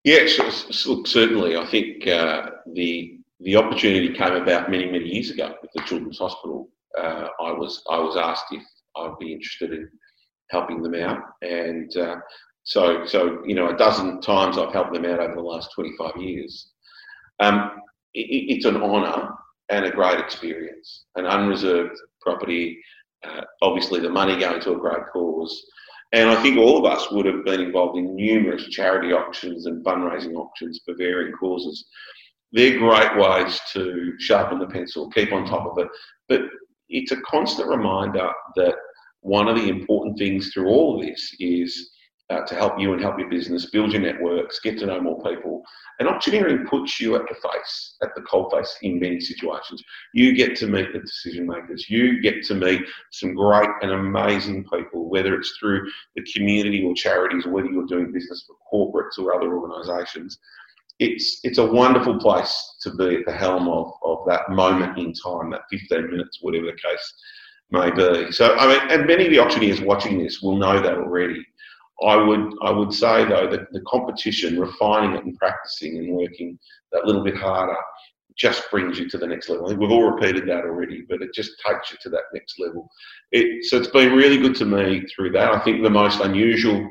Yes, 0.04 0.86
look, 0.86 1.08
certainly. 1.08 1.58
I 1.58 1.66
think 1.66 2.08
uh, 2.08 2.52
the 2.74 3.20
the 3.40 3.56
opportunity 3.56 4.14
came 4.14 4.34
about 4.34 4.70
many 4.70 4.86
many 4.86 5.06
years 5.06 5.32
ago 5.32 5.56
with 5.62 5.72
the 5.74 5.82
Children's 5.82 6.20
Hospital. 6.20 6.70
Uh, 6.98 7.28
I 7.42 7.52
was 7.52 7.82
I 7.90 7.98
was 7.98 8.16
asked 8.18 8.46
if 8.52 8.64
I'd 8.96 9.18
be 9.20 9.34
interested 9.34 9.74
in 9.74 9.90
helping 10.52 10.84
them 10.84 10.96
out, 10.96 11.20
and 11.42 11.96
uh, 11.98 12.18
so 12.64 13.06
so 13.06 13.44
you 13.46 13.56
know 13.56 13.70
a 13.70 13.78
dozen 13.78 14.22
times 14.22 14.58
I've 14.58 14.74
helped 14.74 14.94
them 14.94 15.06
out 15.06 15.20
over 15.20 15.36
the 15.36 15.42
last 15.42 15.72
twenty 15.74 15.94
five 15.98 16.16
years. 16.18 16.72
Um, 17.40 17.72
it, 18.14 18.56
it's 18.56 18.66
an 18.66 18.78
honour 18.78 19.34
and 19.70 19.86
a 19.86 19.92
great 19.92 20.20
experience. 20.20 21.06
An 21.16 21.26
unreserved 21.26 21.98
property, 22.22 22.80
uh, 23.24 23.42
obviously 23.62 24.00
the 24.00 24.10
money 24.10 24.38
going 24.40 24.62
to 24.62 24.74
a 24.74 24.80
great 24.80 25.08
cause. 25.12 25.66
And 26.14 26.30
I 26.30 26.42
think 26.42 26.58
all 26.58 26.78
of 26.78 26.86
us 26.86 27.12
would 27.12 27.26
have 27.26 27.44
been 27.44 27.62
involved 27.62 27.98
in 27.98 28.16
numerous 28.16 28.68
charity 28.70 29.12
auctions 29.12 29.66
and 29.66 29.84
fundraising 29.84 30.36
auctions 30.36 30.80
for 30.86 30.96
varying 30.96 31.34
causes. 31.34 31.86
They're 32.52 32.78
great 32.78 33.18
ways 33.18 33.60
to 33.74 34.14
sharpen 34.20 34.60
the 34.60 34.68
pencil, 34.68 35.10
keep 35.10 35.34
on 35.34 35.46
top 35.46 35.66
of 35.66 35.78
it. 35.84 35.88
But 36.30 36.42
it's 36.90 37.12
a 37.12 37.22
constant 37.22 37.68
reminder 37.70 38.30
that 38.56 38.76
one 39.22 39.48
of 39.48 39.56
the 39.56 39.68
important 39.68 40.18
things 40.18 40.54
through 40.54 40.68
all 40.68 40.96
of 40.96 41.06
this 41.06 41.36
is 41.40 41.92
uh, 42.30 42.42
to 42.42 42.56
help 42.56 42.80
you 42.80 42.94
and 42.94 43.02
help 43.02 43.20
your 43.20 43.30
business, 43.30 43.70
build 43.70 43.92
your 43.92 44.02
networks, 44.02 44.60
get 44.60 44.80
to 44.80 44.86
know 44.88 45.00
more 45.00 45.22
people. 45.22 45.62
And 46.00 46.10
auctioneering 46.10 46.66
puts 46.66 47.00
you 47.00 47.16
at 47.16 47.22
the 47.30 47.36
face, 47.36 47.96
at 48.02 48.16
the 48.16 48.22
cold 48.24 48.52
face 48.52 48.78
in 48.82 49.00
many 49.00 49.20
situations. 49.20 49.84
You 50.14 50.36
get 50.36 50.56
to 50.58 50.68
meet 50.68 50.92
the 50.92 51.00
decision 51.00 51.48
makers. 51.48 51.90
You 51.90 52.22
get 52.22 52.44
to 52.46 52.56
meet 52.56 52.82
some 53.12 53.36
great 53.36 53.70
and 53.82 53.92
amazing 53.92 54.66
people, 54.66 55.08
whether 55.10 55.36
it's 55.36 55.56
through 55.60 55.90
the 56.16 56.26
community 56.36 56.84
or 56.84 56.96
charities, 56.96 57.46
or 57.46 57.52
whether 57.52 57.70
you're 57.70 57.86
doing 57.86 58.12
business 58.12 58.46
for 58.48 58.56
corporates 58.74 59.24
or 59.24 59.34
other 59.34 59.56
organisations. 59.56 60.40
It's 60.98 61.42
it's 61.44 61.58
a 61.58 61.66
wonderful 61.66 62.20
place 62.20 62.78
to 62.82 62.96
be 62.96 63.18
at 63.18 63.26
the 63.26 63.34
helm 63.34 63.68
of, 63.68 63.92
of 64.04 64.20
that 64.28 64.50
moment 64.50 64.98
in 64.98 65.14
time, 65.14 65.52
that 65.52 65.62
15 65.70 66.10
minutes, 66.10 66.40
whatever 66.42 66.68
the 66.68 66.72
case 66.72 67.14
may 67.70 67.92
be. 67.92 68.32
So 68.32 68.56
I 68.56 68.68
mean, 68.68 68.92
and 68.92 69.08
many 69.08 69.26
of 69.26 69.32
the 69.32 69.40
auctioneers 69.40 69.82
watching 69.82 70.18
this 70.18 70.42
will 70.42 70.58
know 70.58 70.82
that 70.82 70.98
already. 70.98 71.46
I 72.04 72.16
would 72.16 72.54
I 72.62 72.72
would 72.72 72.94
say 72.94 73.26
though 73.26 73.50
that 73.50 73.72
the 73.72 73.82
competition, 73.82 74.60
refining 74.60 75.16
it 75.16 75.24
and 75.24 75.38
practicing 75.38 75.98
and 75.98 76.14
working 76.16 76.60
that 76.92 77.06
little 77.06 77.24
bit 77.24 77.38
harder, 77.38 77.78
just 78.36 78.70
brings 78.70 79.00
you 79.00 79.08
to 79.10 79.18
the 79.18 79.28
next 79.28 79.48
level. 79.50 79.66
I 79.66 79.70
think 79.70 79.82
we've 79.82 79.92
all 79.92 80.12
repeated 80.12 80.48
that 80.50 80.66
already, 80.66 81.04
but 81.08 81.22
it 81.22 81.34
just 81.34 81.52
takes 81.66 81.92
you 81.92 81.98
to 82.02 82.10
that 82.10 82.24
next 82.34 82.60
level. 82.60 82.90
It, 83.32 83.66
so 83.66 83.78
it's 83.78 83.88
been 83.88 84.14
really 84.14 84.38
good 84.38 84.56
to 84.58 84.66
me 84.66 85.06
through 85.16 85.32
that. 85.32 85.54
I 85.54 85.60
think 85.60 85.84
the 85.84 85.90
most 85.90 86.20
unusual 86.20 86.88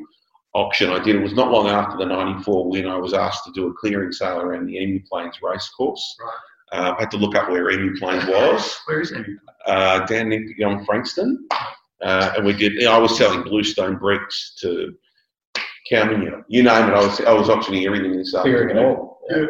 auction 0.55 0.88
I 0.88 1.03
did 1.03 1.17
it 1.17 1.23
was 1.23 1.35
not 1.35 1.51
long 1.51 1.69
after 1.69 1.99
the 1.99 2.07
'94 2.07 2.71
win. 2.71 2.87
I 2.87 2.97
was 2.97 3.12
asked 3.12 3.45
to 3.45 3.53
do 3.53 3.69
a 3.69 3.75
clearing 3.75 4.12
sale 4.12 4.40
around 4.40 4.67
the 4.67 4.77
Emu 4.77 5.01
Plains 5.11 5.38
racecourse. 5.43 6.17
Right. 6.21 6.33
Uh, 6.73 6.95
I 6.97 7.01
had 7.03 7.11
to 7.11 7.19
look 7.19 7.37
up 7.37 7.51
where 7.51 7.71
Emu 7.71 7.97
Plains 7.99 8.25
was. 8.27 8.81
where 8.87 9.01
is 9.01 9.12
it? 9.12 9.27
Uh, 9.67 10.07
down 10.07 10.33
in 10.33 10.85
Frankston. 10.87 11.47
Uh, 12.05 12.35
and 12.37 12.47
we 12.47 12.53
did. 12.53 12.75
You 12.75 12.85
know, 12.85 12.93
I 12.93 12.99
was 12.99 13.17
selling 13.17 13.43
bluestone 13.43 13.97
bricks 13.97 14.55
to 14.61 14.95
Calminier, 15.88 16.45
you 16.49 16.62
name 16.62 16.88
it. 16.88 16.95
I 16.95 17.05
was 17.05 17.21
I 17.21 17.33
was 17.33 17.51
auctioning 17.51 17.87
everything 17.87 18.12
in 18.12 18.19
this. 18.19 18.33
Clearing 18.33 18.77
it 18.77 18.79
all. 18.79 19.21
Yeah. 19.31 19.47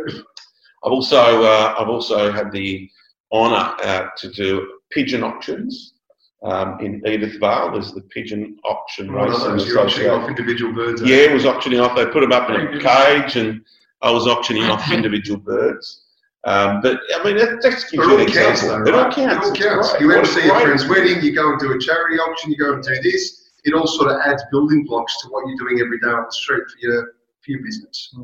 I've 0.84 0.92
also 0.92 1.42
uh, 1.42 1.74
I've 1.78 1.88
also 1.88 2.32
had 2.32 2.50
the 2.52 2.90
honour 3.32 3.74
uh, 3.82 4.08
to 4.18 4.30
do 4.30 4.80
pigeon 4.90 5.22
auctions 5.22 5.94
um, 6.42 6.78
in 6.80 7.00
Edithvale. 7.02 7.72
There's 7.72 7.92
the 7.92 8.02
pigeon 8.02 8.58
auction 8.64 9.10
right, 9.10 9.28
race. 9.28 9.66
You're 9.66 9.80
auctioning 9.80 10.10
off 10.10 10.28
individual 10.28 10.72
birds. 10.72 11.02
Yeah, 11.02 11.16
it 11.16 11.32
was 11.32 11.46
auctioning 11.46 11.80
off. 11.80 11.96
They 11.96 12.06
put 12.06 12.20
them 12.20 12.32
up 12.32 12.50
in 12.50 12.56
a 12.56 12.80
cage, 12.80 13.36
and 13.36 13.64
I 14.02 14.10
was 14.10 14.26
auctioning 14.26 14.64
off 14.64 14.90
individual 14.92 15.38
birds. 15.38 16.03
Um, 16.46 16.82
but 16.82 17.00
I 17.14 17.24
mean, 17.24 17.36
that, 17.38 17.62
that 17.62 17.70
gives 17.70 17.92
you 17.92 18.14
an 18.14 18.20
example. 18.20 18.68
Though, 18.68 18.78
right? 18.78 18.88
It 18.88 18.94
all 18.94 19.12
counts. 19.12 19.48
It 19.48 19.66
all 19.66 19.76
counts. 19.76 20.00
You 20.00 20.08
went 20.08 20.26
to 20.26 20.32
see 20.32 20.44
your 20.44 20.60
friend's 20.60 20.86
wedding, 20.86 21.22
you 21.22 21.34
go 21.34 21.50
and 21.50 21.58
do 21.58 21.72
a 21.72 21.78
charity 21.78 22.16
auction, 22.16 22.50
you 22.50 22.58
go 22.58 22.74
and 22.74 22.82
do 22.82 22.94
this. 23.02 23.50
It 23.64 23.72
all 23.72 23.86
sort 23.86 24.10
of 24.12 24.20
adds 24.20 24.42
building 24.50 24.84
blocks 24.84 25.22
to 25.22 25.28
what 25.28 25.46
you're 25.48 25.56
doing 25.56 25.80
every 25.80 25.98
day 26.00 26.08
on 26.08 26.24
the 26.26 26.32
street 26.32 26.64
for 26.70 26.78
your 26.86 27.14
for 27.40 27.50
your 27.50 27.62
business. 27.62 28.14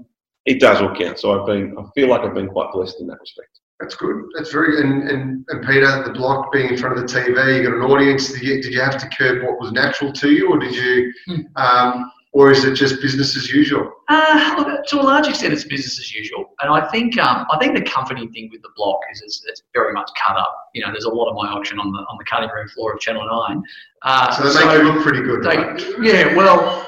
It 0.47 0.61
does 0.61 0.81
all 0.81 0.95
count. 0.95 1.19
So 1.19 1.39
I've 1.39 1.47
been, 1.47 1.77
I 1.79 1.85
feel 1.95 2.09
like 2.09 2.23
I've 2.23 2.35
been 2.35 2.49
quite 2.49 2.73
blessed 2.73 3.01
in 3.01 3.07
that 3.09 3.21
respect. 3.21 3.61
That's 3.79 3.95
good. 3.95 4.25
That's 4.37 4.53
very 4.53 4.81
and, 4.83 5.09
and, 5.09 5.45
and 5.49 5.67
Peter, 5.67 6.03
the 6.03 6.13
block 6.13 6.53
being 6.53 6.69
in 6.69 6.77
front 6.77 6.99
of 6.99 7.09
the 7.09 7.19
TV, 7.19 7.57
you 7.57 7.63
got 7.63 7.75
an 7.75 7.83
audience. 7.83 8.33
Did 8.33 8.43
you, 8.43 8.63
did 8.63 8.75
you 8.75 8.81
have 8.81 8.99
to 8.99 9.09
curb 9.09 9.43
what 9.43 9.59
was 9.59 9.73
natural 9.73 10.13
to 10.13 10.31
you, 10.31 10.51
or 10.51 10.59
did 10.59 10.75
you? 10.75 11.13
Hmm. 11.27 11.41
Um, 11.57 12.13
or 12.33 12.51
is 12.53 12.65
it 12.65 12.75
just 12.75 13.01
business 13.03 13.37
as 13.37 13.51
usual? 13.51 13.93
Uh, 14.09 14.55
look, 14.59 14.87
to 14.87 15.01
a 15.01 15.03
large 15.03 15.27
extent, 15.27 15.53
it's 15.53 15.65
business 15.65 15.99
as 15.99 16.15
usual, 16.15 16.55
and 16.63 16.73
I 16.73 16.89
think 16.89 17.19
um, 17.19 17.47
I 17.51 17.59
think 17.59 17.75
the 17.75 17.83
comforting 17.83 18.31
thing 18.33 18.49
with 18.53 18.63
the 18.63 18.71
block 18.77 19.01
is 19.13 19.21
it's, 19.23 19.45
it's, 19.47 19.63
very 19.75 19.93
much 19.93 20.11
cut 20.21 20.37
up. 20.37 20.71
You 20.75 20.83
know, 20.85 20.93
there's 20.93 21.05
a 21.05 21.11
lot 21.11 21.29
of 21.29 21.35
my 21.35 21.49
auction 21.49 21.79
on 21.79 21.93
the 21.93 21.99
on 21.99 22.19
the 22.19 22.25
cutting 22.25 22.51
room 22.51 22.69
floor 22.69 22.95
of 22.95 23.01
Channel 23.01 23.27
Nine. 23.27 23.63
Uh, 24.03 24.31
so 24.37 24.45
they 24.45 24.51
so 24.51 24.67
make 24.67 24.79
you 24.79 24.93
look 24.93 25.03
pretty 25.03 25.23
good. 25.23 25.43
They, 25.43 25.57
right? 25.57 25.85
Yeah, 26.01 26.37
well, 26.37 26.87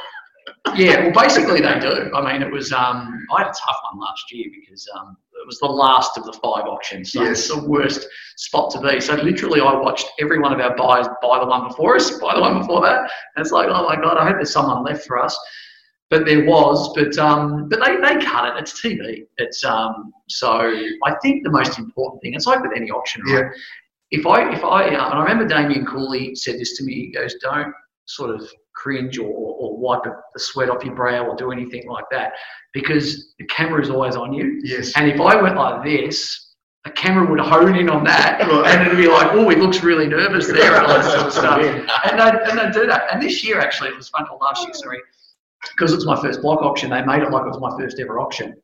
yeah, 0.74 1.02
well, 1.02 1.12
basically 1.12 1.60
they 1.60 1.78
do. 1.80 2.10
I 2.14 2.32
mean, 2.32 2.42
it 2.42 2.50
was 2.50 2.72
um, 2.72 3.26
I 3.32 3.42
had 3.42 3.48
a 3.48 3.54
tough 3.54 3.78
one 3.90 4.00
last 4.00 4.32
year 4.32 4.46
because 4.50 4.88
um, 4.98 5.16
it 5.42 5.46
was 5.46 5.58
the 5.58 5.66
last 5.66 6.16
of 6.16 6.24
the 6.24 6.32
five 6.34 6.64
auctions. 6.64 7.12
So 7.12 7.22
yes. 7.22 7.38
it's 7.38 7.48
the 7.48 7.68
worst 7.68 8.06
spot 8.36 8.70
to 8.72 8.80
be. 8.80 9.00
So 9.00 9.14
literally, 9.14 9.60
I 9.60 9.74
watched 9.74 10.06
every 10.20 10.38
one 10.38 10.52
of 10.52 10.60
our 10.60 10.76
buyers 10.76 11.08
buy 11.20 11.40
the 11.40 11.46
one 11.46 11.68
before 11.68 11.96
us, 11.96 12.10
buy 12.18 12.34
the 12.34 12.40
one 12.40 12.60
before 12.60 12.80
that. 12.82 13.00
And 13.00 13.44
it's 13.44 13.50
like, 13.50 13.68
oh 13.68 13.84
my 13.88 13.96
god, 13.96 14.16
I 14.16 14.26
hope 14.26 14.36
there's 14.36 14.52
someone 14.52 14.84
left 14.84 15.06
for 15.06 15.18
us. 15.18 15.36
But 16.10 16.26
there 16.26 16.44
was, 16.44 16.92
but 16.94 17.16
um, 17.18 17.68
but 17.68 17.80
they, 17.84 17.96
they 17.96 18.24
cut 18.24 18.56
it. 18.56 18.60
It's 18.60 18.80
TV. 18.80 19.26
It's 19.38 19.64
um, 19.64 20.12
so 20.28 20.50
I 21.04 21.14
think 21.22 21.42
the 21.42 21.50
most 21.50 21.78
important 21.78 22.22
thing. 22.22 22.34
It's 22.34 22.46
like 22.46 22.62
with 22.62 22.72
any 22.76 22.90
auction, 22.90 23.22
right? 23.22 23.44
Yeah. 23.44 24.18
If 24.18 24.26
I 24.26 24.52
if 24.52 24.62
I 24.62 24.84
uh, 24.84 24.88
and 24.88 24.96
I 24.96 25.22
remember 25.22 25.46
Damien 25.46 25.86
Cooley 25.86 26.34
said 26.34 26.58
this 26.58 26.76
to 26.76 26.84
me. 26.84 26.94
He 26.94 27.12
goes, 27.12 27.34
don't 27.36 27.72
sort 28.04 28.30
of 28.30 28.46
cringe 28.74 29.18
or, 29.18 29.26
or 29.62 29.76
wipe 29.76 30.02
the 30.04 30.40
sweat 30.40 30.68
off 30.68 30.84
your 30.84 30.94
brow 30.94 31.24
or 31.26 31.36
do 31.36 31.52
anything 31.52 31.88
like 31.88 32.04
that 32.10 32.32
because 32.72 33.34
the 33.38 33.44
camera 33.46 33.80
is 33.80 33.90
always 33.90 34.16
on 34.16 34.32
you. 34.32 34.60
Yes. 34.64 34.92
And 34.96 35.10
if 35.10 35.20
I 35.20 35.40
went 35.40 35.56
like 35.56 35.84
this, 35.84 36.54
the 36.84 36.90
camera 36.90 37.24
would 37.30 37.38
hone 37.38 37.76
in 37.76 37.88
on 37.88 38.02
that 38.04 38.40
and 38.42 38.86
it'd 38.86 38.98
be 38.98 39.08
like, 39.08 39.28
oh, 39.32 39.48
he 39.48 39.56
looks 39.56 39.82
really 39.82 40.06
nervous 40.06 40.48
there 40.48 40.74
and 40.74 40.86
all 40.86 40.94
that 40.94 41.04
sort 41.04 41.26
of 41.26 41.32
stuff. 41.32 41.58
and 42.10 42.18
they 42.18 42.50
and 42.50 42.58
they 42.58 42.80
do 42.80 42.86
that. 42.86 43.04
And 43.12 43.22
this 43.22 43.44
year, 43.44 43.60
actually, 43.60 43.90
it 43.90 43.96
was 43.96 44.08
fun, 44.08 44.26
or 44.30 44.38
last 44.38 44.64
year, 44.64 44.74
sorry, 44.74 44.98
because 45.70 45.92
it's 45.92 46.04
my 46.04 46.20
first 46.20 46.42
block 46.42 46.60
auction, 46.62 46.90
they 46.90 47.02
made 47.04 47.22
it 47.22 47.30
like 47.30 47.44
it 47.44 47.48
was 47.48 47.60
my 47.60 47.76
first 47.78 48.00
ever 48.00 48.18
auction. 48.18 48.54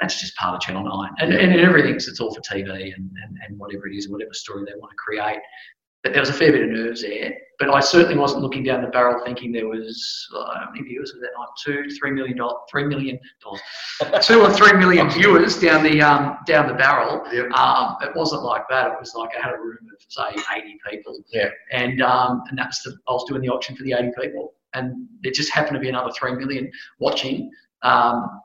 that's 0.00 0.20
just 0.20 0.36
part 0.36 0.54
of 0.54 0.60
Channel 0.60 0.84
9. 0.84 1.10
And, 1.18 1.32
and 1.32 1.60
everything's, 1.60 2.06
it's 2.06 2.20
all 2.20 2.32
for 2.32 2.40
TV 2.42 2.94
and, 2.94 3.10
and, 3.24 3.38
and 3.46 3.58
whatever 3.58 3.88
it 3.88 3.96
is, 3.96 4.08
whatever 4.08 4.32
story 4.32 4.64
they 4.64 4.78
want 4.78 4.90
to 4.90 4.96
create. 4.96 5.40
But 6.02 6.12
there 6.12 6.22
was 6.22 6.30
a 6.30 6.34
fair 6.34 6.52
bit 6.52 6.62
of 6.62 6.70
nerves 6.70 7.02
there. 7.02 7.34
But 7.58 7.68
I 7.68 7.80
certainly 7.80 8.16
wasn't 8.16 8.42
looking 8.42 8.64
down 8.64 8.80
the 8.80 8.88
barrel 8.88 9.22
thinking 9.22 9.52
there 9.52 9.68
was, 9.68 10.28
uh, 10.34 10.60
how 10.60 10.70
many 10.70 10.88
viewers 10.88 11.12
was 11.12 11.20
that 11.20 11.32
night? 11.36 11.48
Two, 11.62 11.94
three 11.98 12.10
million 12.10 12.38
dollars, 12.38 12.56
three 12.70 12.84
million 12.84 13.18
dollars, 13.42 13.60
two 14.26 14.40
or 14.40 14.50
three 14.50 14.72
million 14.72 15.10
viewers 15.10 15.60
down 15.60 15.82
the 15.82 16.00
um, 16.00 16.38
down 16.46 16.68
the 16.68 16.74
barrel. 16.74 17.22
Yep. 17.30 17.50
Um, 17.52 17.96
it 18.00 18.16
wasn't 18.16 18.44
like 18.44 18.62
that. 18.70 18.92
It 18.92 18.96
was 18.98 19.14
like 19.14 19.30
I 19.38 19.44
had 19.44 19.54
a 19.54 19.58
room 19.58 19.76
of 19.92 20.00
say 20.08 20.42
80 20.56 20.78
people. 20.88 21.22
Yeah. 21.30 21.50
And 21.70 22.00
um, 22.00 22.44
and 22.48 22.58
that's 22.58 22.82
the 22.82 22.96
I 23.06 23.12
was 23.12 23.24
doing 23.28 23.42
the 23.42 23.50
auction 23.50 23.76
for 23.76 23.82
the 23.82 23.92
80 23.92 24.12
people, 24.18 24.54
and 24.72 25.06
there 25.22 25.32
just 25.32 25.52
happened 25.52 25.74
to 25.74 25.80
be 25.80 25.90
another 25.90 26.12
three 26.12 26.34
million 26.34 26.70
watching. 26.98 27.50
Um, 27.82 28.40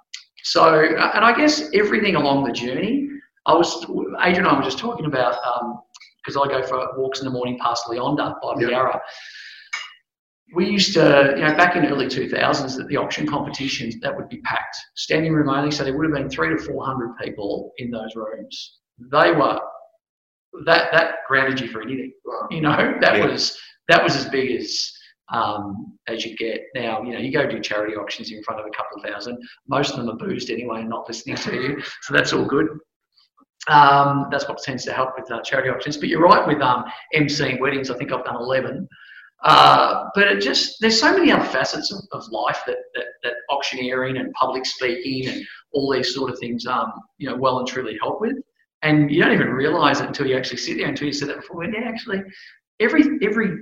so, 0.46 0.80
and 0.80 1.26
I 1.26 1.36
guess 1.36 1.70
everything 1.74 2.16
along 2.16 2.44
the 2.44 2.52
journey, 2.52 3.10
I 3.48 3.54
was, 3.56 3.84
Adrian 4.22 4.46
and 4.46 4.48
I 4.48 4.56
were 4.56 4.64
just 4.64 4.78
talking 4.78 5.08
about, 5.08 5.36
because 6.26 6.42
I 6.42 6.48
go 6.52 6.66
for 6.66 6.88
walks 6.98 7.20
in 7.20 7.26
the 7.26 7.32
morning 7.32 7.58
past 7.60 7.88
Leonda 7.88 8.36
by 8.42 8.54
Yep. 8.60 8.70
Yarra. 8.70 9.02
We 10.54 10.70
used 10.70 10.94
to, 10.94 11.34
you 11.36 11.44
know, 11.44 11.56
back 11.56 11.76
in 11.76 11.84
the 11.84 11.90
early 11.90 12.06
2000s, 12.06 12.78
that 12.78 12.88
the 12.88 12.98
auction 12.98 13.28
competitions, 13.28 14.00
that 14.02 14.16
would 14.16 14.30
be 14.30 14.38
packed, 14.42 14.78
standing 14.96 15.34
room 15.34 15.50
only, 15.50 15.72
so 15.72 15.84
there 15.84 15.98
would 15.98 16.06
have 16.06 16.14
been 16.16 16.30
three 16.30 16.50
to 16.50 16.58
400 16.58 17.18
people 17.22 17.72
in 17.78 17.90
those 17.92 18.16
rooms. 18.16 18.80
They 19.12 19.32
were, 19.32 19.60
that, 20.66 20.92
that 20.92 21.16
grounded 21.28 21.60
you 21.60 21.68
for 21.68 21.82
anything, 21.82 22.14
you 22.52 22.62
know, 22.62 22.94
that 23.02 23.18
Yeah. 23.18 23.26
was, 23.26 23.58
that 23.90 24.04
was 24.04 24.16
as 24.16 24.28
big 24.30 24.52
as, 24.52 24.92
um, 25.34 25.98
as 26.08 26.24
you 26.24 26.36
get 26.38 26.62
now. 26.76 27.02
You 27.02 27.14
know, 27.14 27.20
you 27.20 27.32
go 27.32 27.48
do 27.48 27.60
charity 27.60 27.96
auctions 27.96 28.32
in 28.32 28.44
front 28.44 28.60
of 28.62 28.68
a 28.68 28.70
couple 28.70 28.98
of 28.98 29.04
thousand. 29.10 29.38
Most 29.68 29.92
of 29.92 29.98
them 29.98 30.10
are 30.10 30.18
boozed 30.18 30.52
anyway 30.52 30.82
and 30.82 30.90
not 30.90 31.08
listening 31.08 31.36
to 31.38 31.56
you, 31.56 31.82
so 32.02 32.14
that's 32.14 32.32
all 32.34 32.46
good. 32.46 32.68
Um, 33.68 34.28
that's 34.32 34.48
what 34.48 34.58
tends 34.60 34.86
to 34.86 34.94
help 34.94 35.12
with 35.18 35.32
uh, 35.32 35.42
charity 35.42 35.70
auctions. 35.70 35.98
But 35.98 36.10
you're 36.10 36.22
right 36.22 36.46
with 36.48 36.62
um, 36.62 36.86
emceeing 37.16 37.60
weddings. 37.60 37.90
I 37.90 37.98
think 37.98 38.12
I've 38.12 38.26
done 38.26 38.36
11. 38.36 38.88
Uh, 39.44 40.06
but 40.16 40.28
it 40.28 40.42
just 40.42 40.78
there's 40.82 41.00
so 41.00 41.12
many 41.12 41.32
other 41.32 41.44
facets 41.44 41.92
of, 41.92 42.00
of 42.14 42.28
life 42.32 42.62
that, 42.66 42.78
that 42.96 43.06
that 43.22 43.34
auctioneering 43.50 44.18
and 44.18 44.32
public 44.34 44.66
speaking 44.66 45.28
and 45.28 45.46
all 45.72 45.92
these 45.92 46.16
sort 46.16 46.32
of 46.32 46.40
things 46.40 46.66
um 46.66 46.92
you 47.18 47.30
know 47.30 47.36
well 47.36 47.60
and 47.60 47.68
truly 47.68 47.96
help 48.02 48.22
with 48.22 48.34
and 48.82 49.12
you 49.12 49.22
don't 49.22 49.34
even 49.34 49.50
realize 49.50 50.00
it 50.00 50.08
until 50.08 50.26
you 50.26 50.38
actually 50.38 50.58
sit 50.58 50.78
there 50.78 50.88
until 50.88 51.06
you 51.06 51.14
said 51.14 51.28
that 51.28 51.42
before 51.42 51.64
and 51.64 51.76
yeah, 51.76 51.82
actually 51.82 52.24
every 52.80 53.04
every 53.22 53.56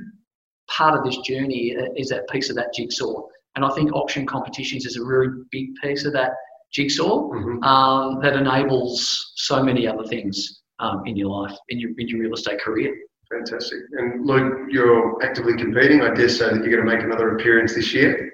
part 0.68 0.98
of 0.98 1.04
this 1.04 1.18
journey 1.20 1.76
uh, 1.78 1.90
is 1.96 2.10
that 2.10 2.28
piece 2.30 2.50
of 2.50 2.56
that 2.56 2.74
jigsaw. 2.74 3.22
And 3.56 3.64
I 3.64 3.70
think 3.72 3.94
auction 3.94 4.26
competitions 4.26 4.86
is 4.86 4.98
a 4.98 5.04
really 5.04 5.28
big 5.52 5.68
piece 5.82 6.06
of 6.06 6.14
that 6.14 6.32
jigsaw 6.74 7.30
Mhm. 7.32 7.64
um, 7.64 8.20
that 8.22 8.36
enables 8.36 9.34
so 9.36 9.64
many 9.64 9.88
other 9.88 10.04
things 10.04 10.62
um, 10.80 11.04
in 11.06 11.16
your 11.16 11.30
life, 11.30 11.56
in 11.70 11.80
your, 11.80 11.92
in 11.98 12.08
your 12.08 12.20
real 12.20 12.34
estate 12.34 12.60
career. 12.60 12.94
Fantastic. 13.32 13.80
And 13.94 14.26
Luke, 14.26 14.68
you're 14.70 15.24
actively 15.24 15.56
competing. 15.56 16.02
I 16.02 16.14
dare 16.14 16.30
say 16.30 16.50
that 16.50 16.64
you're 16.64 16.76
going 16.76 16.88
to 16.88 16.96
make 16.96 17.04
another 17.04 17.36
appearance 17.36 17.74
this 17.74 17.94
year. 17.94 18.34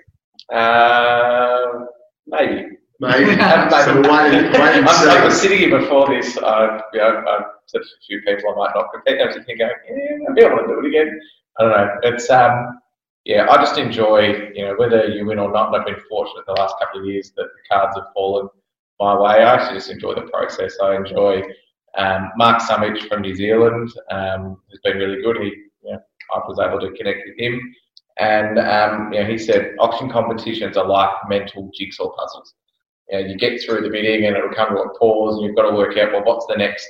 Um, 0.51 1.87
maybe. 2.27 2.65
Maybe. 2.99 3.25
Maybe. 3.25 3.37
so 3.37 3.93
we'll 4.01 4.11
wait 4.11 4.33
and, 4.33 4.55
I, 4.55 5.21
I 5.21 5.25
was 5.25 5.39
sitting 5.39 5.59
here 5.59 5.79
before 5.79 6.07
this. 6.07 6.37
I, 6.37 6.81
you 6.93 6.99
know, 6.99 7.23
I 7.27 7.39
said 7.67 7.79
to 7.79 7.87
a 7.87 8.01
few 8.07 8.21
people 8.21 8.51
I 8.51 8.55
might 8.57 8.71
not 8.75 8.87
compete. 8.93 9.21
I 9.21 9.25
was 9.27 9.35
thinking, 9.35 9.57
going, 9.57 9.71
yeah, 9.87 10.17
maybe 10.27 10.45
I 10.45 10.53
want 10.53 10.67
to 10.67 10.73
do 10.73 10.79
it 10.79 10.87
again. 10.87 11.19
I 11.59 11.63
don't 11.63 11.71
know. 11.71 11.89
It's 12.03 12.29
um, 12.29 12.79
yeah. 13.29 13.47
I 13.49 13.57
just 13.57 13.77
enjoy, 13.77 14.49
you 14.53 14.65
know, 14.65 14.75
whether 14.77 15.05
you 15.05 15.25
win 15.25 15.39
or 15.39 15.51
not. 15.51 15.73
I've 15.73 15.85
been 15.85 16.01
fortunate 16.09 16.45
the 16.47 16.53
last 16.53 16.75
couple 16.79 17.01
of 17.01 17.05
years 17.05 17.31
that 17.37 17.43
the 17.43 17.75
cards 17.75 17.95
have 17.95 18.07
fallen 18.13 18.49
my 18.99 19.15
way. 19.15 19.43
I 19.43 19.53
actually 19.53 19.77
just 19.77 19.91
enjoy 19.91 20.15
the 20.15 20.29
process. 20.33 20.75
I 20.81 20.95
enjoy 20.95 21.41
um, 21.97 22.31
Mark 22.37 22.61
Summich 22.61 23.07
from 23.07 23.21
New 23.21 23.35
Zealand. 23.35 23.91
Um, 24.09 24.57
has 24.69 24.79
been 24.83 24.97
really 24.97 25.21
good. 25.21 25.37
He, 25.37 25.53
you 25.83 25.91
know, 25.91 25.99
I 26.33 26.39
was 26.47 26.59
able 26.59 26.79
to 26.79 26.95
connect 26.97 27.19
with 27.27 27.37
him. 27.37 27.75
And 28.17 28.59
um, 28.59 29.13
you 29.13 29.21
know, 29.21 29.29
he 29.29 29.37
said 29.37 29.75
auction 29.79 30.09
competitions 30.09 30.75
are 30.75 30.87
like 30.87 31.11
mental 31.29 31.69
jigsaw 31.73 32.09
puzzles 32.15 32.53
you, 33.09 33.19
know, 33.19 33.27
you 33.27 33.37
get 33.37 33.61
through 33.61 33.81
the 33.81 33.89
bidding 33.89 34.25
and 34.25 34.35
it'll 34.35 34.53
come 34.53 34.69
to 34.69 34.81
a 34.81 34.99
pause 34.99 35.37
and 35.37 35.45
you've 35.45 35.55
got 35.55 35.69
to 35.69 35.75
work 35.75 35.97
out, 35.97 36.11
well, 36.11 36.23
what's 36.23 36.45
the 36.47 36.55
next 36.55 36.87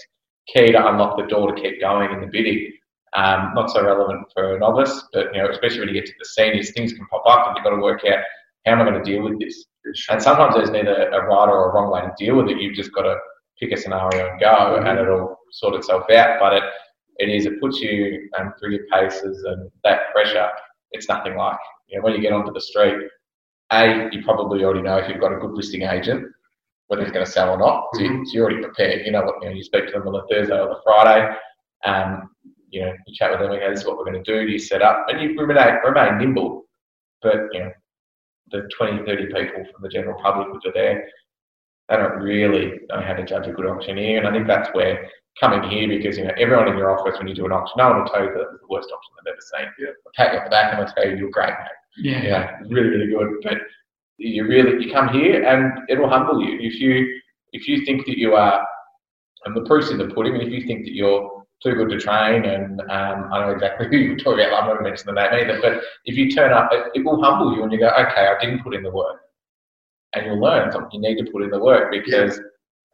key 0.47 0.71
to 0.71 0.87
unlock 0.87 1.17
the 1.17 1.27
door 1.27 1.53
to 1.53 1.61
keep 1.61 1.79
going 1.79 2.11
in 2.11 2.21
the 2.21 2.27
bidding? 2.27 2.71
Um, 3.15 3.51
not 3.55 3.71
so 3.71 3.83
relevant 3.83 4.27
for 4.33 4.55
a 4.55 4.59
novice, 4.59 5.03
but 5.13 5.33
you 5.33 5.41
know, 5.41 5.49
especially 5.49 5.79
when 5.79 5.89
you 5.89 5.95
get 5.95 6.05
to 6.05 6.13
the 6.19 6.25
seniors, 6.25 6.71
things 6.71 6.93
can 6.93 7.05
pop 7.07 7.23
up 7.25 7.47
and 7.47 7.57
you've 7.57 7.63
got 7.63 7.71
to 7.71 7.81
work 7.81 8.05
out 8.05 8.19
how 8.65 8.73
am 8.73 8.81
I 8.81 8.85
going 8.91 9.03
to 9.03 9.11
deal 9.11 9.23
with 9.23 9.39
this? 9.39 9.65
And 10.09 10.21
sometimes 10.21 10.55
there's 10.55 10.69
neither 10.69 11.07
a 11.09 11.25
right 11.25 11.49
or 11.49 11.69
a 11.69 11.73
wrong 11.73 11.91
way 11.91 12.01
to 12.01 12.13
deal 12.17 12.35
with 12.35 12.49
it. 12.49 12.61
You've 12.61 12.75
just 12.75 12.93
got 12.93 13.03
to 13.03 13.15
pick 13.59 13.71
a 13.71 13.77
scenario 13.77 14.29
and 14.29 14.39
go, 14.39 14.75
and 14.75 14.99
it'll 14.99 15.37
sort 15.51 15.75
itself 15.75 16.09
out. 16.11 16.39
But 16.39 16.53
it, 16.53 16.63
it 17.17 17.29
is, 17.29 17.45
it 17.45 17.59
puts 17.61 17.79
you 17.79 18.29
um, 18.37 18.53
through 18.59 18.71
your 18.71 18.85
paces 18.91 19.43
and 19.43 19.71
that 19.83 20.11
pressure. 20.11 20.49
It's 20.91 21.07
nothing 21.07 21.35
like 21.35 21.57
you 21.87 21.97
know 21.97 22.03
when 22.03 22.13
you 22.13 22.21
get 22.21 22.33
onto 22.33 22.53
the 22.53 22.61
street. 22.61 22.95
A, 23.71 24.09
you 24.11 24.23
probably 24.23 24.63
already 24.63 24.81
know 24.81 24.97
if 24.97 25.07
you've 25.07 25.21
got 25.21 25.33
a 25.33 25.37
good 25.37 25.51
listing 25.51 25.83
agent 25.83 26.25
whether 26.87 27.03
it's 27.03 27.11
going 27.11 27.23
to 27.23 27.31
sell 27.31 27.51
or 27.51 27.57
not. 27.57 27.85
So, 27.93 28.01
you, 28.01 28.25
you're 28.33 28.45
already 28.45 28.63
prepared. 28.63 29.05
You 29.05 29.11
know 29.11 29.21
what 29.21 29.35
you 29.41 29.49
know. 29.49 29.55
You 29.55 29.63
speak 29.63 29.85
to 29.87 29.91
them 29.93 30.07
on 30.07 30.13
the 30.13 30.25
Thursday 30.27 30.59
or 30.59 30.69
the 30.69 30.81
Friday. 30.83 31.35
Um, 31.85 32.31
you 32.69 32.81
know, 32.81 32.93
you 33.07 33.15
chat 33.15 33.31
with 33.31 33.39
them. 33.39 33.51
Okay, 33.51 33.69
this 33.69 33.81
is 33.81 33.85
what 33.85 33.97
we're 33.97 34.05
going 34.05 34.23
to 34.23 34.31
do. 34.31 34.45
Do 34.45 34.51
you 34.51 34.59
set 34.59 34.81
up? 34.81 35.05
And 35.07 35.21
you 35.21 35.37
remain 35.39 35.75
remain 35.85 36.17
nimble. 36.17 36.65
But 37.21 37.47
you 37.51 37.59
know, 37.59 37.71
the 38.51 38.69
20, 38.77 39.05
30 39.05 39.25
people 39.25 39.63
from 39.71 39.81
the 39.81 39.89
general 39.89 40.19
public 40.21 40.53
which 40.53 40.65
are 40.65 40.73
there, 40.73 41.05
they 41.89 41.95
don't 41.95 42.19
really 42.21 42.79
know 42.89 43.01
how 43.01 43.13
to 43.13 43.25
judge 43.25 43.47
a 43.47 43.51
good 43.51 43.65
auctioneer. 43.65 44.19
And 44.19 44.27
I 44.27 44.31
think 44.31 44.47
that's 44.47 44.69
where 44.73 45.09
coming 45.39 45.69
here 45.69 45.87
because 45.87 46.17
you 46.17 46.25
know 46.25 46.33
everyone 46.37 46.67
in 46.67 46.77
your 46.77 46.97
office 46.97 47.17
when 47.17 47.27
you 47.27 47.35
do 47.35 47.45
an 47.45 47.51
auction, 47.51 47.75
no 47.77 47.89
one 47.89 47.99
will 48.01 48.09
tell 48.09 48.23
you 48.23 48.29
that 48.29 48.45
the 48.51 48.67
worst 48.69 48.89
auction 48.93 49.13
they've 49.23 49.33
ever 49.33 49.41
seen. 49.41 49.69
Yeah. 49.79 49.93
They'll 50.03 50.13
pat 50.15 50.33
you 50.33 50.39
on 50.39 50.45
the 50.45 50.49
back 50.49 50.73
and 50.73 50.79
they'll 50.79 50.93
tell 50.93 51.09
you 51.09 51.17
you're 51.17 51.31
great, 51.31 51.49
mate. 51.49 51.79
Yeah. 51.97 52.23
Yeah, 52.23 52.51
really, 52.67 52.89
really 52.89 53.07
good. 53.07 53.41
But 53.43 53.57
you 54.17 54.47
really 54.47 54.83
you 54.85 54.91
come 54.91 55.09
here 55.09 55.43
and 55.43 55.89
it'll 55.89 56.09
humble 56.09 56.41
you. 56.41 56.57
If 56.59 56.79
you 56.79 57.19
if 57.51 57.67
you 57.67 57.85
think 57.85 58.05
that 58.05 58.17
you 58.17 58.35
are, 58.35 58.65
and 59.45 59.55
the 59.55 59.61
proof's 59.61 59.91
in 59.91 59.97
the 59.97 60.07
pudding. 60.07 60.35
If 60.35 60.49
you 60.49 60.65
think 60.67 60.85
that 60.85 60.93
you're 60.93 61.38
too 61.61 61.75
good 61.75 61.89
to 61.89 61.99
train, 61.99 62.45
and 62.45 62.81
um, 62.81 63.29
I 63.33 63.45
know 63.45 63.51
exactly 63.51 63.87
who 63.87 63.97
you're 63.97 64.17
talking 64.17 64.45
about. 64.45 64.63
I'm 64.63 64.67
not 64.69 64.73
going 64.79 64.85
to 64.85 64.89
mention 64.89 65.07
the 65.07 65.13
name 65.13 65.33
either. 65.33 65.59
But 65.61 65.83
if 66.05 66.15
you 66.15 66.31
turn 66.31 66.53
up, 66.53 66.69
it, 66.71 66.87
it 66.95 67.05
will 67.05 67.21
humble 67.21 67.55
you, 67.55 67.63
and 67.63 67.71
you 67.71 67.79
go, 67.79 67.89
okay, 67.89 68.27
I 68.27 68.35
didn't 68.39 68.63
put 68.63 68.73
in 68.75 68.83
the 68.83 68.91
work, 68.91 69.21
and 70.13 70.25
you'll 70.25 70.39
learn 70.39 70.71
something. 70.71 71.01
You 71.03 71.15
need 71.15 71.23
to 71.23 71.31
put 71.31 71.43
in 71.43 71.49
the 71.49 71.59
work 71.59 71.91
because. 71.91 72.39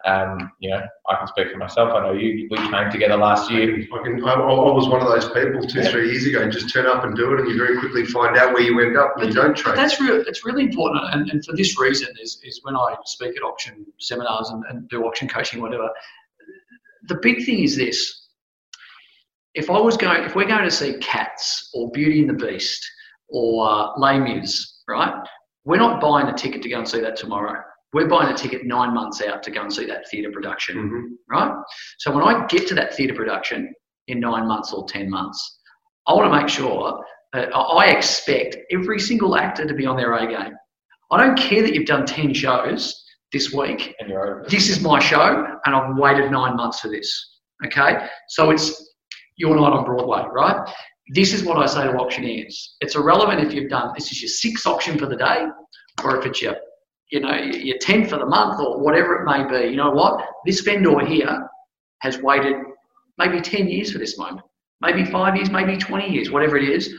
Um, 0.03 0.51
you 0.59 0.69
know, 0.69 0.83
I 1.09 1.15
can 1.15 1.25
speak 1.25 1.49
for 1.51 1.57
myself. 1.57 1.91
I 1.91 1.99
know 2.01 2.13
you. 2.13 2.47
We 2.51 2.57
trained 2.57 2.91
together 2.91 3.17
last 3.17 3.49
year. 3.49 3.73
I, 3.73 4.03
can, 4.03 4.23
I, 4.23 4.33
I 4.33 4.71
was 4.71 4.87
one 4.87 5.01
of 5.01 5.07
those 5.07 5.25
people 5.29 5.65
two, 5.67 5.79
Yeah. 5.79 5.89
three 5.89 6.11
years 6.11 6.25
ago. 6.27 6.43
And 6.43 6.51
just 6.51 6.71
turn 6.71 6.85
up 6.85 7.03
and 7.05 7.15
do 7.15 7.33
it, 7.33 7.39
and 7.39 7.49
you 7.49 7.57
very 7.57 7.79
quickly 7.79 8.05
find 8.05 8.37
out 8.37 8.53
where 8.53 8.61
you 8.61 8.79
end 8.81 8.97
up 8.97 9.17
when 9.17 9.29
you 9.29 9.33
don't 9.33 9.57
train. 9.57 9.75
that's 9.75 9.99
real. 9.99 10.21
It's 10.27 10.45
really 10.45 10.65
important, 10.65 11.05
and, 11.11 11.31
and 11.31 11.43
for 11.43 11.55
this 11.55 11.79
reason 11.79 12.09
is, 12.21 12.39
is 12.43 12.59
when 12.61 12.75
I 12.75 12.95
speak 13.05 13.35
at 13.35 13.41
auction 13.41 13.83
seminars 13.97 14.49
and, 14.49 14.63
and 14.69 14.87
do 14.89 15.03
auction 15.05 15.27
coaching, 15.27 15.59
whatever. 15.59 15.89
The 17.07 17.15
big 17.15 17.43
thing 17.43 17.63
is 17.63 17.75
this: 17.75 18.24
if 19.55 19.69
I 19.69 19.79
was 19.79 19.97
going, 19.97 20.23
if 20.23 20.35
we're 20.35 20.47
going 20.47 20.63
to 20.63 20.71
see 20.71 20.97
Cats 20.99 21.69
or 21.73 21.89
Beauty 21.91 22.19
and 22.21 22.29
the 22.29 22.45
Beast 22.45 22.85
or 23.29 23.67
uh, 23.69 23.87
Les 23.97 24.19
Mis, 24.19 24.81
right? 24.87 25.13
We're 25.63 25.77
not 25.77 25.99
buying 25.99 26.27
a 26.27 26.33
ticket 26.33 26.61
to 26.63 26.69
go 26.69 26.77
and 26.77 26.87
see 26.87 26.99
that 27.01 27.15
tomorrow. 27.15 27.59
We're 27.93 28.07
buying 28.07 28.31
a 28.33 28.37
ticket 28.37 28.65
nine 28.65 28.93
months 28.93 29.21
out 29.21 29.41
to 29.43 29.51
go 29.51 29.61
and 29.61 29.73
see 29.73 29.85
that 29.85 30.07
theatre 30.09 30.31
production 30.31 30.77
Mhm. 30.77 31.15
right? 31.29 31.53
So 31.99 32.11
when 32.11 32.23
I 32.23 32.45
get 32.47 32.67
to 32.67 32.75
that 32.75 32.93
theatre 32.93 33.15
production 33.15 33.73
in 34.07 34.19
nine 34.19 34.47
months 34.47 34.73
or 34.73 34.85
10 34.87 35.09
months, 35.09 35.59
I 36.07 36.13
want 36.13 36.31
to 36.31 36.37
make 36.39 36.49
sure 36.49 37.03
that 37.33 37.49
I 37.55 37.87
expect 37.87 38.57
every 38.71 38.99
single 38.99 39.35
actor 39.37 39.65
to 39.65 39.73
be 39.73 39.85
on 39.85 39.95
their 39.97 40.13
A 40.13 40.27
game. 40.27 40.53
I 41.11 41.17
don't 41.25 41.37
care 41.37 41.61
that 41.63 41.73
you've 41.73 41.87
done 41.87 42.05
10 42.05 42.33
shows 42.33 43.01
this 43.31 43.53
week. 43.53 43.95
And 43.99 44.09
you're 44.09 44.21
over. 44.39 44.45
This 44.49 44.69
is 44.69 44.81
my 44.81 44.99
show, 44.99 45.45
and 45.65 45.75
I've 45.75 45.95
waited 45.97 46.29
nine 46.31 46.55
months 46.55 46.81
for 46.81 46.89
this. 46.89 47.39
Okay? 47.65 48.07
So 48.29 48.51
it's 48.51 48.94
your 49.37 49.55
night 49.55 49.73
on 49.73 49.85
Broadway, 49.85 50.25
right? 50.31 50.69
This 51.09 51.33
is 51.33 51.43
what 51.43 51.57
I 51.57 51.65
say 51.65 51.83
to 51.83 51.97
auctioneers. 51.97 52.77
It's 52.81 52.95
irrelevant 52.95 53.45
if 53.45 53.53
you've 53.53 53.69
done 53.69 53.91
this 53.95 54.11
is 54.11 54.21
your 54.21 54.29
sixth 54.29 54.65
auction 54.65 54.97
for 54.97 55.05
the 55.05 55.15
day, 55.15 55.45
or 56.03 56.17
if 56.19 56.25
it's 56.25 56.41
your 56.41 56.55
you 57.11 57.19
know, 57.19 57.33
your 57.35 57.77
10th 57.77 58.09
for 58.09 58.17
the 58.17 58.25
month 58.25 58.59
or 58.59 58.79
whatever 58.79 59.21
it 59.21 59.25
may 59.25 59.43
be. 59.47 59.69
You 59.69 59.77
know 59.77 59.91
what? 59.91 60.25
This 60.45 60.61
vendor 60.61 60.99
here 61.05 61.47
has 61.99 62.21
waited 62.21 62.55
maybe 63.17 63.39
10 63.39 63.67
years 63.67 63.91
for 63.91 63.99
this 63.99 64.17
moment, 64.17 64.41
maybe 64.81 65.05
five 65.05 65.35
years, 65.35 65.49
maybe 65.49 65.77
20 65.77 66.09
years, 66.09 66.31
whatever 66.31 66.57
it 66.57 66.67
is. 66.67 66.93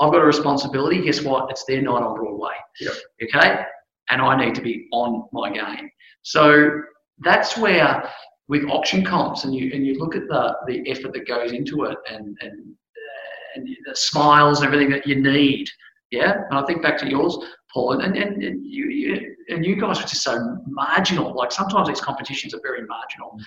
I've 0.00 0.10
got 0.10 0.22
a 0.22 0.24
responsibility. 0.24 1.02
Guess 1.02 1.22
what? 1.22 1.50
It's 1.50 1.64
their 1.64 1.82
night 1.82 2.02
on 2.02 2.16
Broadway. 2.16 2.54
Yep. 2.80 2.92
Okay? 3.24 3.62
And 4.10 4.20
I 4.20 4.44
need 4.44 4.54
to 4.54 4.62
be 4.62 4.88
on 4.92 5.28
my 5.32 5.52
game. 5.52 5.90
So 6.22 6.70
that's 7.18 7.56
where 7.56 8.10
with 8.52 8.64
auction 8.68 9.02
comps 9.02 9.44
and 9.44 9.54
you 9.54 9.70
and 9.72 9.86
you 9.86 9.98
look 9.98 10.14
at 10.14 10.28
the 10.28 10.54
the 10.66 10.78
effort 10.90 11.12
that 11.14 11.26
goes 11.26 11.52
into 11.52 11.84
it 11.84 11.96
and 12.10 12.36
and 12.42 12.56
uh, 13.02 13.56
and 13.56 13.68
the 13.86 13.96
smiles 13.96 14.58
and 14.58 14.66
everything 14.66 14.90
that 14.90 15.06
you 15.06 15.16
need 15.16 15.66
yeah 16.10 16.32
and 16.50 16.58
i 16.58 16.62
think 16.66 16.82
back 16.82 16.98
to 16.98 17.08
yours 17.08 17.38
Paul, 17.72 18.00
and, 18.00 18.16
and, 18.16 18.42
and 18.42 18.64
you, 18.66 18.90
you 18.90 19.36
and 19.48 19.64
you 19.64 19.80
guys 19.80 19.98
are 19.98 20.06
just 20.06 20.22
so 20.22 20.58
marginal. 20.66 21.34
Like 21.34 21.50
sometimes 21.50 21.88
these 21.88 22.02
competitions 22.02 22.52
are 22.52 22.60
very 22.62 22.84
marginal. 22.86 23.38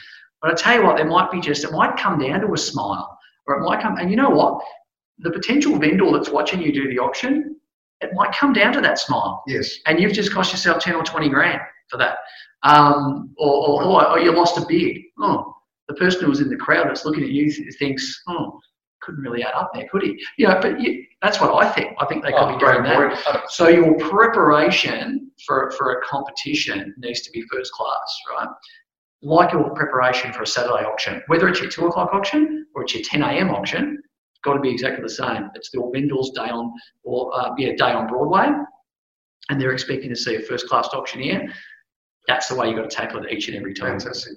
But 0.41 0.51
I 0.51 0.55
tell 0.55 0.75
you 0.79 0.83
what, 0.83 0.97
there 0.97 1.05
might 1.05 1.29
be 1.31 1.39
just 1.39 1.63
it 1.63 1.71
might 1.71 1.95
come 1.95 2.17
down 2.17 2.41
to 2.41 2.51
a 2.51 2.57
smile, 2.57 3.19
or 3.45 3.57
it 3.57 3.63
might 3.63 3.83
come. 3.83 3.97
And 3.97 4.09
you 4.09 4.17
know 4.17 4.31
what? 4.31 4.63
The 5.19 5.29
potential 5.29 5.77
vendor 5.77 6.11
that's 6.11 6.29
watching 6.29 6.59
you 6.59 6.73
do 6.73 6.89
the 6.89 6.97
auction, 6.97 7.55
it 8.01 8.09
might 8.13 8.33
come 8.33 8.51
down 8.51 8.73
to 8.73 8.81
that 8.81 8.97
smile. 8.97 9.43
Yes. 9.47 9.77
And 9.85 9.99
you've 9.99 10.13
just 10.13 10.33
cost 10.33 10.51
yourself 10.51 10.81
ten 10.81 10.95
or 10.95 11.03
twenty 11.03 11.29
grand 11.29 11.61
for 11.89 11.97
that, 11.97 12.17
um, 12.63 13.33
or, 13.38 13.67
or, 13.67 13.83
or, 13.83 14.09
or 14.11 14.19
you 14.19 14.31
lost 14.36 14.57
a 14.57 14.65
bid. 14.67 14.97
Oh, 15.19 15.55
the 15.88 15.93
person 15.95 16.21
who 16.23 16.29
was 16.29 16.41
in 16.41 16.49
the 16.49 16.55
crowd 16.57 16.88
that's 16.88 17.05
looking 17.05 17.23
at 17.23 17.29
you 17.29 17.51
th- 17.51 17.75
thinks, 17.77 18.23
oh, 18.27 18.59
couldn't 19.01 19.21
really 19.21 19.43
add 19.43 19.53
up 19.53 19.71
there, 19.73 19.88
could 19.91 20.01
he? 20.01 20.19
You 20.38 20.47
know, 20.47 20.57
but 20.59 20.81
you, 20.81 21.05
that's 21.21 21.39
what 21.39 21.53
I 21.63 21.69
think. 21.69 21.95
I 21.99 22.05
think 22.05 22.23
they 22.23 22.31
could 22.31 22.39
Oh, 22.39 22.53
be 22.53 22.59
doing 22.59 22.83
that. 22.83 23.43
So 23.49 23.67
your 23.67 23.95
preparation 23.99 25.31
for, 25.45 25.71
for 25.77 25.91
a 25.99 26.01
competition 26.03 26.93
needs 26.97 27.21
to 27.21 27.31
be 27.31 27.43
first 27.51 27.71
class, 27.71 28.19
right? 28.31 28.47
Like 29.21 29.53
your 29.53 29.69
preparation 29.75 30.33
for 30.33 30.41
a 30.43 30.47
Saturday 30.47 30.83
auction, 30.86 31.21
whether 31.27 31.47
it's 31.47 31.61
your 31.61 31.69
two 31.69 31.86
o'clock 31.88 32.09
auction 32.13 32.65
or 32.75 32.83
it's 32.83 32.93
your 32.95 33.03
10 33.03 33.21
a.m. 33.21 33.49
auction, 33.51 34.01
it's 34.31 34.39
got 34.43 34.53
to 34.53 34.59
be 34.59 34.69
exactly 34.69 35.01
the 35.03 35.09
same. 35.09 35.49
It's 35.55 35.69
the 35.71 35.79
All 35.79 35.91
vendors 35.91 36.31
day 36.36 36.49
on 36.49 36.71
or 37.03 37.31
uh, 37.39 37.51
yeah 37.57 37.73
day 37.75 37.91
on 37.91 38.07
Broadway, 38.07 38.49
and 39.49 39.61
they're 39.61 39.73
expecting 39.73 40.09
to 40.09 40.15
see 40.15 40.36
a 40.36 40.41
first 40.41 40.67
class 40.67 40.89
auctioneer. 40.93 41.47
That's 42.28 42.47
the 42.47 42.55
way 42.55 42.67
you've 42.67 42.78
got 42.78 42.89
to 42.89 42.95
tackle 42.95 43.23
it 43.23 43.32
each 43.32 43.47
and 43.47 43.57
every 43.57 43.73
time. 43.73 43.99
Fantastic. 43.99 44.34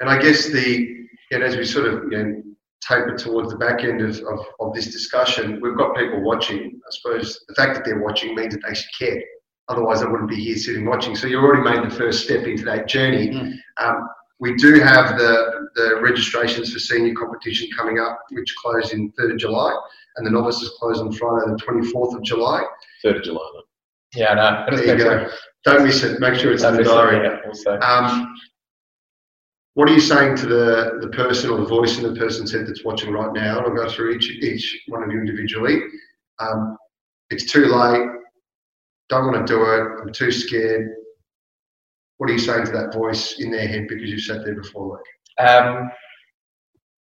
And 0.00 0.08
I 0.08 0.20
guess 0.20 0.48
the, 0.48 1.06
and 1.30 1.42
as 1.42 1.56
we 1.56 1.64
sort 1.64 1.86
of 1.86 2.04
you 2.10 2.18
know, 2.18 2.42
taper 2.82 3.16
towards 3.16 3.50
the 3.50 3.58
back 3.58 3.84
end 3.84 4.00
of, 4.00 4.16
of, 4.20 4.40
of 4.60 4.74
this 4.74 4.86
discussion, 4.86 5.60
we've 5.62 5.76
got 5.76 5.94
people 5.94 6.22
watching. 6.22 6.80
I 6.86 6.90
suppose 6.90 7.44
the 7.48 7.54
fact 7.54 7.74
that 7.74 7.84
they're 7.84 8.02
watching 8.02 8.34
means 8.34 8.54
that 8.54 8.62
they 8.62 8.70
actually 8.70 8.90
care. 8.98 9.22
Otherwise, 9.68 10.00
they 10.00 10.06
wouldn't 10.06 10.28
be 10.28 10.42
here 10.42 10.56
sitting 10.56 10.84
watching. 10.84 11.14
So 11.14 11.26
you've 11.26 11.44
already 11.44 11.62
made 11.62 11.88
the 11.88 11.94
first 11.94 12.24
step 12.24 12.44
into 12.44 12.64
that 12.64 12.88
journey. 12.88 13.28
Mm. 13.28 13.54
Um, 13.76 14.08
we 14.40 14.54
do 14.56 14.80
have 14.80 15.16
the, 15.18 15.68
the 15.74 16.00
registrations 16.00 16.72
for 16.72 16.78
senior 16.78 17.14
competition 17.14 17.68
coming 17.76 18.00
up, 18.00 18.18
which 18.30 18.54
close 18.56 18.92
in 18.92 19.12
3rd 19.12 19.32
of 19.32 19.38
July, 19.38 19.72
and 20.16 20.26
the 20.26 20.30
novices 20.30 20.72
close 20.80 20.98
on 20.98 21.12
Friday, 21.12 21.52
the 21.52 21.62
24th 21.62 22.16
of 22.16 22.22
July. 22.22 22.64
Third 23.02 23.18
of 23.18 23.22
July. 23.22 23.48
though. 23.54 23.62
Yeah, 24.14 24.34
no. 24.34 24.76
There 24.76 24.98
you 24.98 25.04
go. 25.04 25.30
Don't 25.64 25.84
miss 25.84 26.02
it. 26.02 26.20
Make 26.20 26.34
sure 26.38 26.52
it's 26.52 26.62
in 26.62 26.76
the 26.76 26.84
diary. 26.84 27.26
Yeah, 27.26 27.46
also. 27.46 27.78
Um, 27.80 28.34
what 29.74 29.88
are 29.88 29.92
you 29.92 30.00
saying 30.00 30.36
to 30.36 30.46
the, 30.46 30.98
the 31.00 31.08
person 31.08 31.50
or 31.50 31.58
the 31.58 31.66
voice 31.66 31.98
in 31.98 32.02
the 32.02 32.18
person's 32.18 32.52
head 32.52 32.66
that's 32.66 32.84
watching 32.84 33.12
right 33.12 33.32
now? 33.32 33.58
And 33.58 33.66
I'll 33.66 33.74
go 33.74 33.90
through 33.90 34.12
each 34.12 34.30
each 34.30 34.82
one 34.88 35.02
of 35.02 35.10
you 35.10 35.20
individually. 35.20 35.80
Um, 36.38 36.76
it's 37.30 37.50
too 37.50 37.66
late. 37.66 38.08
Don't 39.08 39.26
want 39.26 39.46
to 39.46 39.52
do 39.52 39.62
it. 39.62 40.02
I'm 40.02 40.12
too 40.12 40.32
scared. 40.32 40.88
What 42.18 42.30
are 42.30 42.32
you 42.32 42.38
saying 42.38 42.66
to 42.66 42.72
that 42.72 42.92
voice 42.92 43.38
in 43.38 43.50
their 43.50 43.66
head 43.66 43.86
because 43.88 44.10
you've 44.10 44.20
sat 44.22 44.44
there 44.44 44.54
before, 44.54 44.88
Luke? 44.88 45.48
Um, 45.48 45.90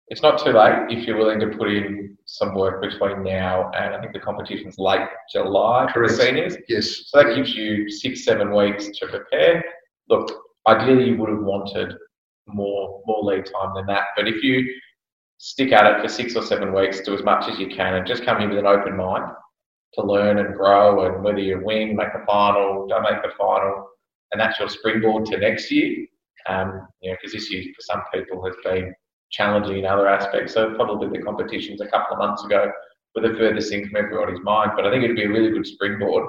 it's 0.09 0.23
not 0.23 0.43
too 0.43 0.53
late 0.53 0.87
if 0.91 1.07
you're 1.07 1.17
willing 1.17 1.41
to 1.41 1.57
put 1.57 1.71
in 1.71 2.17
some 2.27 2.55
work 2.55 2.81
between 2.81 3.23
now 3.23 3.71
and 3.73 3.95
I 3.95 4.01
think 4.01 4.13
the 4.13 4.21
competition's 4.21 4.79
late 4.79 5.07
July 5.33 5.91
for 5.93 6.07
the 6.07 6.13
seniors. 6.13 6.57
Yes. 6.69 7.07
So 7.07 7.23
that 7.23 7.35
gives 7.35 7.55
you 7.55 7.89
six, 7.91 8.25
seven 8.25 8.55
weeks 8.55 8.89
to 8.99 9.07
prepare. 9.07 9.63
Look, 10.09 10.31
ideally 10.67 11.11
you 11.11 11.17
would 11.19 11.31
have 11.31 11.43
wanted 11.43 11.95
more 12.47 13.03
more 13.07 13.25
lead 13.25 13.47
time 13.47 13.75
than 13.75 13.87
that, 13.87 14.05
but 14.17 14.29
if 14.29 14.43
you 14.43 14.67
stick 15.39 15.73
at 15.73 15.87
it 15.87 16.03
for 16.03 16.09
six 16.09 16.37
or 16.37 16.43
seven 16.43 16.75
weeks, 16.75 17.01
do 17.01 17.15
as 17.15 17.23
much 17.23 17.49
as 17.51 17.59
you 17.59 17.69
can, 17.69 17.95
and 17.95 18.07
just 18.07 18.25
come 18.25 18.41
in 18.41 18.51
with 18.51 18.59
an 18.59 18.67
open 18.67 18.97
mind 18.97 19.25
to 19.95 20.03
learn 20.03 20.39
and 20.39 20.55
grow, 20.55 21.07
and 21.07 21.25
whether 21.25 21.39
you 21.39 21.61
win, 21.63 21.97
make 21.97 22.13
the 22.13 22.25
final, 22.27 22.87
don't 22.87 23.03
make 23.03 23.23
the 23.23 23.31
final, 23.39 23.89
and 24.33 24.41
that's 24.41 24.59
your 24.59 24.69
springboard 24.69 25.25
to 25.27 25.39
next 25.39 25.71
year. 25.71 26.07
Um, 26.47 26.87
you 27.01 27.11
know, 27.11 27.17
because 27.21 27.33
this 27.33 27.51
year 27.51 27.65
for 27.75 27.81
some 27.81 28.03
people 28.13 28.45
has 28.45 28.55
been 28.65 28.95
challenging 29.35 29.79
in 29.79 29.87
other 29.87 30.09
aspects. 30.09 30.55
So 30.55 30.75
probably 30.75 31.09
the 31.09 31.25
competitions 31.25 31.81
a 31.81 31.89
couple 31.89 32.15
of 32.15 32.19
months 32.19 32.45
ago 32.45 32.71
were 33.15 33.29
the 33.29 33.37
furthest 33.37 33.69
thing 33.71 33.87
from 33.87 33.97
everybody's 33.97 34.41
mind. 34.43 34.73
But 34.77 34.87
I 34.87 34.91
think 34.91 35.05
it'd 35.05 35.17
be 35.17 35.25
a 35.25 35.29
really 35.29 35.51
good 35.51 35.67
springboard. 35.67 36.25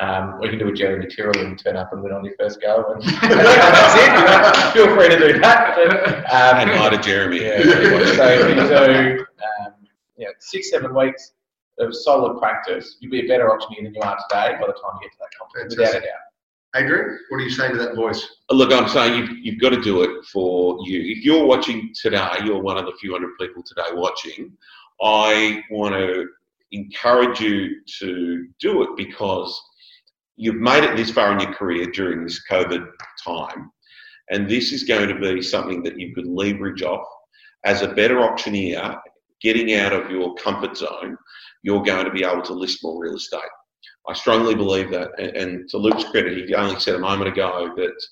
Um, 0.00 0.38
we 0.40 0.48
can 0.48 0.58
do 0.58 0.68
a 0.68 0.72
Jeremy 0.72 1.06
Tyrrell 1.06 1.38
and 1.38 1.58
turn 1.58 1.76
up 1.76 1.92
and 1.92 2.02
win 2.02 2.12
on 2.12 2.24
your 2.24 2.34
first 2.38 2.60
go. 2.60 2.92
And 2.92 3.02
that's 3.22 3.94
it. 3.96 4.18
You 4.18 4.24
know, 4.24 4.70
feel 4.72 4.96
free 4.96 5.08
to 5.08 5.18
do 5.18 5.40
that. 5.40 5.76
But, 5.76 6.18
um, 6.32 6.68
And 6.68 6.70
hi 6.70 6.90
to 6.90 6.98
Jeremy. 6.98 7.42
yeah, 7.42 7.62
so, 7.62 8.66
so 8.66 9.16
um, 9.64 9.74
yeah, 10.16 10.28
six, 10.38 10.70
seven 10.70 10.94
weeks 10.94 11.32
of 11.78 11.94
solid 11.94 12.38
practice, 12.38 12.96
you'll 13.00 13.12
be 13.12 13.26
a 13.26 13.28
better 13.28 13.52
auctioneer 13.52 13.84
than 13.84 13.94
you 13.94 14.00
are 14.02 14.16
today 14.28 14.56
by 14.60 14.66
the 14.66 14.72
time 14.72 14.98
you 15.00 15.08
get 15.08 15.12
to 15.12 15.18
that 15.20 15.30
competition, 15.38 15.78
without 15.78 15.96
a 15.96 16.00
doubt. 16.00 16.29
Adrian, 16.76 17.18
what 17.28 17.38
are 17.38 17.44
you 17.44 17.50
saying 17.50 17.72
to 17.72 17.78
that 17.78 17.96
voice? 17.96 18.24
Look, 18.50 18.72
I'm 18.72 18.88
saying 18.88 19.18
you've, 19.18 19.38
you've 19.42 19.60
got 19.60 19.70
to 19.70 19.80
do 19.80 20.02
it 20.02 20.24
for 20.32 20.78
you. 20.84 21.00
If 21.16 21.24
you're 21.24 21.44
watching 21.44 21.92
today, 22.00 22.30
you're 22.44 22.62
one 22.62 22.78
of 22.78 22.86
the 22.86 22.92
few 23.00 23.12
hundred 23.12 23.30
people 23.40 23.62
today 23.64 23.88
watching. 23.92 24.56
I 25.02 25.62
want 25.70 25.94
to 25.94 26.26
encourage 26.70 27.40
you 27.40 27.82
to 27.98 28.46
do 28.60 28.82
it 28.82 28.90
because 28.96 29.60
you've 30.36 30.56
made 30.56 30.84
it 30.84 30.96
this 30.96 31.10
far 31.10 31.32
in 31.32 31.40
your 31.40 31.52
career 31.54 31.86
during 31.86 32.22
this 32.22 32.40
COVID 32.48 32.86
time, 33.24 33.72
and 34.30 34.48
this 34.48 34.72
is 34.72 34.84
going 34.84 35.08
to 35.08 35.18
be 35.18 35.42
something 35.42 35.82
that 35.82 35.98
you 35.98 36.14
could 36.14 36.26
leverage 36.26 36.82
off 36.82 37.06
as 37.64 37.82
a 37.82 37.88
better 37.88 38.20
auctioneer. 38.20 38.96
Getting 39.42 39.74
out 39.74 39.94
of 39.94 40.10
your 40.10 40.34
comfort 40.34 40.76
zone, 40.76 41.16
you're 41.62 41.82
going 41.82 42.04
to 42.04 42.10
be 42.10 42.24
able 42.24 42.42
to 42.42 42.52
list 42.52 42.80
more 42.82 43.02
real 43.02 43.16
estate. 43.16 43.40
I 44.08 44.14
strongly 44.14 44.54
believe 44.54 44.90
that. 44.90 45.10
And, 45.18 45.36
and 45.36 45.68
to 45.70 45.78
Luke's 45.78 46.04
credit, 46.04 46.46
he 46.48 46.54
only 46.54 46.80
said 46.80 46.94
a 46.94 46.98
moment 46.98 47.28
ago 47.28 47.72
that 47.76 48.02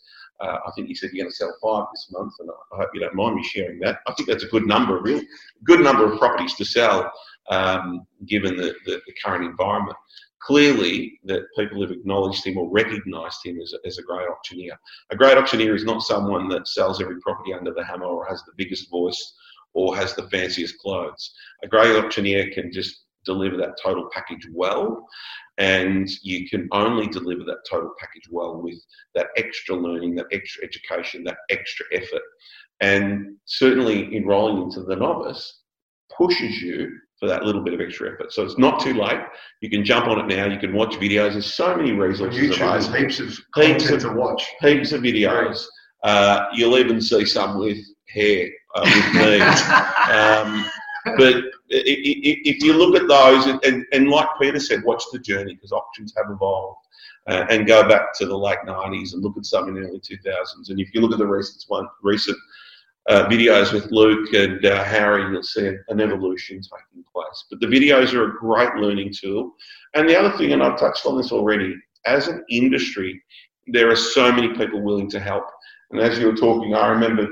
uh, 0.40 0.58
I 0.66 0.70
think 0.74 0.88
he 0.88 0.94
said 0.94 1.10
you're 1.12 1.24
going 1.24 1.30
to 1.30 1.36
sell 1.36 1.56
five 1.62 1.86
this 1.92 2.08
month, 2.12 2.32
and 2.38 2.48
I 2.72 2.76
hope 2.76 2.90
you 2.94 3.00
don't 3.00 3.14
mind 3.14 3.34
me 3.34 3.42
sharing 3.42 3.80
that. 3.80 3.98
I 4.06 4.12
think 4.12 4.28
that's 4.28 4.44
a 4.44 4.48
good 4.48 4.66
number, 4.66 5.00
real 5.00 5.20
good 5.64 5.80
number 5.80 6.10
of 6.10 6.18
properties 6.18 6.54
to 6.54 6.64
sell, 6.64 7.10
um, 7.50 8.06
given 8.26 8.56
the, 8.56 8.74
the, 8.84 9.00
the 9.06 9.14
current 9.24 9.44
environment. 9.44 9.96
Clearly, 10.40 11.18
that 11.24 11.42
people 11.58 11.80
have 11.80 11.90
acknowledged 11.90 12.46
him 12.46 12.56
or 12.56 12.70
recognised 12.70 13.44
him 13.44 13.60
as 13.60 13.72
a, 13.72 13.86
as 13.86 13.98
a 13.98 14.02
great 14.02 14.28
auctioneer. 14.28 14.78
A 15.10 15.16
great 15.16 15.36
auctioneer 15.36 15.74
is 15.74 15.84
not 15.84 16.02
someone 16.02 16.48
that 16.50 16.68
sells 16.68 17.02
every 17.02 17.20
property 17.20 17.52
under 17.52 17.74
the 17.74 17.84
hammer 17.84 18.06
or 18.06 18.24
has 18.26 18.44
the 18.44 18.52
biggest 18.56 18.88
voice 18.88 19.34
or 19.74 19.96
has 19.96 20.14
the 20.14 20.28
fanciest 20.30 20.78
clothes. 20.78 21.32
A 21.64 21.68
great 21.68 21.96
auctioneer 21.96 22.50
can 22.52 22.72
just 22.72 23.06
deliver 23.24 23.56
that 23.56 23.76
total 23.82 24.08
package 24.12 24.48
well, 24.54 25.06
and 25.58 26.08
you 26.22 26.48
can 26.48 26.68
only 26.72 27.06
deliver 27.08 27.44
that 27.44 27.58
total 27.68 27.92
package 27.98 28.28
well 28.30 28.60
with 28.62 28.78
that 29.14 29.26
extra 29.36 29.74
learning, 29.76 30.14
that 30.14 30.26
extra 30.32 30.64
education, 30.64 31.24
that 31.24 31.38
extra 31.50 31.84
effort. 31.92 32.22
And 32.80 33.36
certainly 33.44 34.14
enrolling 34.16 34.62
into 34.62 34.82
the 34.84 34.94
novice 34.96 35.62
pushes 36.16 36.62
you 36.62 36.90
for 37.18 37.26
that 37.28 37.42
little 37.42 37.62
bit 37.62 37.74
of 37.74 37.80
extra 37.80 38.12
effort. 38.12 38.32
So 38.32 38.44
it's 38.44 38.58
not 38.58 38.80
too 38.80 38.94
late. 38.94 39.18
You 39.60 39.68
can 39.68 39.84
jump 39.84 40.06
on 40.06 40.20
it 40.20 40.26
now. 40.36 40.46
You 40.46 40.58
can 40.60 40.72
watch 40.72 40.94
videos. 40.94 41.32
There's 41.32 41.52
so 41.52 41.76
many 41.76 41.90
resources 41.90 42.40
YouTube, 42.40 42.58
there's 42.58 42.94
heaps 42.94 43.18
of 43.18 43.36
Heaps 43.56 43.90
of- 43.90 44.00
to 44.02 44.12
watch. 44.12 44.46
Heaps 44.60 44.92
of 44.92 45.02
videos. 45.02 45.64
Uh, 46.04 46.46
you'll 46.54 46.78
even 46.78 47.00
see 47.00 47.24
some 47.26 47.58
with 47.58 47.78
hair 48.08 48.48
uh, 48.76 48.82
with 48.84 49.14
me. 49.14 49.40
Um, 50.14 50.64
but 51.16 51.44
if 51.68 52.62
you 52.62 52.72
look 52.72 53.00
at 53.00 53.08
those, 53.08 53.46
and, 53.46 53.62
and, 53.64 53.84
and 53.92 54.08
like 54.08 54.28
Peter 54.40 54.60
said, 54.60 54.84
watch 54.84 55.02
the 55.12 55.18
journey 55.18 55.54
because 55.54 55.72
options 55.72 56.14
have 56.16 56.30
evolved. 56.30 56.78
Uh, 57.26 57.44
and 57.50 57.66
go 57.66 57.86
back 57.86 58.14
to 58.14 58.24
the 58.24 58.36
late 58.36 58.56
90s 58.66 59.12
and 59.12 59.22
look 59.22 59.36
at 59.36 59.44
some 59.44 59.68
in 59.68 59.74
the 59.74 59.80
early 59.86 60.00
2000s. 60.00 60.70
And 60.70 60.80
if 60.80 60.94
you 60.94 61.02
look 61.02 61.12
at 61.12 61.18
the 61.18 61.26
recent 61.26 61.62
one, 61.68 61.86
recent 62.02 62.38
uh, 63.08 63.26
videos 63.26 63.70
with 63.72 63.90
Luke 63.90 64.32
and 64.32 64.64
uh, 64.64 64.82
Harry, 64.84 65.30
you'll 65.30 65.42
see 65.42 65.66
an 65.66 66.00
evolution 66.00 66.62
taking 66.62 67.04
place. 67.12 67.44
But 67.50 67.60
the 67.60 67.66
videos 67.66 68.14
are 68.14 68.28
a 68.28 68.38
great 68.38 68.74
learning 68.76 69.12
tool. 69.12 69.52
And 69.94 70.08
the 70.08 70.18
other 70.18 70.36
thing, 70.38 70.52
and 70.52 70.62
I've 70.62 70.78
touched 70.78 71.04
on 71.04 71.18
this 71.18 71.30
already, 71.30 71.74
as 72.06 72.28
an 72.28 72.44
industry, 72.48 73.22
there 73.66 73.90
are 73.90 73.96
so 73.96 74.32
many 74.32 74.48
people 74.54 74.80
willing 74.82 75.10
to 75.10 75.20
help. 75.20 75.44
And 75.90 76.00
as 76.00 76.18
you 76.18 76.26
were 76.26 76.36
talking, 76.36 76.74
I 76.74 76.88
remember, 76.88 77.28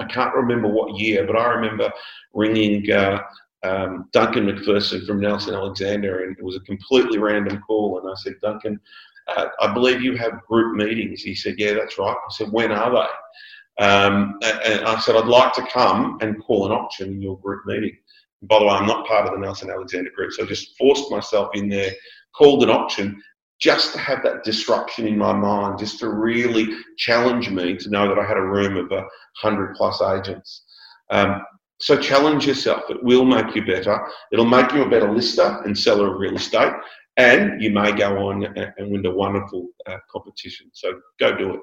I 0.00 0.06
can't 0.06 0.34
remember 0.34 0.68
what 0.68 0.98
year, 0.98 1.26
but 1.26 1.36
I 1.36 1.46
remember 1.46 1.90
ringing 2.34 2.90
uh, 2.90 3.20
um, 3.64 4.08
Duncan 4.12 4.46
McPherson 4.46 5.06
from 5.06 5.20
Nelson 5.20 5.54
Alexander, 5.54 6.24
and 6.24 6.36
it 6.36 6.44
was 6.44 6.56
a 6.56 6.60
completely 6.60 7.18
random 7.18 7.60
call. 7.66 8.00
And 8.00 8.10
I 8.10 8.14
said, 8.16 8.34
Duncan, 8.40 8.80
uh, 9.28 9.46
I 9.60 9.72
believe 9.72 10.02
you 10.02 10.16
have 10.16 10.44
group 10.46 10.76
meetings. 10.76 11.22
He 11.22 11.34
said, 11.34 11.56
Yeah, 11.58 11.74
that's 11.74 11.98
right. 11.98 12.16
I 12.16 12.32
said, 12.32 12.52
When 12.52 12.72
are 12.72 12.90
they? 12.90 13.84
Um, 13.84 14.38
and, 14.42 14.84
I 14.84 14.98
said, 15.00 15.16
I'd 15.16 15.26
like 15.26 15.52
to 15.54 15.66
come 15.66 16.18
and 16.20 16.42
call 16.42 16.66
an 16.66 16.72
auction 16.72 17.12
in 17.12 17.22
your 17.22 17.38
group 17.38 17.64
meeting. 17.66 17.96
By 18.42 18.58
the 18.58 18.64
way, 18.64 18.72
I'm 18.72 18.86
not 18.86 19.06
part 19.06 19.26
of 19.26 19.32
the 19.32 19.38
Nelson 19.38 19.70
Alexander 19.70 20.10
group, 20.10 20.32
so 20.32 20.44
I 20.44 20.46
just 20.46 20.76
forced 20.76 21.10
myself 21.10 21.50
in 21.54 21.68
there, 21.68 21.92
called 22.34 22.62
an 22.62 22.70
auction, 22.70 23.22
just 23.60 23.92
to 23.92 23.98
have 23.98 24.22
that 24.22 24.44
disruption 24.44 25.06
in 25.06 25.18
my 25.18 25.32
mind, 25.32 25.78
just 25.78 25.98
to 26.00 26.10
really 26.10 26.68
challenge 26.96 27.50
me 27.50 27.76
to 27.76 27.90
know 27.90 28.08
that 28.08 28.18
I 28.18 28.26
had 28.26 28.36
a 28.36 28.42
room 28.42 28.76
of 28.76 28.90
a 28.92 29.04
hundred 29.36 29.74
plus 29.74 30.00
agents. 30.00 30.64
Um, 31.10 31.42
so 31.80 31.96
challenge 31.96 32.46
yourself. 32.46 32.82
It 32.88 33.02
will 33.02 33.24
make 33.24 33.54
you 33.54 33.64
better. 33.64 33.98
It'll 34.32 34.44
make 34.44 34.72
you 34.72 34.82
a 34.82 34.88
better 34.88 35.10
lister 35.12 35.62
and 35.64 35.76
seller 35.76 36.12
of 36.12 36.20
real 36.20 36.36
estate, 36.36 36.72
and 37.16 37.62
you 37.62 37.70
may 37.70 37.92
go 37.92 38.28
on 38.28 38.44
and, 38.44 38.72
and 38.76 38.90
win 38.90 39.06
a 39.06 39.10
wonderful 39.10 39.68
uh, 39.86 39.98
competition. 40.10 40.70
So 40.72 41.00
go 41.18 41.36
do 41.36 41.54
it. 41.54 41.60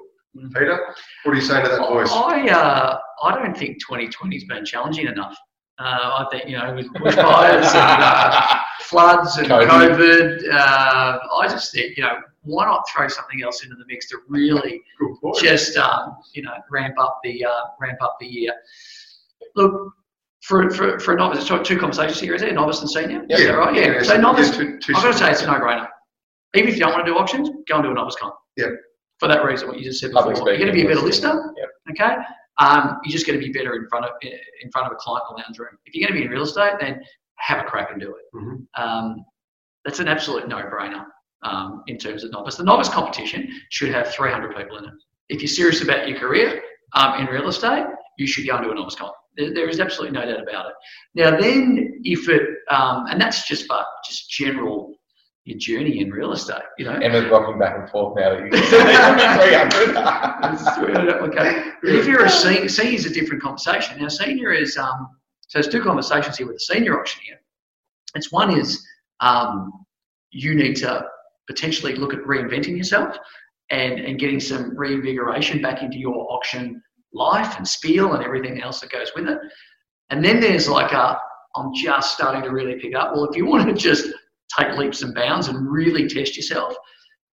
Peter, 0.52 0.94
what 1.22 1.32
are 1.32 1.34
you 1.34 1.40
saying 1.40 1.64
to 1.64 1.70
that 1.70 1.88
voice? 1.88 2.10
I 2.12 2.48
uh, 2.48 2.98
I 3.22 3.34
don't 3.34 3.56
think 3.56 3.78
2020's 3.82 4.44
been 4.44 4.64
challenging 4.64 5.06
enough. 5.06 5.36
Uh, 5.78 6.24
I 6.24 6.26
think 6.30 6.48
you 6.48 6.56
know 6.56 6.74
with 6.74 6.86
bushfires 6.94 7.74
and 7.74 8.02
uh, 8.02 8.58
floods 8.82 9.36
and 9.36 9.46
COVID. 9.46 9.68
COVID, 9.68 10.50
uh, 10.50 11.18
I 11.38 11.48
just 11.48 11.72
think 11.72 11.96
you 11.96 12.02
know 12.02 12.16
why 12.42 12.64
not 12.64 12.84
throw 12.88 13.08
something 13.08 13.42
else 13.42 13.62
into 13.62 13.76
the 13.76 13.84
mix 13.86 14.08
to 14.08 14.18
really 14.28 14.80
just 15.38 15.76
um, 15.76 16.16
you 16.32 16.42
know 16.42 16.54
ramp 16.70 16.94
up 16.98 17.20
the 17.24 17.44
uh, 17.44 17.50
ramp 17.80 17.98
up 18.00 18.16
the 18.20 18.26
year. 18.26 18.52
Look. 19.54 19.92
For, 20.42 20.70
for, 20.70 21.00
for 21.00 21.14
a 21.14 21.16
novice, 21.16 21.50
it's 21.50 21.68
two 21.68 21.76
conversations 21.76 22.20
here, 22.20 22.32
is 22.32 22.42
it? 22.42 22.54
Novice 22.54 22.80
and 22.80 22.88
senior? 22.88 23.26
Yeah. 23.28 23.48
Right? 23.48 23.74
Yeah. 23.74 24.00
So 24.04 24.14
yeah, 24.14 24.20
novice, 24.20 24.56
two- 24.56 24.78
two 24.78 24.94
I've 24.94 25.02
got 25.02 25.12
to 25.12 25.18
say 25.18 25.30
it's 25.32 25.42
a 25.42 25.46
no-brainer. 25.48 25.88
Even 26.54 26.68
if 26.68 26.76
you 26.76 26.80
don't 26.82 26.92
want 26.92 27.04
to 27.04 27.10
do 27.10 27.18
auctions, 27.18 27.48
go 27.66 27.74
and 27.76 27.82
do 27.82 27.90
a 27.90 27.94
novice 27.94 28.14
con. 28.14 28.30
Yeah. 28.56 28.66
For 29.18 29.26
that 29.26 29.44
reason, 29.44 29.66
what 29.66 29.76
you 29.78 29.82
just 29.84 29.98
said 29.98 30.12
before, 30.12 30.32
you're 30.50 30.58
going 30.58 30.68
to 30.68 30.72
be 30.72 30.82
a 30.82 30.86
better 30.86 31.00
listener. 31.00 31.52
Yep. 31.56 31.68
Okay. 31.90 32.16
Um, 32.58 32.98
you're 33.04 33.12
just 33.12 33.26
going 33.26 33.38
to 33.38 33.44
be 33.44 33.52
better 33.52 33.74
in 33.74 33.86
front 33.88 34.04
of 34.04 34.12
in 34.22 34.70
front 34.70 34.86
of 34.86 34.92
a 34.92 34.96
client 34.96 35.24
in 35.30 35.36
the 35.36 35.42
lounge 35.42 35.58
room. 35.58 35.78
If 35.84 35.94
you're 35.94 36.06
going 36.06 36.14
to 36.14 36.20
be 36.20 36.24
in 36.24 36.30
real 36.30 36.44
estate, 36.44 36.74
then 36.80 37.00
have 37.38 37.58
a 37.64 37.64
crack 37.64 37.90
and 37.90 38.00
do 38.00 38.14
it. 38.16 38.24
Mhm. 38.34 38.66
Um, 38.76 39.24
that's 39.84 40.00
an 40.00 40.08
absolute 40.08 40.48
no-brainer 40.48 41.04
um, 41.42 41.82
in 41.86 41.98
terms 41.98 42.24
of 42.24 42.32
novice. 42.32 42.56
The 42.56 42.64
novice 42.64 42.88
competition 42.88 43.48
should 43.70 43.90
have 43.90 44.12
300 44.12 44.56
people 44.56 44.78
in 44.78 44.84
it. 44.84 44.94
If 45.28 45.40
you're 45.40 45.48
serious 45.48 45.82
about 45.82 46.08
your 46.08 46.18
career 46.18 46.62
um, 46.94 47.20
in 47.20 47.26
real 47.26 47.48
estate, 47.48 47.84
you 48.18 48.26
should 48.26 48.46
go 48.46 48.56
and 48.56 48.64
do 48.64 48.72
a 48.72 48.74
novice 48.74 48.94
con. 48.94 49.10
There, 49.36 49.52
there 49.52 49.68
is 49.68 49.80
absolutely 49.80 50.18
no 50.18 50.24
doubt 50.24 50.42
about 50.42 50.66
it. 50.70 50.74
Now, 51.14 51.38
then, 51.38 52.00
if 52.04 52.28
it 52.28 52.42
and 52.70 53.20
that's 53.20 53.46
just 53.46 53.68
but 53.68 53.86
just 54.08 54.30
general 54.30 54.96
your 55.46 55.58
journey 55.58 56.00
in 56.00 56.10
real 56.10 56.32
estate, 56.32 56.62
you 56.76 56.84
know. 56.84 56.94
Emma's 56.94 57.30
rocking 57.30 57.56
back 57.56 57.78
and 57.78 57.88
forth 57.88 58.18
now 58.18 58.30
that 58.30 58.44
you 58.44 58.50
300. 60.84 61.22
okay. 61.22 61.70
But 61.82 61.94
if 61.94 62.06
you're 62.06 62.24
a 62.24 62.30
senior, 62.30 62.68
senior 62.68 62.94
is 62.94 63.06
a 63.06 63.10
different 63.10 63.42
conversation. 63.42 64.00
Now, 64.00 64.08
senior 64.08 64.52
is 64.52 64.76
um, 64.76 65.08
so 65.46 65.60
there's 65.60 65.72
two 65.72 65.82
conversations 65.82 66.36
here 66.36 66.48
with 66.48 66.56
the 66.56 66.74
senior 66.74 66.98
auctioneer. 66.98 67.40
It's 68.16 68.32
one 68.32 68.58
is 68.58 68.84
um, 69.20 69.72
you 70.32 70.56
need 70.56 70.74
to 70.76 71.06
potentially 71.46 71.94
look 71.94 72.12
at 72.12 72.20
reinventing 72.20 72.76
yourself 72.76 73.16
and, 73.70 74.00
and 74.00 74.18
getting 74.18 74.40
some 74.40 74.76
reinvigoration 74.76 75.62
back 75.62 75.80
into 75.80 75.96
your 75.96 76.26
auction 76.32 76.82
life 77.14 77.56
and 77.56 77.66
spiel 77.66 78.14
and 78.14 78.24
everything 78.24 78.60
else 78.60 78.80
that 78.80 78.90
goes 78.90 79.12
with 79.14 79.28
it. 79.28 79.38
And 80.10 80.24
then 80.24 80.40
there's 80.40 80.68
like 80.68 80.90
a, 80.90 81.16
I'm 81.54 81.72
just 81.72 82.14
starting 82.14 82.42
to 82.42 82.50
really 82.50 82.80
pick 82.80 82.96
up. 82.96 83.12
Well, 83.14 83.26
if 83.26 83.36
you 83.36 83.46
want 83.46 83.68
to 83.68 83.74
just 83.74 84.08
take 84.58 84.76
leaps 84.76 85.02
and 85.02 85.14
bounds 85.14 85.48
and 85.48 85.70
really 85.70 86.08
test 86.08 86.36
yourself, 86.36 86.74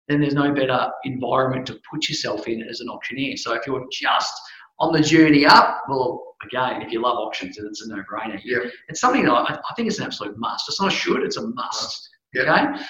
then 0.09 0.21
there's 0.21 0.35
no 0.35 0.53
better 0.53 0.91
environment 1.05 1.67
to 1.67 1.79
put 1.91 2.09
yourself 2.09 2.49
in 2.49 2.63
as 2.63 2.81
an 2.81 2.89
auctioneer. 2.89 3.37
So 3.37 3.55
if 3.55 3.67
you're 3.67 3.87
just 3.93 4.33
on 4.81 4.93
the 4.93 5.01
journey 5.01 5.47
up, 5.47 5.83
well, 5.89 6.35
again, 6.45 6.83
if 6.83 6.91
you 6.91 7.01
love 7.01 7.17
auctions, 7.19 7.57
it's 7.59 7.83
a 7.87 7.89
no-brainer. 7.89 8.41
Yeah. 8.45 8.59
It's 8.89 9.01
something 9.01 9.25
that 9.25 9.33
I, 9.33 9.55
I 9.55 9.75
think 9.77 9.89
is 9.89 9.99
an 9.99 10.07
absolute 10.07 10.37
must. 10.39 10.69
It's 10.69 10.81
not 10.81 10.93
a 10.93 10.97
should, 10.97 11.23
it's 11.23 11.37
a 11.37 11.47
must. 11.47 12.09
Yeah. 12.35 12.43
Okay. 12.43 12.83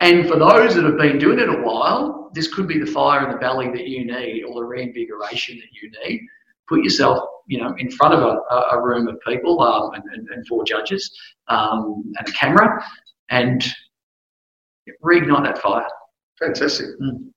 And 0.00 0.28
for 0.28 0.38
those 0.38 0.74
that 0.74 0.84
have 0.84 0.98
been 0.98 1.18
doing 1.18 1.38
it 1.38 1.48
a 1.48 1.62
while, 1.62 2.30
this 2.34 2.52
could 2.52 2.68
be 2.68 2.78
the 2.78 2.86
fire 2.86 3.24
in 3.24 3.30
the 3.32 3.38
belly 3.38 3.68
that 3.70 3.88
you 3.88 4.04
need 4.04 4.44
or 4.44 4.54
the 4.54 4.64
reinvigoration 4.64 5.56
that 5.56 5.68
you 5.80 5.90
need. 6.04 6.20
Put 6.68 6.82
yourself, 6.84 7.24
you 7.46 7.58
know, 7.60 7.74
in 7.78 7.90
front 7.90 8.14
of 8.14 8.20
a, 8.20 8.38
a- 8.54 8.78
a 8.78 8.82
room 8.82 9.08
of 9.08 9.16
people 9.26 9.60
um, 9.60 9.94
and, 9.94 10.04
and, 10.12 10.28
and 10.28 10.46
four 10.46 10.64
judges 10.64 11.10
um, 11.48 12.04
and 12.18 12.28
a 12.28 12.32
camera 12.32 12.84
and 13.34 13.64
reignite 15.04 15.44
that 15.44 15.58
fire. 15.58 15.86
Fantastic. 16.38 16.86
Mm. 17.02 17.30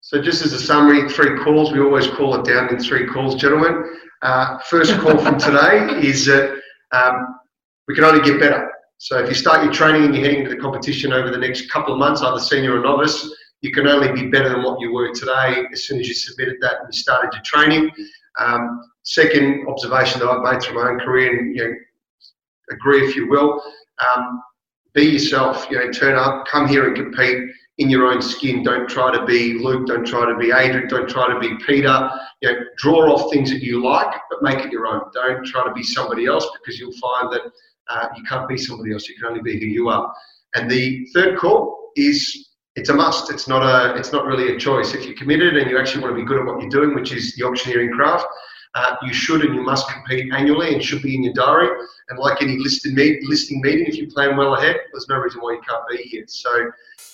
So 0.00 0.20
just 0.20 0.42
as 0.44 0.52
a 0.52 0.58
summary, 0.58 1.08
three 1.08 1.38
calls. 1.44 1.72
We 1.72 1.80
always 1.80 2.08
call 2.08 2.34
it 2.34 2.44
down 2.44 2.70
in 2.70 2.78
three 2.80 3.06
calls, 3.06 3.34
gentlemen. 3.36 3.84
Uh, 4.22 4.58
first 4.70 4.98
call 4.98 5.18
from 5.18 5.38
today 5.48 6.00
is 6.00 6.26
that 6.26 6.58
um, 6.92 7.38
we 7.86 7.94
can 7.94 8.04
only 8.04 8.22
get 8.22 8.40
better. 8.40 8.70
So 8.98 9.18
if 9.18 9.28
you 9.28 9.34
start 9.34 9.62
your 9.64 9.72
training 9.72 10.04
and 10.04 10.14
you're 10.14 10.24
heading 10.24 10.40
into 10.40 10.54
the 10.54 10.60
competition 10.60 11.12
over 11.12 11.30
the 11.30 11.38
next 11.38 11.70
couple 11.70 11.92
of 11.92 11.98
months, 11.98 12.22
either 12.22 12.40
senior 12.40 12.78
or 12.78 12.82
novice, 12.82 13.28
you 13.60 13.72
can 13.72 13.86
only 13.86 14.10
be 14.12 14.28
better 14.28 14.48
than 14.48 14.62
what 14.62 14.80
you 14.80 14.92
were 14.92 15.12
today 15.12 15.64
as 15.72 15.84
soon 15.84 16.00
as 16.00 16.08
you 16.08 16.14
submitted 16.14 16.56
that 16.60 16.76
and 16.80 16.92
you 16.92 16.98
started 16.98 17.30
your 17.32 17.42
training. 17.44 17.90
Um, 18.38 18.80
second 19.02 19.66
observation 19.68 20.20
that 20.20 20.28
I've 20.28 20.42
made 20.42 20.62
through 20.62 20.82
my 20.82 20.90
own 20.90 20.98
career, 21.00 21.38
and 21.38 21.56
you 21.56 21.64
know, 21.64 21.74
agree 22.72 23.06
if 23.06 23.14
you 23.14 23.28
will, 23.28 23.62
um, 24.08 24.40
be 24.94 25.04
yourself. 25.04 25.66
You 25.70 25.78
know, 25.78 25.90
turn 25.90 26.16
up, 26.16 26.46
come 26.46 26.68
here 26.68 26.86
and 26.86 26.96
compete 26.96 27.50
in 27.78 27.88
your 27.88 28.06
own 28.12 28.20
skin. 28.20 28.62
Don't 28.62 28.88
try 28.88 29.16
to 29.16 29.24
be 29.24 29.54
Luke. 29.54 29.86
Don't 29.86 30.06
try 30.06 30.26
to 30.26 30.36
be 30.36 30.52
Adrian. 30.52 30.88
Don't 30.88 31.08
try 31.08 31.32
to 31.32 31.38
be 31.40 31.56
Peter. 31.64 32.10
You 32.40 32.52
know, 32.52 32.58
draw 32.76 33.12
off 33.12 33.32
things 33.32 33.50
that 33.50 33.62
you 33.62 33.82
like, 33.82 34.14
but 34.30 34.42
make 34.42 34.64
it 34.64 34.72
your 34.72 34.86
own. 34.86 35.02
Don't 35.12 35.44
try 35.46 35.64
to 35.64 35.72
be 35.72 35.82
somebody 35.82 36.26
else 36.26 36.46
because 36.58 36.78
you'll 36.78 36.92
find 36.92 37.32
that 37.32 37.42
uh, 37.88 38.08
you 38.16 38.22
can't 38.24 38.48
be 38.48 38.56
somebody 38.56 38.92
else. 38.92 39.08
You 39.08 39.16
can 39.16 39.26
only 39.26 39.42
be 39.42 39.58
who 39.58 39.66
you 39.66 39.88
are. 39.88 40.12
And 40.54 40.70
the 40.70 41.06
third 41.14 41.38
call 41.38 41.90
is 41.96 42.50
it's 42.76 42.88
a 42.88 42.94
must. 42.94 43.30
It's 43.30 43.48
not 43.48 43.62
a. 43.62 43.96
It's 43.96 44.12
not 44.12 44.24
really 44.24 44.54
a 44.54 44.58
choice. 44.58 44.94
If 44.94 45.04
you're 45.04 45.16
committed 45.16 45.56
and 45.56 45.70
you 45.70 45.78
actually 45.78 46.02
want 46.02 46.16
to 46.16 46.22
be 46.22 46.26
good 46.26 46.38
at 46.38 46.46
what 46.46 46.60
you're 46.60 46.70
doing, 46.70 46.94
which 46.94 47.12
is 47.12 47.34
the 47.34 47.44
auctioneering 47.44 47.92
craft, 47.92 48.26
uh, 48.74 48.96
you 49.02 49.12
should 49.12 49.44
and 49.44 49.54
you 49.54 49.62
must 49.62 49.88
compete 49.88 50.32
annually 50.32 50.74
and 50.74 50.82
should 50.82 51.02
be 51.02 51.14
in 51.14 51.22
your 51.22 51.34
diary. 51.34 51.68
And 52.08 52.18
like 52.18 52.42
any 52.42 52.58
listed 52.58 52.94
meet, 52.94 53.22
listing 53.28 53.60
meeting, 53.60 53.86
if 53.86 53.96
you 53.96 54.10
plan 54.10 54.36
well 54.36 54.54
ahead, 54.54 54.76
there's 54.92 55.08
no 55.08 55.16
reason 55.16 55.40
why 55.40 55.52
you 55.52 55.60
can't 55.68 55.82
be 55.90 55.98
here. 55.98 56.24
So, 56.26 56.70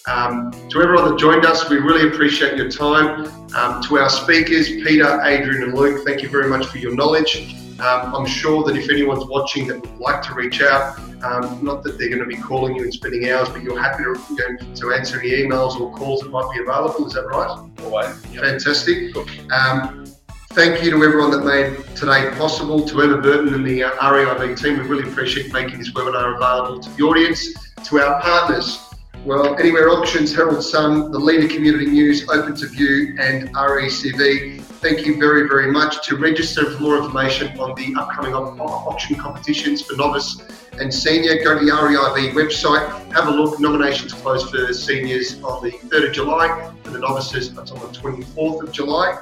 um, 0.06 0.50
to 0.70 0.82
everyone 0.82 1.11
that 1.11 1.18
joined 1.18 1.44
us, 1.44 1.68
we 1.68 1.76
really 1.76 2.09
appreciate 2.09 2.56
your 2.56 2.70
time. 2.70 3.26
Um, 3.54 3.82
to 3.82 3.98
our 3.98 4.09
speakers, 4.09 4.68
Peter, 4.68 5.20
Adrian, 5.22 5.64
and 5.64 5.74
Luke, 5.74 6.04
thank 6.06 6.22
you 6.22 6.28
very 6.28 6.48
much 6.48 6.66
for 6.66 6.78
your 6.78 6.94
knowledge. 6.94 7.54
Um, 7.80 8.14
I'm 8.14 8.26
sure 8.26 8.64
that 8.64 8.76
if 8.76 8.90
anyone's 8.90 9.24
watching 9.26 9.68
that 9.68 9.80
would 9.80 10.00
like 10.00 10.22
to 10.22 10.34
reach 10.34 10.62
out, 10.62 10.98
um, 11.22 11.64
not 11.64 11.82
that 11.84 11.98
they're 11.98 12.09
going 12.09 12.20
to 12.20 12.26
be 12.26 12.36
calling 12.36 12.74
you 12.74 12.82
and 12.82 12.92
spending 12.92 13.28
hours, 13.30 13.48
but 13.48 13.62
you're 13.62 13.80
happy 13.80 14.04
to, 14.04 14.20
you 14.30 14.36
know, 14.36 14.74
to 14.74 14.92
answer 14.92 15.20
any 15.20 15.30
emails 15.30 15.78
or 15.78 15.94
calls 15.94 16.22
that 16.22 16.30
might 16.30 16.50
be 16.54 16.62
available. 16.62 17.06
Is 17.06 17.14
that 17.14 17.26
right? 17.26 17.70
Always. 17.82 18.24
Fantastic. 18.34 19.14
Um, 19.52 20.06
thank 20.51 20.82
you 20.82 20.90
to 20.90 21.05
everyone 21.05 21.30
that 21.30 21.44
made 21.44 21.84
today 21.94 22.30
possible, 22.36 22.84
to 22.88 23.03
Emma 23.03 23.18
Burton 23.20 23.55
and 23.55 23.64
the 23.64 23.80
REIV 23.82 24.61
team. 24.61 24.78
We 24.78 24.84
really 24.86 25.09
appreciate 25.09 25.53
making 25.53 25.78
this 25.78 25.92
webinar 25.92 26.34
available 26.34 26.80
to 26.80 26.90
the 26.96 27.03
audience, 27.05 27.55
to 27.84 28.01
our 28.01 28.20
partners. 28.20 28.80
Well, 29.24 29.57
Anywhere 29.59 29.90
Auctions, 29.90 30.34
Herald 30.34 30.64
Sun, 30.64 31.12
the 31.12 31.18
Leader 31.18 31.49
Community 31.49 31.86
News, 31.86 32.28
Open 32.28 32.57
to 32.57 32.66
View, 32.66 33.16
and 33.20 33.55
RECV. 33.55 34.61
Thank 34.61 35.07
you 35.07 35.18
very, 35.18 35.49
very 35.49 35.70
much. 35.70 36.07
To 36.09 36.16
register 36.16 36.70
for 36.70 36.80
more 36.80 36.96
information 36.99 37.57
on 37.59 37.74
the 37.74 37.94
upcoming 37.96 38.34
auction 38.34 39.16
competitions 39.16 39.82
for 39.82 39.96
novice 39.96 40.40
and 40.80 40.92
senior, 40.92 41.42
go 41.42 41.59
to 41.59 41.64
the 41.64 41.70
REIV 41.70 42.32
website, 42.32 42.88
have 43.12 43.26
a 43.28 43.30
look. 43.30 43.61
Nominations 43.61 44.12
close 44.12 44.49
for 44.49 44.72
seniors 44.72 45.42
on 45.42 45.62
the 45.62 45.72
3rd 45.72 46.09
of 46.09 46.12
July, 46.14 46.72
for 46.82 46.90
the 46.90 46.99
novices, 47.01 47.53
that's 47.55 47.72
on 47.72 47.80
the 47.80 47.99
24th 47.99 48.62
of 48.62 48.72
July. 48.72 49.18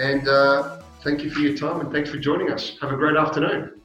And 0.00 0.26
uh, 0.28 0.80
thank 1.04 1.22
you 1.22 1.30
for 1.30 1.40
your 1.40 1.56
time 1.56 1.80
and 1.80 1.92
thanks 1.92 2.08
for 2.08 2.16
joining 2.16 2.50
us. 2.50 2.78
Have 2.80 2.90
a 2.90 2.96
great 2.96 3.16
afternoon. 3.16 3.79